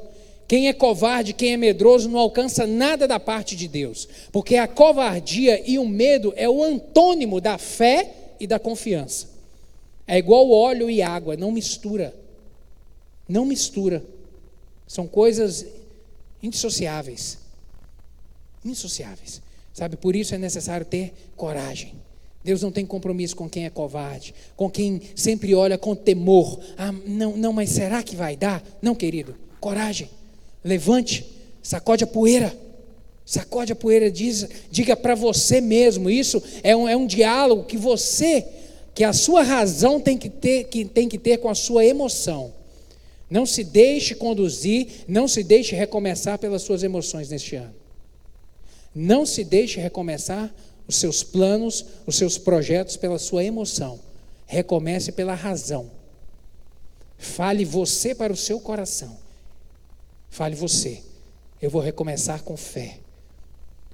Quem 0.50 0.66
é 0.66 0.72
covarde, 0.72 1.32
quem 1.32 1.52
é 1.52 1.56
medroso, 1.56 2.08
não 2.08 2.18
alcança 2.18 2.66
nada 2.66 3.06
da 3.06 3.20
parte 3.20 3.54
de 3.54 3.68
Deus, 3.68 4.08
porque 4.32 4.56
a 4.56 4.66
covardia 4.66 5.62
e 5.64 5.78
o 5.78 5.86
medo 5.88 6.34
é 6.34 6.48
o 6.48 6.60
antônimo 6.60 7.40
da 7.40 7.56
fé 7.56 8.34
e 8.40 8.48
da 8.48 8.58
confiança. 8.58 9.28
É 10.08 10.18
igual 10.18 10.50
óleo 10.50 10.90
e 10.90 11.02
água, 11.02 11.36
não 11.36 11.52
mistura. 11.52 12.12
Não 13.28 13.44
mistura. 13.44 14.04
São 14.88 15.06
coisas 15.06 15.64
indissociáveis. 16.42 17.38
Indissociáveis. 18.64 19.40
Sabe, 19.72 19.96
por 19.96 20.16
isso 20.16 20.34
é 20.34 20.38
necessário 20.38 20.84
ter 20.84 21.14
coragem. 21.36 21.94
Deus 22.42 22.60
não 22.60 22.72
tem 22.72 22.84
compromisso 22.84 23.36
com 23.36 23.48
quem 23.48 23.66
é 23.66 23.70
covarde, 23.70 24.34
com 24.56 24.68
quem 24.68 25.00
sempre 25.14 25.54
olha 25.54 25.78
com 25.78 25.94
temor. 25.94 26.58
Ah, 26.76 26.90
não, 26.90 27.36
não, 27.36 27.52
mas 27.52 27.70
será 27.70 28.02
que 28.02 28.16
vai 28.16 28.36
dar? 28.36 28.60
Não, 28.82 28.96
querido, 28.96 29.36
coragem. 29.60 30.10
Levante, 30.64 31.27
sacode 31.62 32.05
a 32.05 32.07
poeira. 32.07 32.57
Sacode 33.25 33.73
a 33.73 33.77
poeira, 33.77 34.11
diz, 34.11 34.49
diga 34.70 34.96
para 34.96 35.14
você 35.14 35.61
mesmo. 35.61 36.11
Isso 36.11 36.42
é 36.62 36.75
um, 36.75 36.88
é 36.88 36.96
um 36.96 37.07
diálogo 37.07 37.64
que 37.64 37.77
você, 37.77 38.44
que 38.94 39.05
a 39.05 39.12
sua 39.12 39.42
razão 39.42 40.01
tem 40.01 40.18
que, 40.18 40.29
ter, 40.29 40.64
que 40.64 40.85
tem 40.85 41.09
que 41.09 41.18
ter 41.18 41.38
com 41.38 41.49
a 41.49 41.55
sua 41.55 41.85
emoção. 41.85 42.53
Não 43.31 43.46
se 43.46 43.62
deixe 43.62 44.16
conduzir, 44.16 44.88
não 45.07 45.29
se 45.29 45.44
deixe 45.44 45.77
recomeçar 45.77 46.38
pelas 46.38 46.62
suas 46.62 46.83
emoções 46.83 47.29
neste 47.29 47.55
ano. 47.55 47.75
Não 48.92 49.25
se 49.25 49.44
deixe 49.44 49.79
recomeçar 49.79 50.52
os 50.88 50.96
seus 50.96 51.23
planos, 51.23 51.87
os 52.04 52.17
seus 52.17 52.37
projetos 52.37 52.96
pela 52.96 53.21
sua 53.21 53.44
emoção. 53.44 54.00
Recomece 54.46 55.13
pela 55.13 55.35
razão. 55.35 55.88
Fale 57.17 57.65
você 57.65 58.13
para 58.13 58.33
o 58.33 58.37
seu 58.37 58.58
coração. 58.58 59.17
Fale 60.31 60.54
você. 60.54 61.02
Eu 61.60 61.68
vou 61.68 61.83
recomeçar 61.83 62.42
com 62.42 62.56
fé. 62.56 62.98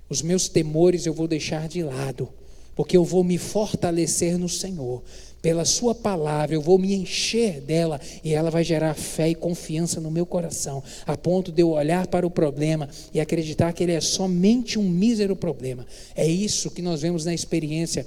Os 0.09 0.23
meus 0.23 0.49
temores 0.49 1.07
eu 1.07 1.13
vou 1.13 1.27
deixar 1.27 1.67
de 1.67 1.83
lado, 1.83 2.29
porque 2.77 2.97
eu 2.97 3.05
vou 3.05 3.25
me 3.25 3.39
fortalecer 3.39 4.39
no 4.39 4.49
Senhor. 4.49 5.03
pela 5.43 5.65
Sua 5.65 5.95
palavra, 5.95 6.57
eu 6.57 6.61
vou 6.61 6.77
me 6.77 6.93
encher 6.93 7.61
dela 7.61 8.01
e 8.25 8.35
ela 8.35 8.51
vai 8.51 8.65
gerar 8.65 8.95
fé 8.95 9.31
e 9.31 9.35
confiança 9.35 10.01
no 10.01 10.11
meu 10.11 10.27
coração, 10.27 10.83
a 11.07 11.17
ponto 11.17 11.53
de 11.53 11.63
eu 11.63 11.71
olhar 11.71 12.09
para 12.09 12.27
o 12.27 12.31
problema 12.31 12.89
e 13.15 13.21
acreditar 13.21 13.73
que 13.73 13.85
ele 13.85 13.93
é 13.93 14.01
somente 14.01 14.77
um 14.77 14.89
mísero 14.89 15.37
problema. 15.37 15.87
É 16.17 16.27
isso 16.27 16.71
que 16.71 16.83
nós 16.83 17.03
vemos 17.03 17.25
na 17.25 17.33
experiência 17.33 18.05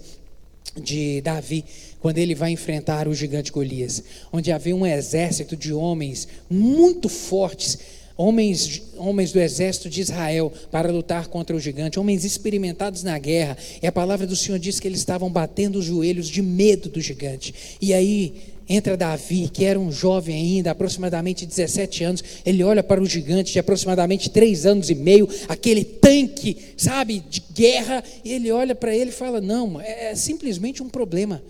de 0.75 1.21
Davi, 1.21 1.63
quando 1.99 2.17
ele 2.17 2.35
vai 2.35 2.51
enfrentar 2.51 3.07
o 3.07 3.15
gigante 3.15 3.51
Golias, 3.51 4.03
onde 4.31 4.51
havia 4.51 4.75
um 4.75 4.85
exército 4.85 5.55
de 5.55 5.73
homens 5.73 6.27
muito 6.49 7.09
fortes 7.09 7.79
homens, 8.19 8.81
homens 8.97 9.31
do 9.31 9.39
exército 9.39 9.89
de 9.89 10.01
Israel 10.01 10.51
para 10.69 10.91
lutar 10.91 11.27
contra 11.29 11.55
o 11.55 11.59
gigante, 11.59 11.97
homens 11.97 12.25
experimentados 12.25 13.01
na 13.01 13.17
guerra. 13.17 13.57
E 13.81 13.87
a 13.87 13.93
palavra 13.93 14.27
do 14.27 14.35
Senhor 14.35 14.59
diz 14.59 14.77
que 14.77 14.89
eles 14.89 14.99
estavam 14.99 15.31
batendo 15.31 15.79
os 15.79 15.85
joelhos 15.85 16.27
de 16.27 16.41
medo 16.41 16.89
do 16.89 16.99
gigante. 16.99 17.55
E 17.81 17.93
aí 17.93 18.33
entra 18.67 18.97
Davi, 18.97 19.47
que 19.47 19.63
era 19.63 19.79
um 19.79 19.89
jovem 19.89 20.35
ainda, 20.35 20.71
aproximadamente 20.71 21.45
17 21.45 22.03
anos. 22.03 22.23
Ele 22.45 22.61
olha 22.61 22.83
para 22.83 23.01
o 23.01 23.05
gigante 23.05 23.53
de 23.53 23.59
aproximadamente 23.59 24.29
3 24.29 24.65
anos 24.65 24.89
e 24.89 24.95
meio, 24.95 25.29
aquele 25.47 25.85
tanque, 25.85 26.57
sabe, 26.75 27.23
de 27.29 27.41
guerra. 27.53 28.03
E 28.25 28.33
ele 28.33 28.51
olha 28.51 28.75
para 28.75 28.93
ele 28.93 29.11
e 29.11 29.13
fala: 29.13 29.39
Não, 29.39 29.79
é 29.79 30.13
simplesmente 30.13 30.83
um 30.83 30.89
problema. 30.89 31.41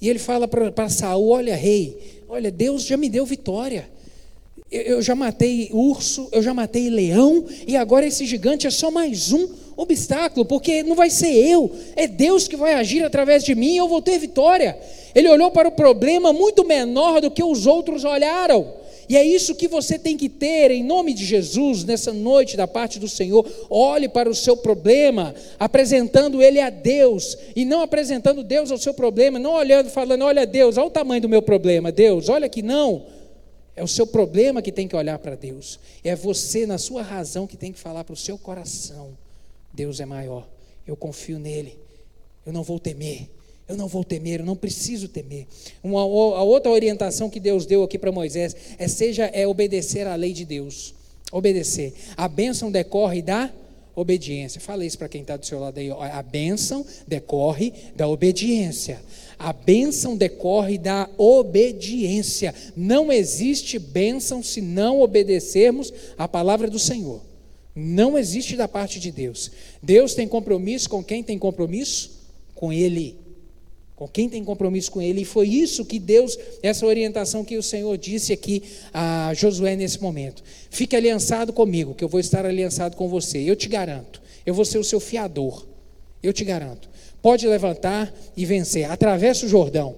E 0.00 0.08
ele 0.08 0.18
fala 0.18 0.48
para 0.48 0.88
Saul: 0.88 1.28
Olha, 1.28 1.54
rei, 1.54 1.96
olha, 2.28 2.50
Deus 2.50 2.84
já 2.84 2.96
me 2.96 3.08
deu 3.08 3.24
vitória. 3.24 3.88
Eu 4.70 5.00
já 5.00 5.14
matei 5.14 5.70
urso, 5.72 6.28
eu 6.30 6.42
já 6.42 6.52
matei 6.52 6.90
leão, 6.90 7.42
e 7.66 7.74
agora 7.74 8.04
esse 8.04 8.26
gigante 8.26 8.66
é 8.66 8.70
só 8.70 8.90
mais 8.90 9.32
um 9.32 9.48
obstáculo, 9.78 10.44
porque 10.44 10.82
não 10.82 10.94
vai 10.94 11.08
ser 11.08 11.32
eu, 11.32 11.70
é 11.96 12.06
Deus 12.06 12.46
que 12.46 12.56
vai 12.56 12.74
agir 12.74 13.02
através 13.02 13.44
de 13.44 13.54
mim 13.54 13.74
e 13.74 13.76
eu 13.78 13.88
vou 13.88 14.02
ter 14.02 14.18
vitória. 14.18 14.76
Ele 15.14 15.28
olhou 15.28 15.50
para 15.50 15.68
o 15.68 15.72
problema 15.72 16.34
muito 16.34 16.66
menor 16.66 17.20
do 17.20 17.30
que 17.30 17.42
os 17.42 17.66
outros 17.66 18.04
olharam. 18.04 18.74
E 19.08 19.16
é 19.16 19.24
isso 19.24 19.54
que 19.54 19.66
você 19.66 19.98
tem 19.98 20.18
que 20.18 20.28
ter 20.28 20.70
em 20.70 20.84
nome 20.84 21.14
de 21.14 21.24
Jesus 21.24 21.82
nessa 21.82 22.12
noite 22.12 22.54
da 22.54 22.66
parte 22.66 22.98
do 22.98 23.08
Senhor. 23.08 23.46
Olhe 23.70 24.06
para 24.06 24.28
o 24.28 24.34
seu 24.34 24.54
problema, 24.54 25.34
apresentando 25.58 26.42
ele 26.42 26.60
a 26.60 26.68
Deus 26.68 27.38
e 27.56 27.64
não 27.64 27.80
apresentando 27.80 28.44
Deus 28.44 28.70
ao 28.70 28.76
seu 28.76 28.92
problema, 28.92 29.38
não 29.38 29.54
olhando 29.54 29.88
falando, 29.88 30.24
olha 30.24 30.44
Deus, 30.44 30.76
olha 30.76 30.88
o 30.88 30.90
tamanho 30.90 31.22
do 31.22 31.28
meu 31.28 31.40
problema, 31.40 31.90
Deus, 31.90 32.28
olha 32.28 32.50
que 32.50 32.60
não. 32.60 33.06
É 33.78 33.82
o 33.84 33.86
seu 33.86 34.08
problema 34.08 34.60
que 34.60 34.72
tem 34.72 34.88
que 34.88 34.96
olhar 34.96 35.20
para 35.20 35.36
Deus. 35.36 35.78
É 36.02 36.16
você, 36.16 36.66
na 36.66 36.78
sua 36.78 37.00
razão, 37.00 37.46
que 37.46 37.56
tem 37.56 37.72
que 37.72 37.78
falar 37.78 38.02
para 38.02 38.12
o 38.12 38.16
seu 38.16 38.36
coração: 38.36 39.16
Deus 39.72 40.00
é 40.00 40.04
maior. 40.04 40.48
Eu 40.84 40.96
confio 40.96 41.38
nele. 41.38 41.78
Eu 42.44 42.52
não 42.52 42.64
vou 42.64 42.80
temer. 42.80 43.30
Eu 43.68 43.76
não 43.76 43.86
vou 43.86 44.02
temer, 44.02 44.40
eu 44.40 44.46
não 44.46 44.56
preciso 44.56 45.08
temer. 45.08 45.46
Uma, 45.80 46.00
a 46.00 46.42
outra 46.42 46.72
orientação 46.72 47.30
que 47.30 47.38
Deus 47.38 47.66
deu 47.66 47.84
aqui 47.84 47.98
para 47.98 48.10
Moisés 48.10 48.56
é 48.78 48.88
seja 48.88 49.26
é 49.26 49.46
obedecer 49.46 50.06
à 50.06 50.16
lei 50.16 50.32
de 50.32 50.44
Deus. 50.44 50.94
Obedecer. 51.30 51.92
A 52.16 52.26
bênção 52.26 52.72
decorre 52.72 53.22
da 53.22 53.52
obediência. 53.94 54.60
Fala 54.60 54.84
isso 54.84 54.98
para 54.98 55.08
quem 55.08 55.20
está 55.20 55.36
do 55.36 55.44
seu 55.44 55.60
lado 55.60 55.78
aí. 55.78 55.90
A 55.90 56.22
bênção 56.22 56.84
decorre 57.06 57.72
da 57.94 58.08
obediência. 58.08 59.00
A 59.38 59.52
bênção 59.52 60.16
decorre 60.16 60.76
da 60.76 61.08
obediência. 61.16 62.54
Não 62.76 63.12
existe 63.12 63.78
bênção 63.78 64.42
se 64.42 64.60
não 64.60 65.00
obedecermos 65.00 65.92
à 66.16 66.26
palavra 66.26 66.68
do 66.68 66.78
Senhor. 66.78 67.22
Não 67.74 68.18
existe 68.18 68.56
da 68.56 68.66
parte 68.66 68.98
de 68.98 69.12
Deus. 69.12 69.52
Deus 69.80 70.12
tem 70.14 70.26
compromisso 70.26 70.90
com 70.90 71.04
quem 71.04 71.22
tem 71.22 71.38
compromisso? 71.38 72.10
Com 72.52 72.72
Ele. 72.72 73.16
Com 73.94 74.08
quem 74.08 74.28
tem 74.28 74.42
compromisso 74.42 74.90
com 74.90 75.00
Ele. 75.00 75.22
E 75.22 75.24
foi 75.24 75.48
isso 75.48 75.84
que 75.84 76.00
Deus, 76.00 76.36
essa 76.60 76.84
orientação 76.84 77.44
que 77.44 77.56
o 77.56 77.62
Senhor 77.62 77.96
disse 77.96 78.32
aqui 78.32 78.64
a 78.92 79.32
Josué 79.34 79.76
nesse 79.76 80.02
momento. 80.02 80.42
Fique 80.68 80.96
aliançado 80.96 81.52
comigo, 81.52 81.94
que 81.94 82.02
eu 82.02 82.08
vou 82.08 82.18
estar 82.18 82.44
aliançado 82.44 82.96
com 82.96 83.08
você. 83.08 83.38
Eu 83.38 83.54
te 83.54 83.68
garanto. 83.68 84.20
Eu 84.44 84.54
vou 84.54 84.64
ser 84.64 84.78
o 84.78 84.84
seu 84.84 84.98
fiador. 84.98 85.64
Eu 86.22 86.32
te 86.32 86.44
garanto 86.44 86.88
pode 87.22 87.46
levantar 87.46 88.12
e 88.36 88.44
vencer. 88.44 88.90
Atravessa 88.90 89.46
o 89.46 89.48
Jordão. 89.48 89.96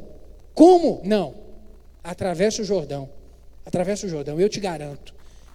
Como? 0.54 1.00
Não. 1.04 1.34
Atravessa 2.02 2.62
o 2.62 2.64
Jordão. 2.64 3.08
Atravessa 3.64 4.06
o 4.06 4.10
Jordão, 4.10 4.40
eu 4.40 4.48
te 4.48 4.58
garanto. 4.58 5.14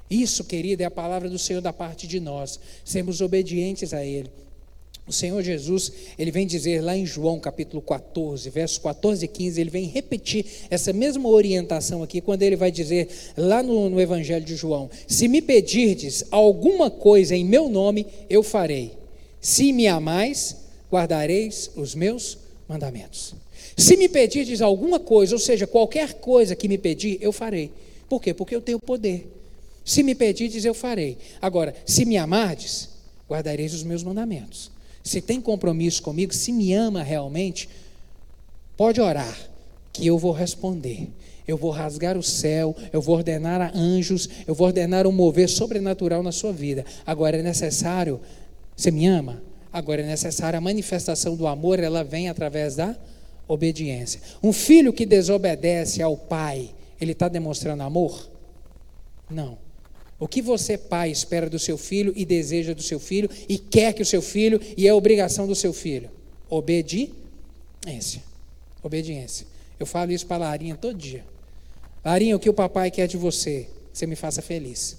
Isso, 0.10 0.44
querida, 0.44 0.84
é 0.84 0.86
a 0.86 0.92
palavra 0.92 1.28
do 1.30 1.40
Senhor 1.40 1.62
da 1.62 1.74
parte 1.74 2.08
de 2.08 2.20
nós. 2.20 2.60
Sermos 2.84 3.20
obedientes 3.20 3.94
a 3.94 4.06
Ele. 4.06 4.30
O 5.08 5.14
Senhor 5.14 5.40
Jesus, 5.44 5.92
ele 6.18 6.32
vem 6.32 6.48
dizer 6.48 6.82
lá 6.82 6.98
em 6.98 7.06
João 7.06 7.40
capítulo 7.40 7.80
14, 7.80 8.50
versos 8.50 8.80
14 8.80 9.24
e 9.24 9.28
15, 9.28 9.62
ele 9.62 9.70
vem 9.70 9.86
repetir 9.86 10.44
essa 10.68 10.92
mesma 10.92 11.30
orientação 11.30 12.02
aqui, 12.02 12.20
quando 12.22 12.42
ele 12.42 12.56
vai 12.56 12.72
dizer 12.72 13.10
lá 13.38 13.62
no, 13.62 13.88
no 13.88 14.02
Evangelho 14.02 14.44
de 14.44 14.56
João: 14.56 14.90
Se 15.08 15.28
me 15.28 15.44
pedirdes 15.44 16.24
alguma 16.32 16.90
coisa 16.90 17.36
em 17.36 17.46
meu 17.46 17.70
nome, 17.70 18.08
eu 18.28 18.42
farei. 18.42 19.05
Se 19.46 19.72
me 19.72 19.86
amais, 19.86 20.56
guardareis 20.92 21.70
os 21.76 21.94
meus 21.94 22.36
mandamentos. 22.68 23.36
Se 23.78 23.96
me 23.96 24.10
pedirdes 24.10 24.60
alguma 24.60 25.00
coisa, 25.00 25.36
ou 25.36 25.40
seja, 25.40 25.68
qualquer 25.68 26.16
coisa 26.16 26.56
que 26.56 26.68
me 26.68 26.80
pedir, 26.80 27.20
eu 27.22 27.32
farei. 27.32 27.72
Por 28.10 28.20
quê? 28.20 28.34
Porque 28.34 28.56
eu 28.56 28.62
tenho 28.62 28.80
poder. 28.80 29.32
Se 29.86 30.02
me 30.02 30.16
pedirdes, 30.16 30.66
eu 30.66 30.74
farei. 30.74 31.20
Agora, 31.40 31.76
se 31.86 32.06
me 32.06 32.18
amardes, 32.18 32.90
guardareis 33.30 33.72
os 33.76 33.84
meus 33.84 34.02
mandamentos. 34.02 34.72
Se 35.04 35.22
tem 35.22 35.40
compromisso 35.40 36.02
comigo, 36.02 36.34
se 36.34 36.52
me 36.52 36.74
ama 36.74 37.04
realmente, 37.04 37.70
pode 38.76 39.00
orar, 39.00 39.38
que 39.94 40.08
eu 40.08 40.18
vou 40.18 40.32
responder. 40.32 41.08
Eu 41.48 41.56
vou 41.56 41.70
rasgar 41.70 42.18
o 42.18 42.24
céu, 42.24 42.76
eu 42.92 43.00
vou 43.00 43.18
ordenar 43.18 43.62
a 43.62 43.78
anjos, 43.78 44.28
eu 44.48 44.56
vou 44.56 44.66
ordenar 44.66 45.06
um 45.06 45.12
mover 45.12 45.48
sobrenatural 45.48 46.24
na 46.24 46.32
sua 46.32 46.52
vida. 46.52 46.84
Agora 47.06 47.38
é 47.38 47.44
necessário, 47.44 48.20
você 48.76 48.92
me 48.92 49.06
ama? 49.08 49.42
Agora 49.72 50.02
é 50.02 50.06
necessária 50.06 50.58
a 50.58 50.62
manifestação 50.62 51.36
do 51.36 51.48
amor, 51.48 51.80
ela 51.80 52.04
vem 52.04 52.30
através 52.30 52.76
da 52.76 52.96
obediência. 53.48 54.22
Um 54.42 54.54
filho 54.54 54.94
que 54.94 55.06
desobedece 55.06 56.02
ao 56.02 56.18
pai, 56.18 56.74
ele 57.00 57.12
está 57.12 57.28
demonstrando 57.28 57.84
amor? 57.84 58.30
Não. 59.30 59.58
O 60.20 60.28
que 60.28 60.42
você, 60.42 60.78
pai, 60.78 61.12
espera 61.12 61.50
do 61.50 61.60
seu 61.60 61.78
filho 61.78 62.14
e 62.16 62.26
deseja 62.26 62.74
do 62.74 62.82
seu 62.82 63.00
filho 63.00 63.30
e 63.50 63.58
quer 63.58 63.94
que 63.94 64.02
o 64.02 64.06
seu 64.06 64.22
filho 64.22 64.62
e 64.78 64.88
é 64.88 64.94
obrigação 64.94 65.46
do 65.46 65.56
seu 65.56 65.74
filho? 65.74 66.10
Obediência. 66.50 68.24
Obediência. 68.82 69.46
Eu 69.78 69.86
falo 69.86 70.12
isso 70.12 70.26
para 70.26 70.46
a 70.46 70.50
Larinha 70.50 70.76
todo 70.76 70.98
dia. 70.98 71.26
Larinha, 72.04 72.36
o 72.36 72.40
que 72.40 72.50
o 72.50 72.54
papai 72.54 72.90
quer 72.92 73.08
de 73.08 73.18
você? 73.18 73.68
Que 73.92 73.98
você 74.00 74.08
me 74.08 74.16
faça 74.16 74.42
feliz. 74.42 74.98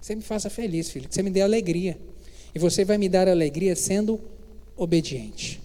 Que 0.00 0.06
você 0.06 0.14
me 0.14 0.22
faça 0.22 0.48
feliz, 0.48 0.88
filho. 0.88 1.08
Que 1.08 1.14
você 1.14 1.22
me 1.22 1.30
dê 1.30 1.40
alegria. 1.40 1.98
E 2.56 2.58
você 2.58 2.86
vai 2.86 2.96
me 2.96 3.06
dar 3.06 3.28
alegria 3.28 3.76
sendo 3.76 4.18
obediente. 4.78 5.60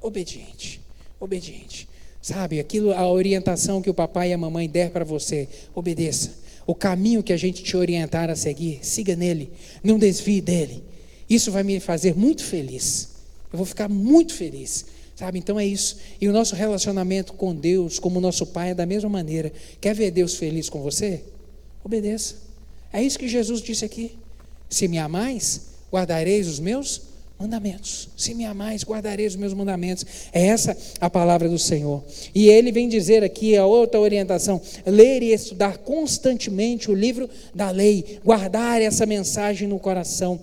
Obediente. 0.00 0.80
Obediente. 1.20 1.88
Sabe, 2.20 2.58
aquilo, 2.58 2.92
a 2.92 3.08
orientação 3.08 3.80
que 3.80 3.88
o 3.88 3.94
papai 3.94 4.30
e 4.30 4.32
a 4.32 4.38
mamãe 4.38 4.68
der 4.68 4.90
para 4.90 5.04
você, 5.04 5.48
obedeça. 5.72 6.32
O 6.66 6.74
caminho 6.74 7.22
que 7.22 7.32
a 7.32 7.36
gente 7.36 7.62
te 7.62 7.76
orientar 7.76 8.28
a 8.28 8.34
seguir, 8.34 8.80
siga 8.82 9.14
nele. 9.14 9.52
Não 9.84 10.00
desvie 10.00 10.40
dele. 10.40 10.82
Isso 11.30 11.52
vai 11.52 11.62
me 11.62 11.78
fazer 11.78 12.16
muito 12.16 12.42
feliz. 12.42 13.10
Eu 13.52 13.58
vou 13.58 13.64
ficar 13.64 13.88
muito 13.88 14.34
feliz. 14.34 14.86
Sabe? 15.14 15.38
Então 15.38 15.60
é 15.60 15.64
isso. 15.64 15.98
E 16.20 16.26
o 16.26 16.32
nosso 16.32 16.56
relacionamento 16.56 17.34
com 17.34 17.54
Deus, 17.54 18.00
como 18.00 18.20
nosso 18.20 18.46
Pai, 18.46 18.70
é 18.70 18.74
da 18.74 18.84
mesma 18.84 19.08
maneira. 19.08 19.52
Quer 19.80 19.94
ver 19.94 20.10
Deus 20.10 20.34
feliz 20.34 20.68
com 20.68 20.82
você? 20.82 21.22
Obedeça. 21.84 22.34
É 22.92 23.00
isso 23.00 23.16
que 23.16 23.28
Jesus 23.28 23.62
disse 23.62 23.84
aqui. 23.84 24.16
Se 24.68 24.88
me 24.88 24.98
amais, 24.98 25.70
guardareis 25.92 26.48
os 26.48 26.58
meus 26.58 27.02
mandamentos. 27.38 28.08
Se 28.16 28.34
me 28.34 28.44
amais, 28.44 28.84
guardareis 28.84 29.32
os 29.32 29.38
meus 29.38 29.52
mandamentos. 29.52 30.06
É 30.32 30.46
essa 30.46 30.76
a 31.00 31.10
palavra 31.10 31.48
do 31.48 31.58
Senhor. 31.58 32.02
E 32.34 32.48
ele 32.48 32.70
vem 32.70 32.88
dizer 32.88 33.24
aqui 33.24 33.56
a 33.56 33.66
outra 33.66 34.00
orientação: 34.00 34.60
ler 34.86 35.22
e 35.22 35.32
estudar 35.32 35.78
constantemente 35.78 36.90
o 36.90 36.94
livro 36.94 37.28
da 37.54 37.70
lei, 37.70 38.20
guardar 38.24 38.80
essa 38.80 39.04
mensagem 39.04 39.68
no 39.68 39.78
coração 39.78 40.40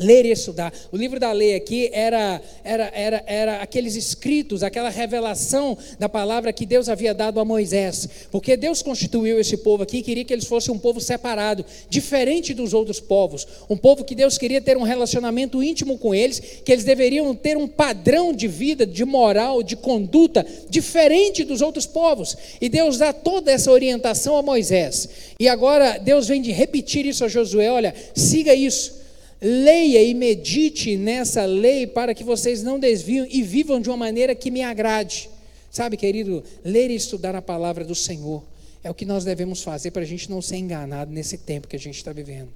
ler 0.00 0.24
e 0.24 0.32
estudar. 0.32 0.72
O 0.90 0.96
livro 0.96 1.20
da 1.20 1.30
lei 1.30 1.54
aqui 1.54 1.90
era, 1.92 2.40
era, 2.64 2.90
era, 2.94 3.24
era 3.26 3.62
aqueles 3.62 3.94
escritos, 3.94 4.62
aquela 4.62 4.88
revelação 4.88 5.76
da 5.98 6.08
palavra 6.08 6.52
que 6.52 6.64
Deus 6.64 6.88
havia 6.88 7.12
dado 7.12 7.38
a 7.38 7.44
Moisés. 7.44 8.08
Porque 8.30 8.56
Deus 8.56 8.82
constituiu 8.82 9.38
esse 9.38 9.58
povo 9.58 9.82
aqui 9.82 9.98
e 9.98 10.02
queria 10.02 10.24
que 10.24 10.32
eles 10.32 10.46
fossem 10.46 10.74
um 10.74 10.78
povo 10.78 11.00
separado, 11.00 11.64
diferente 11.88 12.54
dos 12.54 12.72
outros 12.72 12.98
povos. 12.98 13.46
Um 13.68 13.76
povo 13.76 14.02
que 14.02 14.14
Deus 14.14 14.38
queria 14.38 14.60
ter 14.60 14.76
um 14.76 14.82
relacionamento 14.82 15.62
íntimo 15.62 15.98
com 15.98 16.14
eles, 16.14 16.40
que 16.64 16.72
eles 16.72 16.84
deveriam 16.84 17.34
ter 17.34 17.56
um 17.56 17.68
padrão 17.68 18.32
de 18.32 18.48
vida, 18.48 18.86
de 18.86 19.04
moral, 19.04 19.62
de 19.62 19.76
conduta, 19.76 20.46
diferente 20.68 21.44
dos 21.44 21.60
outros 21.60 21.86
povos. 21.86 22.36
E 22.60 22.68
Deus 22.68 22.96
dá 22.96 23.12
toda 23.12 23.52
essa 23.52 23.70
orientação 23.70 24.36
a 24.36 24.42
Moisés. 24.42 25.08
E 25.38 25.46
agora 25.46 25.98
Deus 25.98 26.28
vem 26.28 26.40
de 26.40 26.52
repetir 26.52 27.04
isso 27.04 27.24
a 27.24 27.28
Josué: 27.28 27.70
olha, 27.70 27.94
siga 28.14 28.54
isso 28.54 29.00
leia 29.40 30.02
e 30.02 30.14
medite 30.14 30.96
nessa 30.96 31.44
lei 31.44 31.86
para 31.86 32.14
que 32.14 32.22
vocês 32.24 32.62
não 32.62 32.78
desviam 32.78 33.26
e 33.30 33.42
vivam 33.42 33.80
de 33.80 33.88
uma 33.88 33.96
maneira 33.96 34.34
que 34.34 34.50
me 34.50 34.62
agrade. 34.62 35.30
Sabe, 35.70 35.96
querido, 35.96 36.42
ler 36.64 36.90
e 36.90 36.94
estudar 36.94 37.34
a 37.34 37.42
palavra 37.42 37.84
do 37.84 37.94
Senhor 37.94 38.42
é 38.82 38.90
o 38.90 38.94
que 38.94 39.04
nós 39.04 39.24
devemos 39.24 39.62
fazer 39.62 39.90
para 39.90 40.02
a 40.02 40.06
gente 40.06 40.30
não 40.30 40.42
ser 40.42 40.56
enganado 40.56 41.12
nesse 41.12 41.38
tempo 41.38 41.68
que 41.68 41.76
a 41.76 41.78
gente 41.78 41.96
está 41.96 42.12
vivendo 42.12 42.50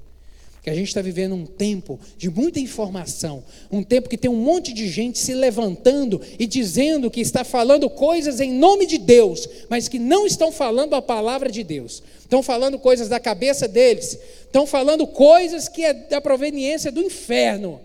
que 0.64 0.70
a 0.70 0.74
gente 0.74 0.88
está 0.88 1.02
vivendo 1.02 1.34
um 1.34 1.44
tempo 1.44 2.00
de 2.16 2.30
muita 2.30 2.58
informação, 2.58 3.44
um 3.70 3.82
tempo 3.82 4.08
que 4.08 4.16
tem 4.16 4.30
um 4.30 4.42
monte 4.42 4.72
de 4.72 4.88
gente 4.88 5.18
se 5.18 5.34
levantando 5.34 6.22
e 6.38 6.46
dizendo 6.46 7.10
que 7.10 7.20
está 7.20 7.44
falando 7.44 7.90
coisas 7.90 8.40
em 8.40 8.50
nome 8.50 8.86
de 8.86 8.96
Deus, 8.96 9.46
mas 9.68 9.88
que 9.88 9.98
não 9.98 10.26
estão 10.26 10.50
falando 10.50 10.94
a 10.94 11.02
palavra 11.02 11.52
de 11.52 11.62
Deus. 11.62 12.02
Estão 12.18 12.42
falando 12.42 12.78
coisas 12.78 13.10
da 13.10 13.20
cabeça 13.20 13.68
deles, 13.68 14.18
estão 14.40 14.66
falando 14.66 15.06
coisas 15.06 15.68
que 15.68 15.84
é 15.84 15.92
da 15.92 16.18
proveniência 16.18 16.90
do 16.90 17.02
inferno. 17.02 17.78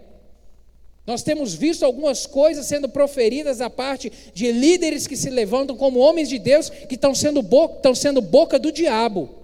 Nós 1.05 1.21
temos 1.21 1.53
visto 1.53 1.83
algumas 1.83 2.25
coisas 2.25 2.65
sendo 2.65 2.87
proferidas 2.87 3.57
da 3.57 3.69
parte 3.69 4.09
de 4.33 4.53
líderes 4.53 5.05
que 5.05 5.17
se 5.17 5.29
levantam 5.29 5.75
como 5.75 5.99
homens 5.99 6.29
de 6.29 6.39
Deus, 6.39 6.69
que 6.69 6.95
estão 6.95 7.13
sendo 7.13 7.41
boca, 7.41 7.75
estão 7.75 7.93
sendo 7.93 8.21
boca 8.21 8.57
do 8.57 8.71
diabo. 8.71 9.38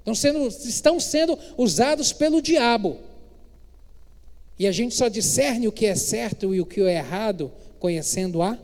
Estão 0.00 0.14
sendo, 0.14 0.48
estão 0.48 1.00
sendo 1.00 1.38
usados 1.56 2.12
pelo 2.12 2.42
diabo. 2.42 2.98
E 4.58 4.66
a 4.66 4.72
gente 4.72 4.94
só 4.94 5.08
discerne 5.08 5.68
o 5.68 5.72
que 5.72 5.86
é 5.86 5.94
certo 5.94 6.54
e 6.54 6.60
o 6.60 6.66
que 6.66 6.82
é 6.82 6.96
errado 6.96 7.50
conhecendo 7.78 8.42
a 8.42 8.58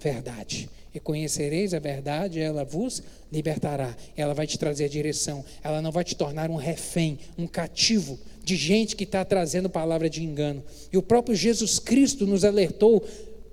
verdade. 0.00 0.68
E 0.94 0.98
conhecereis 0.98 1.74
a 1.74 1.78
verdade, 1.78 2.40
ela 2.40 2.64
vos 2.64 3.02
libertará. 3.30 3.96
Ela 4.16 4.34
vai 4.34 4.46
te 4.46 4.58
trazer 4.58 4.88
direção. 4.88 5.44
Ela 5.62 5.82
não 5.82 5.92
vai 5.92 6.02
te 6.02 6.16
tornar 6.16 6.50
um 6.50 6.56
refém, 6.56 7.18
um 7.36 7.46
cativo 7.46 8.18
de 8.42 8.56
gente 8.56 8.96
que 8.96 9.04
está 9.04 9.24
trazendo 9.24 9.68
palavra 9.68 10.08
de 10.08 10.24
engano. 10.24 10.64
E 10.92 10.96
o 10.96 11.02
próprio 11.02 11.36
Jesus 11.36 11.78
Cristo 11.78 12.26
nos 12.26 12.44
alertou 12.44 13.06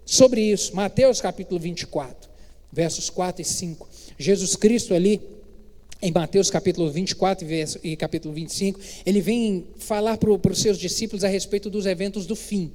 sobre 0.06 0.42
isso. 0.42 0.76
Mateus 0.76 1.20
capítulo 1.20 1.60
24, 1.60 2.30
versos 2.72 3.10
4 3.10 3.42
e 3.42 3.46
5. 3.46 3.90
Jesus 4.18 4.56
Cristo 4.56 4.94
ali 4.94 5.22
em 6.02 6.12
Mateus 6.12 6.50
capítulo 6.50 6.92
24 6.92 7.48
e 7.84 7.96
capítulo 7.96 8.34
25, 8.34 8.80
ele 9.06 9.22
vem 9.22 9.66
falar 9.78 10.18
para 10.18 10.52
os 10.52 10.62
seus 10.62 10.78
discípulos 10.78 11.24
a 11.24 11.28
respeito 11.28 11.70
dos 11.70 11.86
eventos 11.86 12.26
do 12.26 12.36
fim 12.36 12.72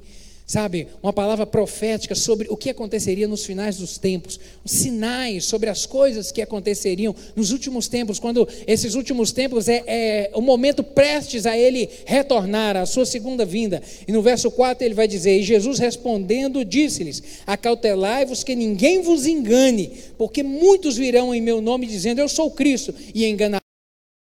sabe, 0.51 0.89
uma 1.01 1.13
palavra 1.13 1.47
profética 1.47 2.13
sobre 2.17 2.49
o 2.51 2.57
que 2.57 2.71
aconteceria 2.71 3.29
nos 3.29 3.45
finais 3.45 3.77
dos 3.77 3.99
tempos, 3.99 4.41
sinais 4.65 5.45
sobre 5.45 5.71
as 5.71 5.87
coisas 5.87 6.33
que 6.33 6.43
aconteceriam 6.43 7.15
nos 7.37 7.53
últimos 7.53 7.87
tempos, 7.87 8.19
quando 8.19 8.49
esses 8.67 8.97
últimos 8.97 9.31
tempos 9.31 9.69
é, 9.69 9.85
é 9.87 10.31
o 10.35 10.41
momento 10.41 10.83
prestes 10.83 11.47
a 11.47 11.57
ele 11.57 11.89
retornar, 12.05 12.77
a 12.77 12.85
sua 12.85 13.07
segunda 13.07 13.45
vinda. 13.45 13.81
E 14.09 14.11
no 14.11 14.23
verso 14.23 14.51
4 14.51 14.85
ele 14.85 14.95
vai 14.95 15.07
dizer: 15.07 15.39
E 15.39 15.45
Jesus 15.45 15.79
respondendo, 15.79 16.65
disse-lhes: 16.65 17.23
Acautelai-vos 17.47 18.43
que 18.43 18.57
ninguém 18.57 19.03
vos 19.03 19.29
engane, 19.29 19.93
porque 20.19 20.43
muitos 20.43 20.97
virão 20.97 21.33
em 21.33 21.41
meu 21.41 21.61
nome 21.61 21.87
dizendo: 21.87 22.21
Eu 22.21 22.29
sou 22.29 22.51
Cristo, 22.51 22.93
e 23.15 23.25
enganarão 23.25 23.61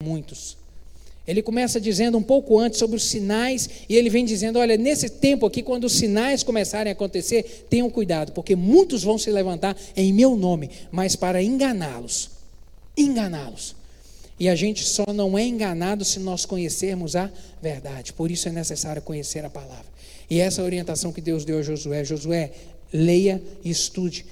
muitos. 0.04 0.57
Ele 1.28 1.42
começa 1.42 1.78
dizendo 1.78 2.16
um 2.16 2.22
pouco 2.22 2.58
antes 2.58 2.78
sobre 2.78 2.96
os 2.96 3.04
sinais, 3.04 3.68
e 3.86 3.94
ele 3.94 4.08
vem 4.08 4.24
dizendo: 4.24 4.58
olha, 4.58 4.78
nesse 4.78 5.10
tempo 5.10 5.44
aqui, 5.44 5.62
quando 5.62 5.84
os 5.84 5.92
sinais 5.92 6.42
começarem 6.42 6.90
a 6.90 6.94
acontecer, 6.94 7.66
tenham 7.68 7.90
cuidado, 7.90 8.32
porque 8.32 8.56
muitos 8.56 9.02
vão 9.02 9.18
se 9.18 9.30
levantar 9.30 9.76
em 9.94 10.10
meu 10.10 10.34
nome, 10.34 10.70
mas 10.90 11.14
para 11.14 11.42
enganá-los. 11.42 12.30
Enganá-los. 12.96 13.76
E 14.40 14.48
a 14.48 14.54
gente 14.54 14.82
só 14.84 15.04
não 15.12 15.36
é 15.36 15.44
enganado 15.44 16.02
se 16.02 16.18
nós 16.18 16.46
conhecermos 16.46 17.14
a 17.14 17.30
verdade. 17.60 18.14
Por 18.14 18.30
isso 18.30 18.48
é 18.48 18.52
necessário 18.52 19.02
conhecer 19.02 19.44
a 19.44 19.50
palavra. 19.50 19.84
E 20.30 20.40
essa 20.40 20.62
é 20.62 20.64
orientação 20.64 21.12
que 21.12 21.20
Deus 21.20 21.44
deu 21.44 21.58
a 21.58 21.62
Josué: 21.62 22.04
Josué, 22.04 22.52
leia 22.90 23.42
e 23.62 23.68
estude, 23.68 24.24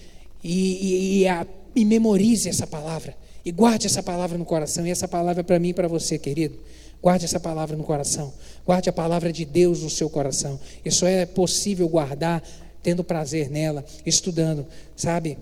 e, 0.42 0.53
e, 0.53 1.18
e, 1.18 1.28
a, 1.28 1.47
e 1.74 1.84
memorize 1.84 2.49
essa 2.49 2.66
palavra. 2.66 3.14
E 3.44 3.53
guarde 3.53 3.86
essa 3.86 4.03
palavra 4.03 4.38
no 4.38 4.47
coração. 4.47 4.86
E 4.86 4.90
essa 4.90 5.07
palavra 5.07 5.42
é 5.42 5.44
para 5.44 5.59
mim 5.59 5.68
e 5.68 5.74
para 5.74 5.88
você, 5.88 6.18
querido. 6.18 6.59
Guarde 7.03 7.24
essa 7.24 7.38
palavra 7.38 7.76
no 7.76 7.84
coração. 7.84 8.32
Guarde 8.64 8.88
a 8.88 8.92
palavra 8.92 9.32
de 9.32 9.44
Deus 9.44 9.82
no 9.82 9.90
seu 9.90 10.11
coração. 10.11 10.59
Isso 10.84 11.07
é 11.07 11.24
possível 11.24 11.88
guardar 11.88 12.42
tendo 12.82 13.03
prazer 13.03 13.51
nela, 13.51 13.84
estudando, 14.05 14.66
sabe? 14.94 15.36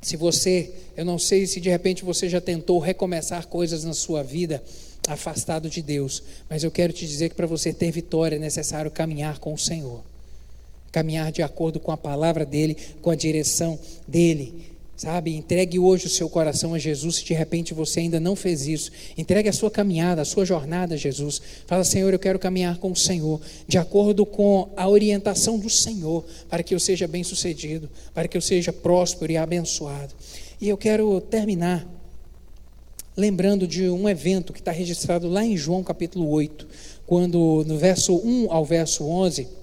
Se 0.00 0.16
você, 0.16 0.70
eu 0.96 1.04
não 1.04 1.18
sei 1.18 1.46
se 1.46 1.60
de 1.60 1.68
repente 1.68 2.04
você 2.04 2.28
já 2.28 2.40
tentou 2.40 2.78
recomeçar 2.78 3.46
coisas 3.46 3.84
na 3.84 3.94
sua 3.94 4.22
vida 4.22 4.62
afastado 5.08 5.70
de 5.70 5.80
Deus, 5.80 6.22
mas 6.48 6.62
eu 6.62 6.70
quero 6.70 6.92
te 6.92 7.06
dizer 7.06 7.30
que 7.30 7.34
para 7.34 7.46
você 7.46 7.72
ter 7.72 7.90
vitória 7.90 8.36
é 8.36 8.38
necessário 8.38 8.90
caminhar 8.90 9.38
com 9.38 9.54
o 9.54 9.58
Senhor. 9.58 10.02
Caminhar 10.92 11.32
de 11.32 11.42
acordo 11.42 11.80
com 11.80 11.90
a 11.90 11.96
palavra 11.96 12.44
dele, 12.44 12.76
com 13.00 13.10
a 13.10 13.14
direção 13.14 13.78
dele. 14.06 14.77
Sabe, 14.98 15.36
entregue 15.36 15.78
hoje 15.78 16.06
o 16.06 16.10
seu 16.10 16.28
coração 16.28 16.74
a 16.74 16.78
Jesus, 16.78 17.16
se 17.16 17.24
de 17.24 17.32
repente 17.32 17.72
você 17.72 18.00
ainda 18.00 18.18
não 18.18 18.34
fez 18.34 18.66
isso. 18.66 18.90
Entregue 19.16 19.48
a 19.48 19.52
sua 19.52 19.70
caminhada, 19.70 20.22
a 20.22 20.24
sua 20.24 20.44
jornada 20.44 20.96
a 20.96 20.98
Jesus. 20.98 21.40
Fala, 21.68 21.84
Senhor, 21.84 22.12
eu 22.12 22.18
quero 22.18 22.36
caminhar 22.36 22.78
com 22.78 22.90
o 22.90 22.96
Senhor, 22.96 23.40
de 23.68 23.78
acordo 23.78 24.26
com 24.26 24.68
a 24.76 24.88
orientação 24.88 25.56
do 25.56 25.70
Senhor, 25.70 26.24
para 26.48 26.64
que 26.64 26.74
eu 26.74 26.80
seja 26.80 27.06
bem-sucedido, 27.06 27.88
para 28.12 28.26
que 28.26 28.36
eu 28.36 28.40
seja 28.40 28.72
próspero 28.72 29.30
e 29.30 29.36
abençoado. 29.36 30.12
E 30.60 30.68
eu 30.68 30.76
quero 30.76 31.20
terminar 31.20 31.86
lembrando 33.16 33.68
de 33.68 33.88
um 33.88 34.08
evento 34.08 34.52
que 34.52 34.58
está 34.58 34.72
registrado 34.72 35.28
lá 35.28 35.44
em 35.44 35.56
João 35.56 35.84
capítulo 35.84 36.28
8, 36.28 36.66
quando 37.06 37.64
no 37.68 37.78
verso 37.78 38.16
1 38.16 38.50
ao 38.50 38.64
verso 38.64 39.04
11 39.04 39.57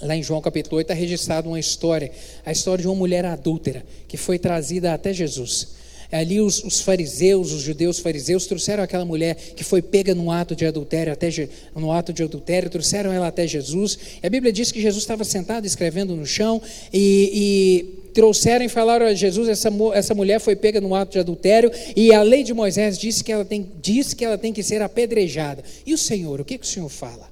Lá 0.00 0.14
em 0.14 0.22
João 0.22 0.40
capítulo 0.40 0.76
8 0.76 0.86
está 0.86 0.94
registrada 0.94 1.48
uma 1.48 1.58
história, 1.58 2.12
a 2.46 2.52
história 2.52 2.82
de 2.82 2.88
uma 2.88 2.94
mulher 2.94 3.24
adúltera 3.24 3.84
que 4.06 4.16
foi 4.16 4.38
trazida 4.38 4.94
até 4.94 5.12
Jesus. 5.12 5.78
Ali 6.10 6.40
os, 6.40 6.64
os, 6.64 6.80
fariseus, 6.80 7.52
os 7.52 7.60
judeus 7.60 7.98
fariseus, 7.98 8.46
trouxeram 8.46 8.82
aquela 8.82 9.04
mulher 9.04 9.34
que 9.34 9.62
foi 9.62 9.82
pega 9.82 10.14
no 10.14 10.30
ato 10.30 10.56
de 10.56 10.64
adultério, 10.64 11.12
até 11.12 11.28
no 11.76 11.92
ato 11.92 12.14
de 12.14 12.22
adultério, 12.22 12.70
trouxeram 12.70 13.12
ela 13.12 13.26
até 13.26 13.46
Jesus. 13.46 13.98
E 14.22 14.26
a 14.26 14.30
Bíblia 14.30 14.50
diz 14.50 14.72
que 14.72 14.80
Jesus 14.80 15.02
estava 15.02 15.22
sentado 15.22 15.66
escrevendo 15.66 16.16
no 16.16 16.24
chão 16.24 16.62
e, 16.92 17.98
e 18.08 18.10
trouxeram 18.14 18.64
e 18.64 18.70
falaram 18.70 19.04
a 19.04 19.12
Jesus, 19.12 19.48
essa, 19.48 19.68
essa 19.92 20.14
mulher 20.14 20.40
foi 20.40 20.56
pega 20.56 20.80
no 20.80 20.94
ato 20.94 21.12
de 21.12 21.18
adultério 21.18 21.70
e 21.94 22.12
a 22.14 22.22
lei 22.22 22.42
de 22.42 22.54
Moisés 22.54 22.98
disse 22.98 23.22
que 23.22 23.30
ela 23.30 23.44
tem, 23.44 23.70
diz 23.82 24.14
que 24.14 24.24
ela 24.24 24.38
tem 24.38 24.52
que 24.52 24.62
ser 24.62 24.80
apedrejada. 24.80 25.62
E 25.84 25.92
o 25.92 25.98
Senhor, 25.98 26.40
o 26.40 26.44
que, 26.44 26.56
que 26.56 26.64
o 26.64 26.68
Senhor 26.68 26.88
fala? 26.88 27.27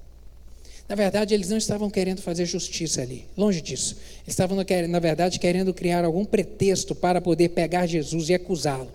Na 0.88 0.94
verdade, 0.94 1.34
eles 1.34 1.48
não 1.48 1.56
estavam 1.56 1.90
querendo 1.90 2.22
fazer 2.22 2.46
justiça 2.46 3.02
ali, 3.02 3.26
longe 3.36 3.60
disso. 3.60 3.96
Eles 4.18 4.28
estavam, 4.28 4.56
na 4.88 5.00
verdade, 5.00 5.40
querendo 5.40 5.74
criar 5.74 6.04
algum 6.04 6.24
pretexto 6.24 6.94
para 6.94 7.20
poder 7.20 7.48
pegar 7.48 7.86
Jesus 7.86 8.28
e 8.28 8.34
acusá-lo. 8.34 8.90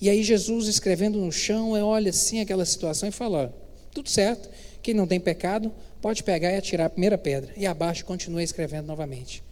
E 0.00 0.08
aí, 0.08 0.22
Jesus, 0.22 0.68
escrevendo 0.68 1.18
no 1.18 1.30
chão, 1.30 1.72
olha 1.72 2.10
assim 2.10 2.40
aquela 2.40 2.64
situação 2.64 3.08
e 3.08 3.12
fala: 3.12 3.54
tudo 3.92 4.08
certo, 4.08 4.48
quem 4.82 4.94
não 4.94 5.06
tem 5.06 5.20
pecado 5.20 5.70
pode 6.00 6.22
pegar 6.22 6.50
e 6.50 6.56
atirar 6.56 6.86
a 6.86 6.90
primeira 6.90 7.16
pedra. 7.18 7.52
E 7.56 7.66
abaixo 7.66 8.04
continua 8.04 8.42
escrevendo 8.42 8.86
novamente. 8.86 9.42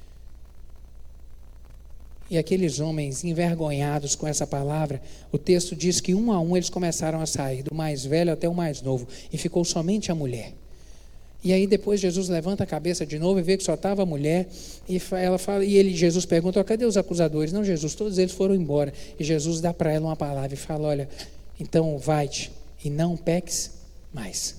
E 2.31 2.39
aqueles 2.39 2.81
homens 2.81 3.25
envergonhados 3.25 4.17
com 4.17 4.27
essa 4.27 4.47
palavra, 4.47 5.03
o 5.31 5.37
texto 5.37 5.77
diz 5.77 6.01
que 6.01 6.15
um 6.15 6.33
a 6.33 6.41
um 6.41 6.57
eles 6.57 6.71
começaram 6.71 7.21
a 7.21 7.27
sair, 7.27 7.63
do 7.63 7.75
mais 7.75 8.05
velho 8.07 8.33
até 8.33 8.49
o 8.49 8.55
mais 8.55 8.81
novo, 8.81 9.07
e 9.31 9.37
ficou 9.37 9.65
somente 9.67 10.11
a 10.11 10.15
mulher. 10.15 10.55
E 11.45 11.53
aí 11.53 11.67
depois 11.67 12.01
Jesus 12.01 12.29
levanta 12.29 12.63
a 12.63 12.67
cabeça 12.67 13.05
de 13.05 13.19
novo 13.19 13.41
e 13.41 13.43
vê 13.43 13.57
que 13.57 13.65
só 13.65 13.75
estava 13.75 14.03
a 14.03 14.07
mulher. 14.07 14.49
E 14.89 15.01
ela 15.13 15.39
fala, 15.39 15.65
e 15.65 15.77
ele, 15.77 15.95
Jesus 15.95 16.25
pergunta: 16.25 16.63
cadê 16.63 16.85
os 16.85 16.97
acusadores? 16.97 17.53
Não, 17.53 17.65
Jesus, 17.65 17.95
todos 17.95 18.19
eles 18.19 18.33
foram 18.33 18.55
embora. 18.55 18.93
E 19.19 19.25
Jesus 19.25 19.61
dá 19.61 19.75
para 19.75 19.93
ela 19.93 20.07
uma 20.07 20.17
palavra 20.17 20.55
e 20.55 20.57
fala: 20.57 20.89
olha, 20.89 21.09
então 21.59 21.99
vai-te 21.99 22.53
e 22.85 22.91
não 22.91 23.17
peques 23.17 23.73
mais. 24.13 24.57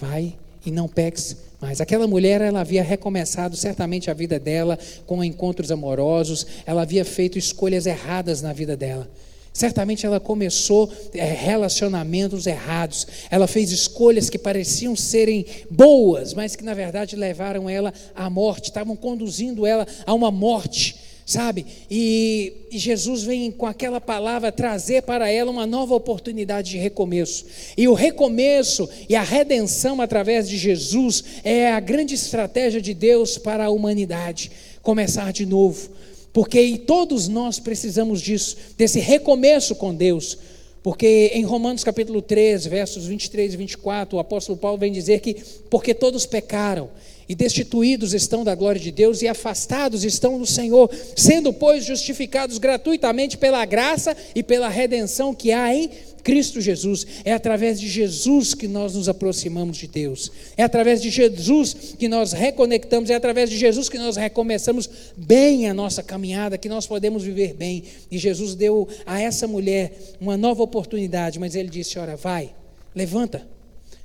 Vai 0.00 0.34
e 0.66 0.70
não 0.70 0.88
peques 0.88 1.36
mais. 1.60 1.80
Aquela 1.80 2.06
mulher, 2.06 2.40
ela 2.40 2.60
havia 2.60 2.82
recomeçado 2.82 3.56
certamente 3.56 4.10
a 4.10 4.14
vida 4.14 4.40
dela 4.40 4.78
com 5.06 5.22
encontros 5.22 5.70
amorosos, 5.70 6.46
ela 6.66 6.82
havia 6.82 7.04
feito 7.04 7.38
escolhas 7.38 7.86
erradas 7.86 8.42
na 8.42 8.52
vida 8.52 8.76
dela. 8.76 9.08
Certamente 9.54 10.04
ela 10.04 10.18
começou 10.18 10.92
é, 11.14 11.24
relacionamentos 11.26 12.44
errados. 12.44 13.06
Ela 13.30 13.46
fez 13.46 13.70
escolhas 13.70 14.28
que 14.28 14.36
pareciam 14.36 14.96
serem 14.96 15.46
boas, 15.70 16.34
mas 16.34 16.56
que 16.56 16.64
na 16.64 16.74
verdade 16.74 17.14
levaram 17.14 17.70
ela 17.70 17.94
à 18.16 18.28
morte, 18.28 18.64
estavam 18.64 18.96
conduzindo 18.96 19.64
ela 19.64 19.86
a 20.04 20.12
uma 20.12 20.32
morte, 20.32 20.96
sabe? 21.24 21.64
E 21.88 22.66
Jesus 22.72 23.22
vem 23.22 23.52
com 23.52 23.64
aquela 23.64 24.00
palavra 24.00 24.50
trazer 24.50 25.02
para 25.02 25.30
ela 25.30 25.52
uma 25.52 25.68
nova 25.68 25.94
oportunidade 25.94 26.72
de 26.72 26.78
recomeço. 26.78 27.46
E 27.76 27.86
o 27.86 27.94
recomeço 27.94 28.88
e 29.08 29.14
a 29.14 29.22
redenção 29.22 30.00
através 30.00 30.48
de 30.48 30.58
Jesus 30.58 31.22
é 31.44 31.70
a 31.70 31.78
grande 31.78 32.16
estratégia 32.16 32.82
de 32.82 32.92
Deus 32.92 33.38
para 33.38 33.66
a 33.66 33.70
humanidade 33.70 34.50
começar 34.82 35.32
de 35.32 35.46
novo 35.46 35.90
porque 36.34 36.76
todos 36.78 37.28
nós 37.28 37.60
precisamos 37.60 38.20
disso, 38.20 38.56
desse 38.76 38.98
recomeço 38.98 39.76
com 39.76 39.94
Deus. 39.94 40.36
Porque 40.82 41.30
em 41.32 41.44
Romanos 41.44 41.84
capítulo 41.84 42.20
3, 42.20 42.66
versos 42.66 43.06
23 43.06 43.54
e 43.54 43.56
24, 43.56 44.16
o 44.16 44.20
apóstolo 44.20 44.58
Paulo 44.58 44.76
vem 44.76 44.92
dizer 44.92 45.20
que 45.20 45.34
porque 45.70 45.94
todos 45.94 46.26
pecaram 46.26 46.90
e 47.28 47.34
destituídos 47.34 48.14
estão 48.14 48.44
da 48.44 48.54
glória 48.54 48.80
de 48.80 48.90
Deus 48.90 49.22
e 49.22 49.28
afastados 49.28 50.04
estão 50.04 50.38
do 50.38 50.46
Senhor, 50.46 50.90
sendo, 51.16 51.52
pois, 51.52 51.84
justificados 51.84 52.58
gratuitamente 52.58 53.36
pela 53.38 53.64
graça 53.64 54.16
e 54.34 54.42
pela 54.42 54.68
redenção 54.68 55.34
que 55.34 55.52
há 55.52 55.74
em 55.74 55.90
Cristo 56.22 56.60
Jesus. 56.60 57.06
É 57.24 57.32
através 57.32 57.78
de 57.78 57.86
Jesus 57.86 58.54
que 58.54 58.66
nós 58.66 58.94
nos 58.94 59.08
aproximamos 59.08 59.76
de 59.76 59.86
Deus. 59.86 60.32
É 60.56 60.62
através 60.62 61.00
de 61.02 61.10
Jesus 61.10 61.94
que 61.98 62.08
nós 62.08 62.32
reconectamos, 62.32 63.10
é 63.10 63.14
através 63.14 63.50
de 63.50 63.58
Jesus 63.58 63.88
que 63.88 63.98
nós 63.98 64.16
recomeçamos 64.16 64.88
bem 65.16 65.68
a 65.68 65.74
nossa 65.74 66.02
caminhada, 66.02 66.58
que 66.58 66.68
nós 66.68 66.86
podemos 66.86 67.22
viver 67.22 67.54
bem. 67.54 67.84
E 68.10 68.18
Jesus 68.18 68.54
deu 68.54 68.88
a 69.04 69.20
essa 69.20 69.46
mulher 69.46 69.92
uma 70.20 70.36
nova 70.36 70.62
oportunidade, 70.62 71.38
mas 71.38 71.54
ele 71.54 71.68
disse: 71.68 71.98
"Ora, 71.98 72.16
vai, 72.16 72.54
levanta 72.94 73.53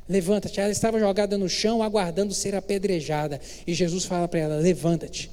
Levanta-te. 0.10 0.60
Ela 0.60 0.72
estava 0.72 1.00
jogada 1.00 1.38
no 1.38 1.48
chão, 1.48 1.84
aguardando 1.84 2.34
ser 2.34 2.56
apedrejada. 2.56 3.40
E 3.68 3.74
Jesus 3.76 4.06
fala 4.06 4.28
para 4.28 4.40
ela: 4.40 4.56
Levanta-te, 4.56 5.30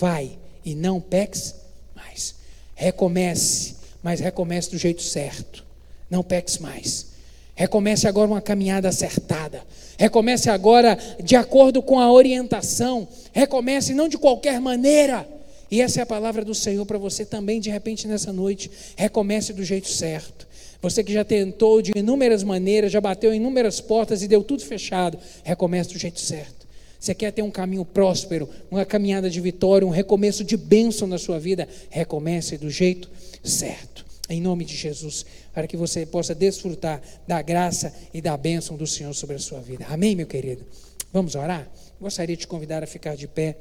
vai 0.00 0.38
e 0.64 0.74
não 0.74 0.98
peques 0.98 1.54
mais. 1.94 2.34
Recomece, 2.74 3.76
mas 4.02 4.20
recomece 4.20 4.70
do 4.70 4.78
jeito 4.78 5.02
certo. 5.02 5.62
Não 6.08 6.22
peques 6.22 6.58
mais. 6.58 7.12
Recomece 7.54 8.08
agora 8.08 8.30
uma 8.30 8.40
caminhada 8.40 8.88
acertada. 8.88 9.62
Recomece 9.98 10.48
agora 10.50 10.98
de 11.22 11.36
acordo 11.36 11.82
com 11.82 12.00
a 12.00 12.10
orientação. 12.10 13.06
Recomece 13.32 13.94
não 13.94 14.08
de 14.08 14.16
qualquer 14.16 14.60
maneira. 14.60 15.28
E 15.70 15.80
essa 15.80 16.00
é 16.00 16.02
a 16.02 16.06
palavra 16.06 16.44
do 16.44 16.54
Senhor 16.54 16.84
para 16.86 16.98
você 16.98 17.24
também, 17.24 17.60
de 17.60 17.70
repente, 17.70 18.08
nessa 18.08 18.32
noite. 18.32 18.70
Recomece 18.96 19.52
do 19.52 19.64
jeito 19.64 19.88
certo. 19.88 20.46
Você 20.84 21.02
que 21.02 21.14
já 21.14 21.24
tentou 21.24 21.80
de 21.80 21.92
inúmeras 21.96 22.42
maneiras, 22.42 22.92
já 22.92 23.00
bateu 23.00 23.32
em 23.32 23.36
inúmeras 23.36 23.80
portas 23.80 24.22
e 24.22 24.28
deu 24.28 24.44
tudo 24.44 24.62
fechado, 24.62 25.18
recomece 25.42 25.94
do 25.94 25.98
jeito 25.98 26.20
certo. 26.20 26.66
Você 27.00 27.14
quer 27.14 27.32
ter 27.32 27.40
um 27.40 27.50
caminho 27.50 27.86
próspero, 27.86 28.46
uma 28.70 28.84
caminhada 28.84 29.30
de 29.30 29.40
vitória, 29.40 29.86
um 29.86 29.90
recomeço 29.90 30.44
de 30.44 30.58
bênção 30.58 31.08
na 31.08 31.16
sua 31.16 31.40
vida, 31.40 31.66
recomece 31.88 32.58
do 32.58 32.68
jeito 32.68 33.10
certo. 33.42 34.04
Em 34.28 34.42
nome 34.42 34.66
de 34.66 34.76
Jesus, 34.76 35.24
para 35.54 35.66
que 35.66 35.74
você 35.74 36.04
possa 36.04 36.34
desfrutar 36.34 37.00
da 37.26 37.40
graça 37.40 37.90
e 38.12 38.20
da 38.20 38.36
bênção 38.36 38.76
do 38.76 38.86
Senhor 38.86 39.14
sobre 39.14 39.36
a 39.36 39.38
sua 39.38 39.60
vida. 39.60 39.86
Amém, 39.88 40.14
meu 40.14 40.26
querido? 40.26 40.66
Vamos 41.10 41.34
orar? 41.34 41.66
Gostaria 41.98 42.36
de 42.36 42.42
te 42.42 42.46
convidar 42.46 42.82
a 42.82 42.86
ficar 42.86 43.16
de 43.16 43.26
pé 43.26 43.56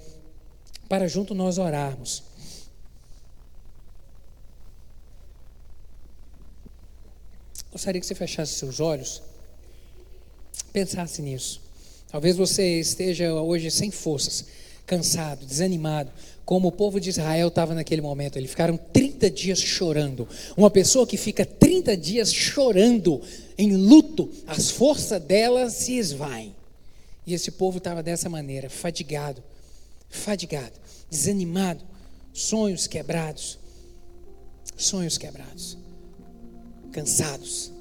para 0.90 1.08
junto 1.08 1.34
nós 1.34 1.58
orarmos. 1.58 2.33
Gostaria 7.74 8.00
que 8.00 8.06
você 8.06 8.14
fechasse 8.14 8.54
seus 8.54 8.80
olhos, 8.80 9.24
pensasse 10.72 11.24
nisso. 11.24 11.60
Talvez 12.08 12.38
você 12.38 12.80
esteja 12.80 13.34
hoje 13.34 13.72
sem 13.72 13.90
forças, 13.90 14.46
cansado, 14.86 15.44
desanimado, 15.44 16.12
como 16.46 16.68
o 16.68 16.72
povo 16.72 17.00
de 17.00 17.10
Israel 17.10 17.48
estava 17.48 17.74
naquele 17.74 18.00
momento. 18.00 18.38
Eles 18.38 18.52
ficaram 18.52 18.78
30 18.78 19.28
dias 19.32 19.60
chorando. 19.60 20.28
Uma 20.56 20.70
pessoa 20.70 21.08
que 21.08 21.18
fica 21.18 21.44
30 21.44 21.98
dias 21.98 22.32
chorando, 22.32 23.20
em 23.58 23.76
luto, 23.76 24.30
as 24.46 24.70
forças 24.70 25.20
dela 25.24 25.68
se 25.72 25.98
esvaem. 25.98 26.56
E 27.26 27.34
esse 27.34 27.50
povo 27.50 27.80
estava 27.80 28.04
dessa 28.04 28.30
maneira, 28.30 28.70
fadigado, 28.70 29.44
fadigado, 30.12 30.74
desanimado, 31.10 31.84
sonhos 32.32 32.86
quebrados, 32.86 33.58
sonhos 34.78 35.18
quebrados 35.18 35.82
cansados. 36.94 37.72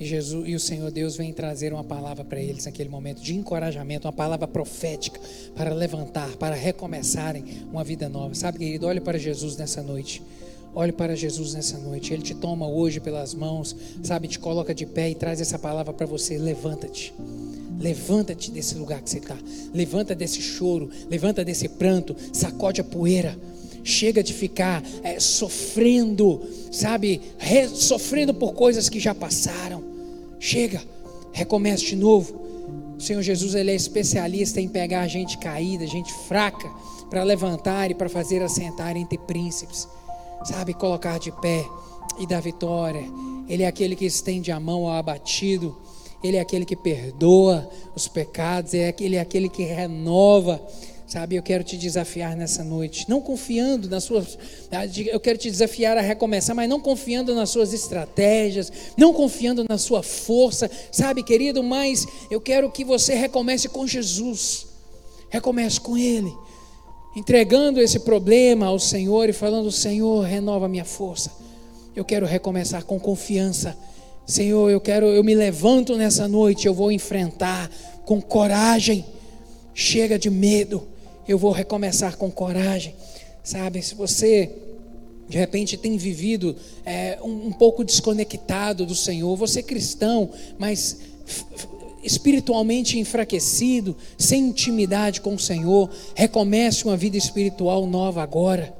E 0.00 0.04
Jesus 0.04 0.46
e 0.46 0.54
o 0.54 0.60
Senhor 0.60 0.90
Deus 0.90 1.16
vem 1.16 1.32
trazer 1.32 1.72
uma 1.72 1.82
palavra 1.82 2.24
para 2.24 2.40
eles 2.40 2.66
naquele 2.66 2.88
momento 2.88 3.20
de 3.20 3.34
encorajamento, 3.34 4.06
uma 4.06 4.12
palavra 4.12 4.46
profética 4.46 5.18
para 5.56 5.72
levantar, 5.74 6.36
para 6.36 6.54
recomeçarem 6.54 7.44
uma 7.72 7.82
vida 7.82 8.08
nova. 8.08 8.34
Sabe, 8.34 8.58
querido, 8.58 8.86
olhe 8.86 9.00
para 9.00 9.18
Jesus 9.18 9.56
nessa 9.56 9.82
noite. 9.82 10.22
Olhe 10.74 10.92
para 10.92 11.16
Jesus 11.16 11.54
nessa 11.54 11.78
noite. 11.78 12.12
Ele 12.12 12.22
te 12.22 12.34
toma 12.34 12.68
hoje 12.68 13.00
pelas 13.00 13.34
mãos, 13.34 13.74
sabe, 14.02 14.28
te 14.28 14.38
coloca 14.38 14.72
de 14.72 14.86
pé 14.86 15.10
e 15.10 15.14
traz 15.14 15.40
essa 15.40 15.58
palavra 15.58 15.92
para 15.92 16.06
você. 16.06 16.38
Levanta-te. 16.38 17.12
Levanta-te 17.80 18.52
desse 18.52 18.76
lugar 18.76 19.00
que 19.00 19.10
você 19.10 19.18
está. 19.18 19.36
Levanta 19.74 20.14
desse 20.14 20.40
choro. 20.40 20.88
Levanta 21.10 21.44
desse 21.44 21.68
pranto. 21.68 22.14
Sacode 22.32 22.80
a 22.80 22.84
poeira 22.84 23.36
Chega 23.84 24.22
de 24.22 24.32
ficar 24.32 24.82
é, 25.02 25.18
sofrendo, 25.18 26.40
sabe? 26.70 27.20
Re, 27.38 27.68
sofrendo 27.68 28.34
por 28.34 28.52
coisas 28.54 28.88
que 28.88 29.00
já 29.00 29.14
passaram. 29.14 29.82
Chega, 30.38 30.82
recomece 31.32 31.86
de 31.86 31.96
novo. 31.96 32.48
O 32.98 33.00
Senhor 33.00 33.22
Jesus 33.22 33.54
ele 33.54 33.70
é 33.70 33.74
especialista 33.74 34.60
em 34.60 34.68
pegar 34.68 35.06
gente 35.06 35.38
caída, 35.38 35.86
gente 35.86 36.12
fraca, 36.26 36.68
para 37.08 37.22
levantar 37.22 37.90
e 37.90 37.94
para 37.94 38.08
fazer 38.08 38.42
assentar 38.42 38.96
entre 38.96 39.16
príncipes, 39.18 39.88
sabe? 40.44 40.74
Colocar 40.74 41.18
de 41.18 41.30
pé 41.30 41.64
e 42.18 42.26
dar 42.26 42.40
vitória. 42.40 43.02
Ele 43.48 43.62
é 43.62 43.66
aquele 43.66 43.96
que 43.96 44.04
estende 44.04 44.50
a 44.50 44.60
mão 44.60 44.86
ao 44.86 44.98
abatido. 44.98 45.76
Ele 46.22 46.36
é 46.36 46.40
aquele 46.40 46.64
que 46.64 46.74
perdoa 46.74 47.70
os 47.94 48.08
pecados, 48.08 48.74
aquele, 48.74 49.16
é 49.16 49.20
aquele 49.20 49.48
que 49.48 49.62
renova 49.62 50.60
Sabe, 51.08 51.36
eu 51.36 51.42
quero 51.42 51.64
te 51.64 51.78
desafiar 51.78 52.36
nessa 52.36 52.62
noite, 52.62 53.06
não 53.08 53.18
confiando 53.18 53.88
nas 53.88 54.04
suas. 54.04 54.38
Ah, 54.70 54.84
eu 54.84 55.18
quero 55.18 55.38
te 55.38 55.50
desafiar 55.50 55.96
a 55.96 56.02
recomeçar, 56.02 56.54
mas 56.54 56.68
não 56.68 56.78
confiando 56.78 57.34
nas 57.34 57.48
suas 57.48 57.72
estratégias, 57.72 58.70
não 58.94 59.14
confiando 59.14 59.64
na 59.66 59.78
sua 59.78 60.02
força, 60.02 60.70
sabe, 60.92 61.22
querido, 61.22 61.62
mas 61.62 62.06
eu 62.30 62.38
quero 62.42 62.70
que 62.70 62.84
você 62.84 63.14
recomece 63.14 63.70
com 63.70 63.86
Jesus, 63.86 64.66
recomece 65.30 65.80
com 65.80 65.96
Ele, 65.96 66.30
entregando 67.16 67.80
esse 67.80 68.00
problema 68.00 68.66
ao 68.66 68.78
Senhor 68.78 69.30
e 69.30 69.32
falando: 69.32 69.72
Senhor, 69.72 70.20
renova 70.26 70.68
minha 70.68 70.84
força. 70.84 71.32
Eu 71.96 72.04
quero 72.04 72.26
recomeçar 72.26 72.84
com 72.84 73.00
confiança. 73.00 73.74
Senhor, 74.26 74.70
eu 74.70 74.78
quero, 74.78 75.06
eu 75.06 75.24
me 75.24 75.34
levanto 75.34 75.96
nessa 75.96 76.28
noite, 76.28 76.66
eu 76.66 76.74
vou 76.74 76.92
enfrentar 76.92 77.70
com 78.04 78.20
coragem. 78.20 79.06
Chega 79.72 80.18
de 80.18 80.28
medo 80.28 80.86
eu 81.28 81.38
vou 81.38 81.52
recomeçar 81.52 82.16
com 82.16 82.30
coragem. 82.30 82.94
Sabe, 83.44 83.82
se 83.82 83.94
você 83.94 84.50
de 85.28 85.36
repente 85.36 85.76
tem 85.76 85.96
vivido 85.96 86.56
é, 86.86 87.18
um, 87.22 87.48
um 87.48 87.52
pouco 87.52 87.84
desconectado 87.84 88.86
do 88.86 88.94
Senhor, 88.94 89.36
você 89.36 89.60
é 89.60 89.62
cristão, 89.62 90.30
mas 90.58 91.00
espiritualmente 92.02 92.98
enfraquecido, 92.98 93.96
sem 94.16 94.48
intimidade 94.48 95.20
com 95.20 95.34
o 95.34 95.38
Senhor, 95.38 95.90
recomece 96.14 96.84
uma 96.84 96.96
vida 96.96 97.16
espiritual 97.16 97.86
nova 97.86 98.22
agora. 98.22 98.77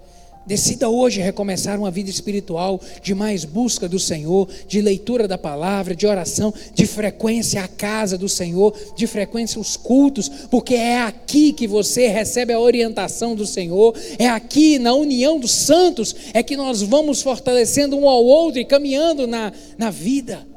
Decida 0.49 0.89
hoje 0.89 1.21
recomeçar 1.21 1.79
uma 1.79 1.91
vida 1.91 2.09
espiritual 2.09 2.81
de 3.03 3.15
mais 3.15 3.45
busca 3.45 3.87
do 3.87 3.99
Senhor, 3.99 4.49
de 4.67 4.81
leitura 4.81 5.29
da 5.29 5.37
palavra, 5.37 5.95
de 5.95 6.07
oração, 6.07 6.55
de 6.73 6.87
frequência 6.87 7.63
à 7.63 7.69
casa 7.69 8.17
do 8.17 8.31
Senhor, 8.31 8.75
de 8.97 9.07
frequência 9.07 9.59
aos 9.59 9.77
cultos, 9.77 10.27
porque 10.51 10.75
é 10.75 11.03
aqui 11.03 11.53
que 11.53 11.69
você 11.69 12.09
recebe 12.09 12.55
a 12.55 12.59
orientação 12.59 13.37
do 13.37 13.47
Senhor, 13.47 13.95
é 14.19 14.27
aqui 14.27 14.79
na 14.79 14.95
união 14.95 15.39
dos 15.39 15.51
santos 15.51 16.17
é 16.33 16.43
que 16.43 16.57
nós 16.57 16.81
vamos 16.81 17.21
fortalecendo 17.21 17.99
um 17.99 18.09
ao 18.09 18.25
outro 18.25 18.59
e 18.59 18.65
caminhando 18.65 19.27
na, 19.27 19.53
na 19.77 19.91
vida. 19.91 20.49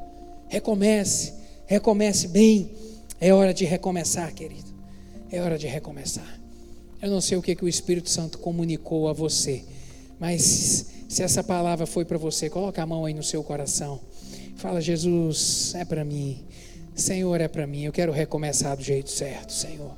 Recomece, 0.48 1.34
recomece 1.66 2.28
bem. 2.28 2.70
É 3.20 3.34
hora 3.34 3.52
de 3.52 3.66
recomeçar, 3.66 4.32
querido. 4.32 4.72
É 5.30 5.38
hora 5.42 5.58
de 5.58 5.66
recomeçar. 5.66 6.40
Eu 7.02 7.10
não 7.10 7.20
sei 7.20 7.36
o 7.36 7.42
que, 7.42 7.54
que 7.54 7.64
o 7.64 7.68
Espírito 7.68 8.08
Santo 8.08 8.38
comunicou 8.38 9.06
a 9.06 9.12
você 9.12 9.62
mas 10.22 10.86
se 11.08 11.20
essa 11.20 11.42
palavra 11.42 11.84
foi 11.84 12.04
para 12.04 12.16
você, 12.16 12.48
coloca 12.48 12.80
a 12.80 12.86
mão 12.86 13.04
aí 13.04 13.12
no 13.12 13.24
seu 13.24 13.42
coração. 13.42 14.00
Fala, 14.54 14.80
Jesus, 14.80 15.74
é 15.74 15.84
para 15.84 16.04
mim. 16.04 16.44
Senhor, 16.94 17.40
é 17.40 17.48
para 17.48 17.66
mim. 17.66 17.82
Eu 17.82 17.92
quero 17.92 18.12
recomeçar 18.12 18.76
do 18.76 18.84
jeito 18.84 19.10
certo, 19.10 19.52
Senhor. 19.52 19.90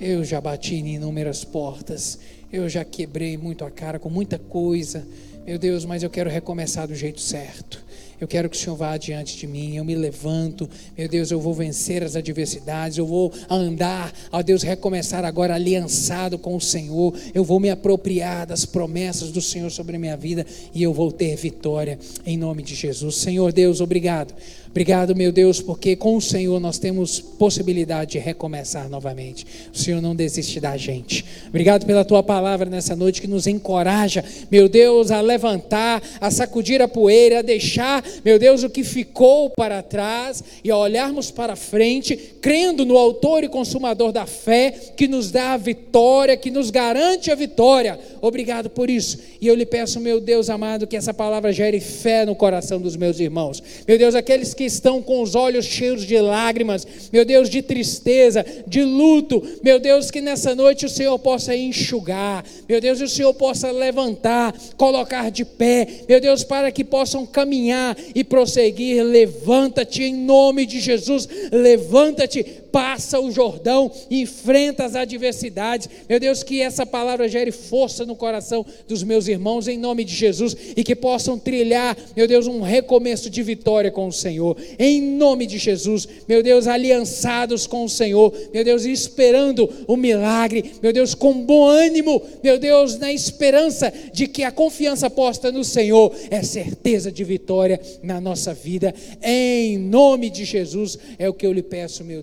Eu 0.00 0.24
já 0.24 0.40
bati 0.40 0.76
em 0.76 0.94
inúmeras 0.94 1.44
portas. 1.44 2.18
Eu 2.50 2.70
já 2.70 2.86
quebrei 2.86 3.36
muito 3.36 3.66
a 3.66 3.70
cara 3.70 3.98
com 3.98 4.08
muita 4.08 4.38
coisa. 4.38 5.06
Meu 5.44 5.58
Deus, 5.58 5.84
mas 5.84 6.02
eu 6.02 6.08
quero 6.08 6.30
recomeçar 6.30 6.88
do 6.88 6.94
jeito 6.94 7.20
certo. 7.20 7.84
Eu 8.20 8.26
quero 8.26 8.48
que 8.48 8.56
o 8.56 8.58
Senhor 8.58 8.76
vá 8.76 8.92
adiante 8.92 9.36
de 9.36 9.46
mim. 9.46 9.76
Eu 9.76 9.84
me 9.84 9.94
levanto. 9.94 10.68
Meu 10.96 11.08
Deus, 11.08 11.30
eu 11.30 11.40
vou 11.40 11.54
vencer 11.54 12.02
as 12.02 12.16
adversidades. 12.16 12.98
Eu 12.98 13.06
vou 13.06 13.32
andar, 13.48 14.12
ó 14.32 14.42
Deus, 14.42 14.62
recomeçar 14.62 15.24
agora 15.24 15.54
aliançado 15.54 16.38
com 16.38 16.56
o 16.56 16.60
Senhor. 16.60 17.14
Eu 17.34 17.44
vou 17.44 17.60
me 17.60 17.70
apropriar 17.70 18.46
das 18.46 18.64
promessas 18.64 19.30
do 19.30 19.40
Senhor 19.40 19.70
sobre 19.70 19.96
a 19.96 19.98
minha 19.98 20.16
vida 20.16 20.46
e 20.74 20.82
eu 20.82 20.92
vou 20.92 21.12
ter 21.12 21.36
vitória 21.36 21.98
em 22.24 22.36
nome 22.36 22.62
de 22.62 22.74
Jesus. 22.74 23.16
Senhor 23.16 23.52
Deus, 23.52 23.80
obrigado. 23.80 24.34
Obrigado, 24.70 25.14
meu 25.14 25.32
Deus, 25.32 25.60
porque 25.60 25.96
com 25.96 26.16
o 26.16 26.20
Senhor 26.20 26.60
nós 26.60 26.78
temos 26.78 27.20
possibilidade 27.20 28.12
de 28.12 28.18
recomeçar 28.18 28.88
novamente. 28.88 29.46
O 29.72 29.76
Senhor 29.76 30.00
não 30.00 30.14
desiste 30.14 30.60
da 30.60 30.76
gente. 30.76 31.24
Obrigado 31.48 31.86
pela 31.86 32.04
tua 32.04 32.22
palavra 32.22 32.68
nessa 32.68 32.94
noite 32.94 33.20
que 33.20 33.26
nos 33.26 33.46
encoraja, 33.46 34.24
meu 34.50 34.68
Deus, 34.68 35.10
a 35.10 35.20
levantar, 35.20 36.02
a 36.20 36.30
sacudir 36.30 36.82
a 36.82 36.88
poeira, 36.88 37.38
a 37.38 37.42
deixar 37.42 38.04
meu 38.24 38.38
Deus, 38.38 38.62
o 38.62 38.70
que 38.70 38.82
ficou 38.82 39.50
para 39.50 39.82
trás 39.82 40.42
e 40.64 40.70
a 40.70 40.76
olharmos 40.76 41.30
para 41.30 41.56
frente, 41.56 42.16
crendo 42.40 42.84
no 42.84 42.96
Autor 42.96 43.44
e 43.44 43.48
Consumador 43.48 44.12
da 44.12 44.26
fé, 44.26 44.70
que 44.96 45.06
nos 45.06 45.30
dá 45.30 45.52
a 45.52 45.56
vitória, 45.56 46.36
que 46.36 46.50
nos 46.50 46.70
garante 46.70 47.30
a 47.30 47.34
vitória. 47.34 47.98
Obrigado 48.20 48.70
por 48.70 48.88
isso. 48.88 49.18
E 49.40 49.46
eu 49.46 49.54
lhe 49.54 49.66
peço, 49.66 50.00
meu 50.00 50.20
Deus 50.20 50.50
amado, 50.50 50.86
que 50.86 50.96
essa 50.96 51.12
palavra 51.12 51.52
gere 51.52 51.80
fé 51.80 52.24
no 52.24 52.34
coração 52.34 52.80
dos 52.80 52.96
meus 52.96 53.20
irmãos. 53.20 53.62
Meu 53.86 53.98
Deus, 53.98 54.14
aqueles 54.14 54.54
que 54.54 54.64
estão 54.64 55.02
com 55.02 55.22
os 55.22 55.34
olhos 55.34 55.64
cheios 55.64 56.04
de 56.04 56.18
lágrimas, 56.18 56.86
meu 57.12 57.24
Deus, 57.24 57.48
de 57.48 57.62
tristeza, 57.62 58.44
de 58.66 58.82
luto, 58.82 59.42
meu 59.62 59.78
Deus, 59.78 60.10
que 60.10 60.20
nessa 60.20 60.54
noite 60.54 60.86
o 60.86 60.90
Senhor 60.90 61.18
possa 61.18 61.54
enxugar, 61.56 62.44
meu 62.68 62.80
Deus, 62.80 63.00
e 63.00 63.04
o 63.04 63.08
Senhor 63.08 63.34
possa 63.34 63.70
levantar, 63.70 64.54
colocar 64.76 65.30
de 65.30 65.44
pé, 65.44 65.86
meu 66.08 66.20
Deus, 66.20 66.44
para 66.44 66.70
que 66.70 66.84
possam 66.84 67.26
caminhar 67.26 67.96
e 68.14 68.22
prosseguir. 68.24 69.02
Levanta-te 69.02 70.02
em 70.02 70.14
nome 70.14 70.66
de 70.66 70.80
Jesus, 70.80 71.28
levanta-te, 71.52 72.44
passa 72.72 73.20
o 73.20 73.30
Jordão, 73.30 73.90
enfrenta 74.10 74.84
as 74.84 74.94
adversidades. 74.94 75.88
Meu 76.08 76.20
Deus, 76.20 76.42
que 76.42 76.60
essa 76.60 76.84
palavra 76.84 77.28
gere 77.28 77.52
força 77.52 78.04
no 78.04 78.16
coração 78.16 78.64
dos 78.88 79.02
meus 79.02 79.28
irmãos, 79.28 79.68
em 79.68 79.78
nome 79.78 80.04
de 80.04 80.14
Jesus, 80.14 80.56
e 80.76 80.82
que 80.82 80.94
possam 80.94 81.38
trilhar, 81.38 81.96
meu 82.16 82.26
Deus, 82.26 82.46
um 82.46 82.60
recomeço 82.60 83.30
de 83.30 83.42
vitória 83.42 83.90
com 83.90 84.08
o 84.08 84.12
Senhor, 84.12 84.56
em 84.78 85.00
nome 85.00 85.46
de 85.46 85.58
Jesus, 85.58 86.08
meu 86.28 86.42
Deus, 86.42 86.66
aliançados 86.66 87.66
com 87.66 87.84
o 87.84 87.88
Senhor, 87.88 88.32
meu 88.52 88.64
Deus, 88.64 88.84
esperando 88.84 89.68
o 89.86 89.96
milagre, 89.96 90.72
meu 90.82 90.92
Deus, 90.92 91.14
com 91.14 91.32
bom 91.44 91.66
ânimo, 91.66 92.22
meu 92.42 92.58
Deus, 92.58 92.98
na 92.98 93.12
esperança 93.12 93.92
de 94.12 94.26
que 94.26 94.42
a 94.42 94.52
confiança 94.52 95.08
posta 95.08 95.50
no 95.50 95.64
Senhor 95.64 96.14
é 96.30 96.42
certeza 96.42 97.10
de 97.10 97.24
vitória 97.24 97.80
na 98.02 98.20
nossa 98.20 98.52
vida, 98.52 98.94
em 99.22 99.78
nome 99.78 100.30
de 100.30 100.44
Jesus, 100.44 100.98
é 101.18 101.28
o 101.28 101.34
que 101.34 101.46
eu 101.46 101.52
lhe 101.52 101.62
peço, 101.62 102.04
meu 102.04 102.22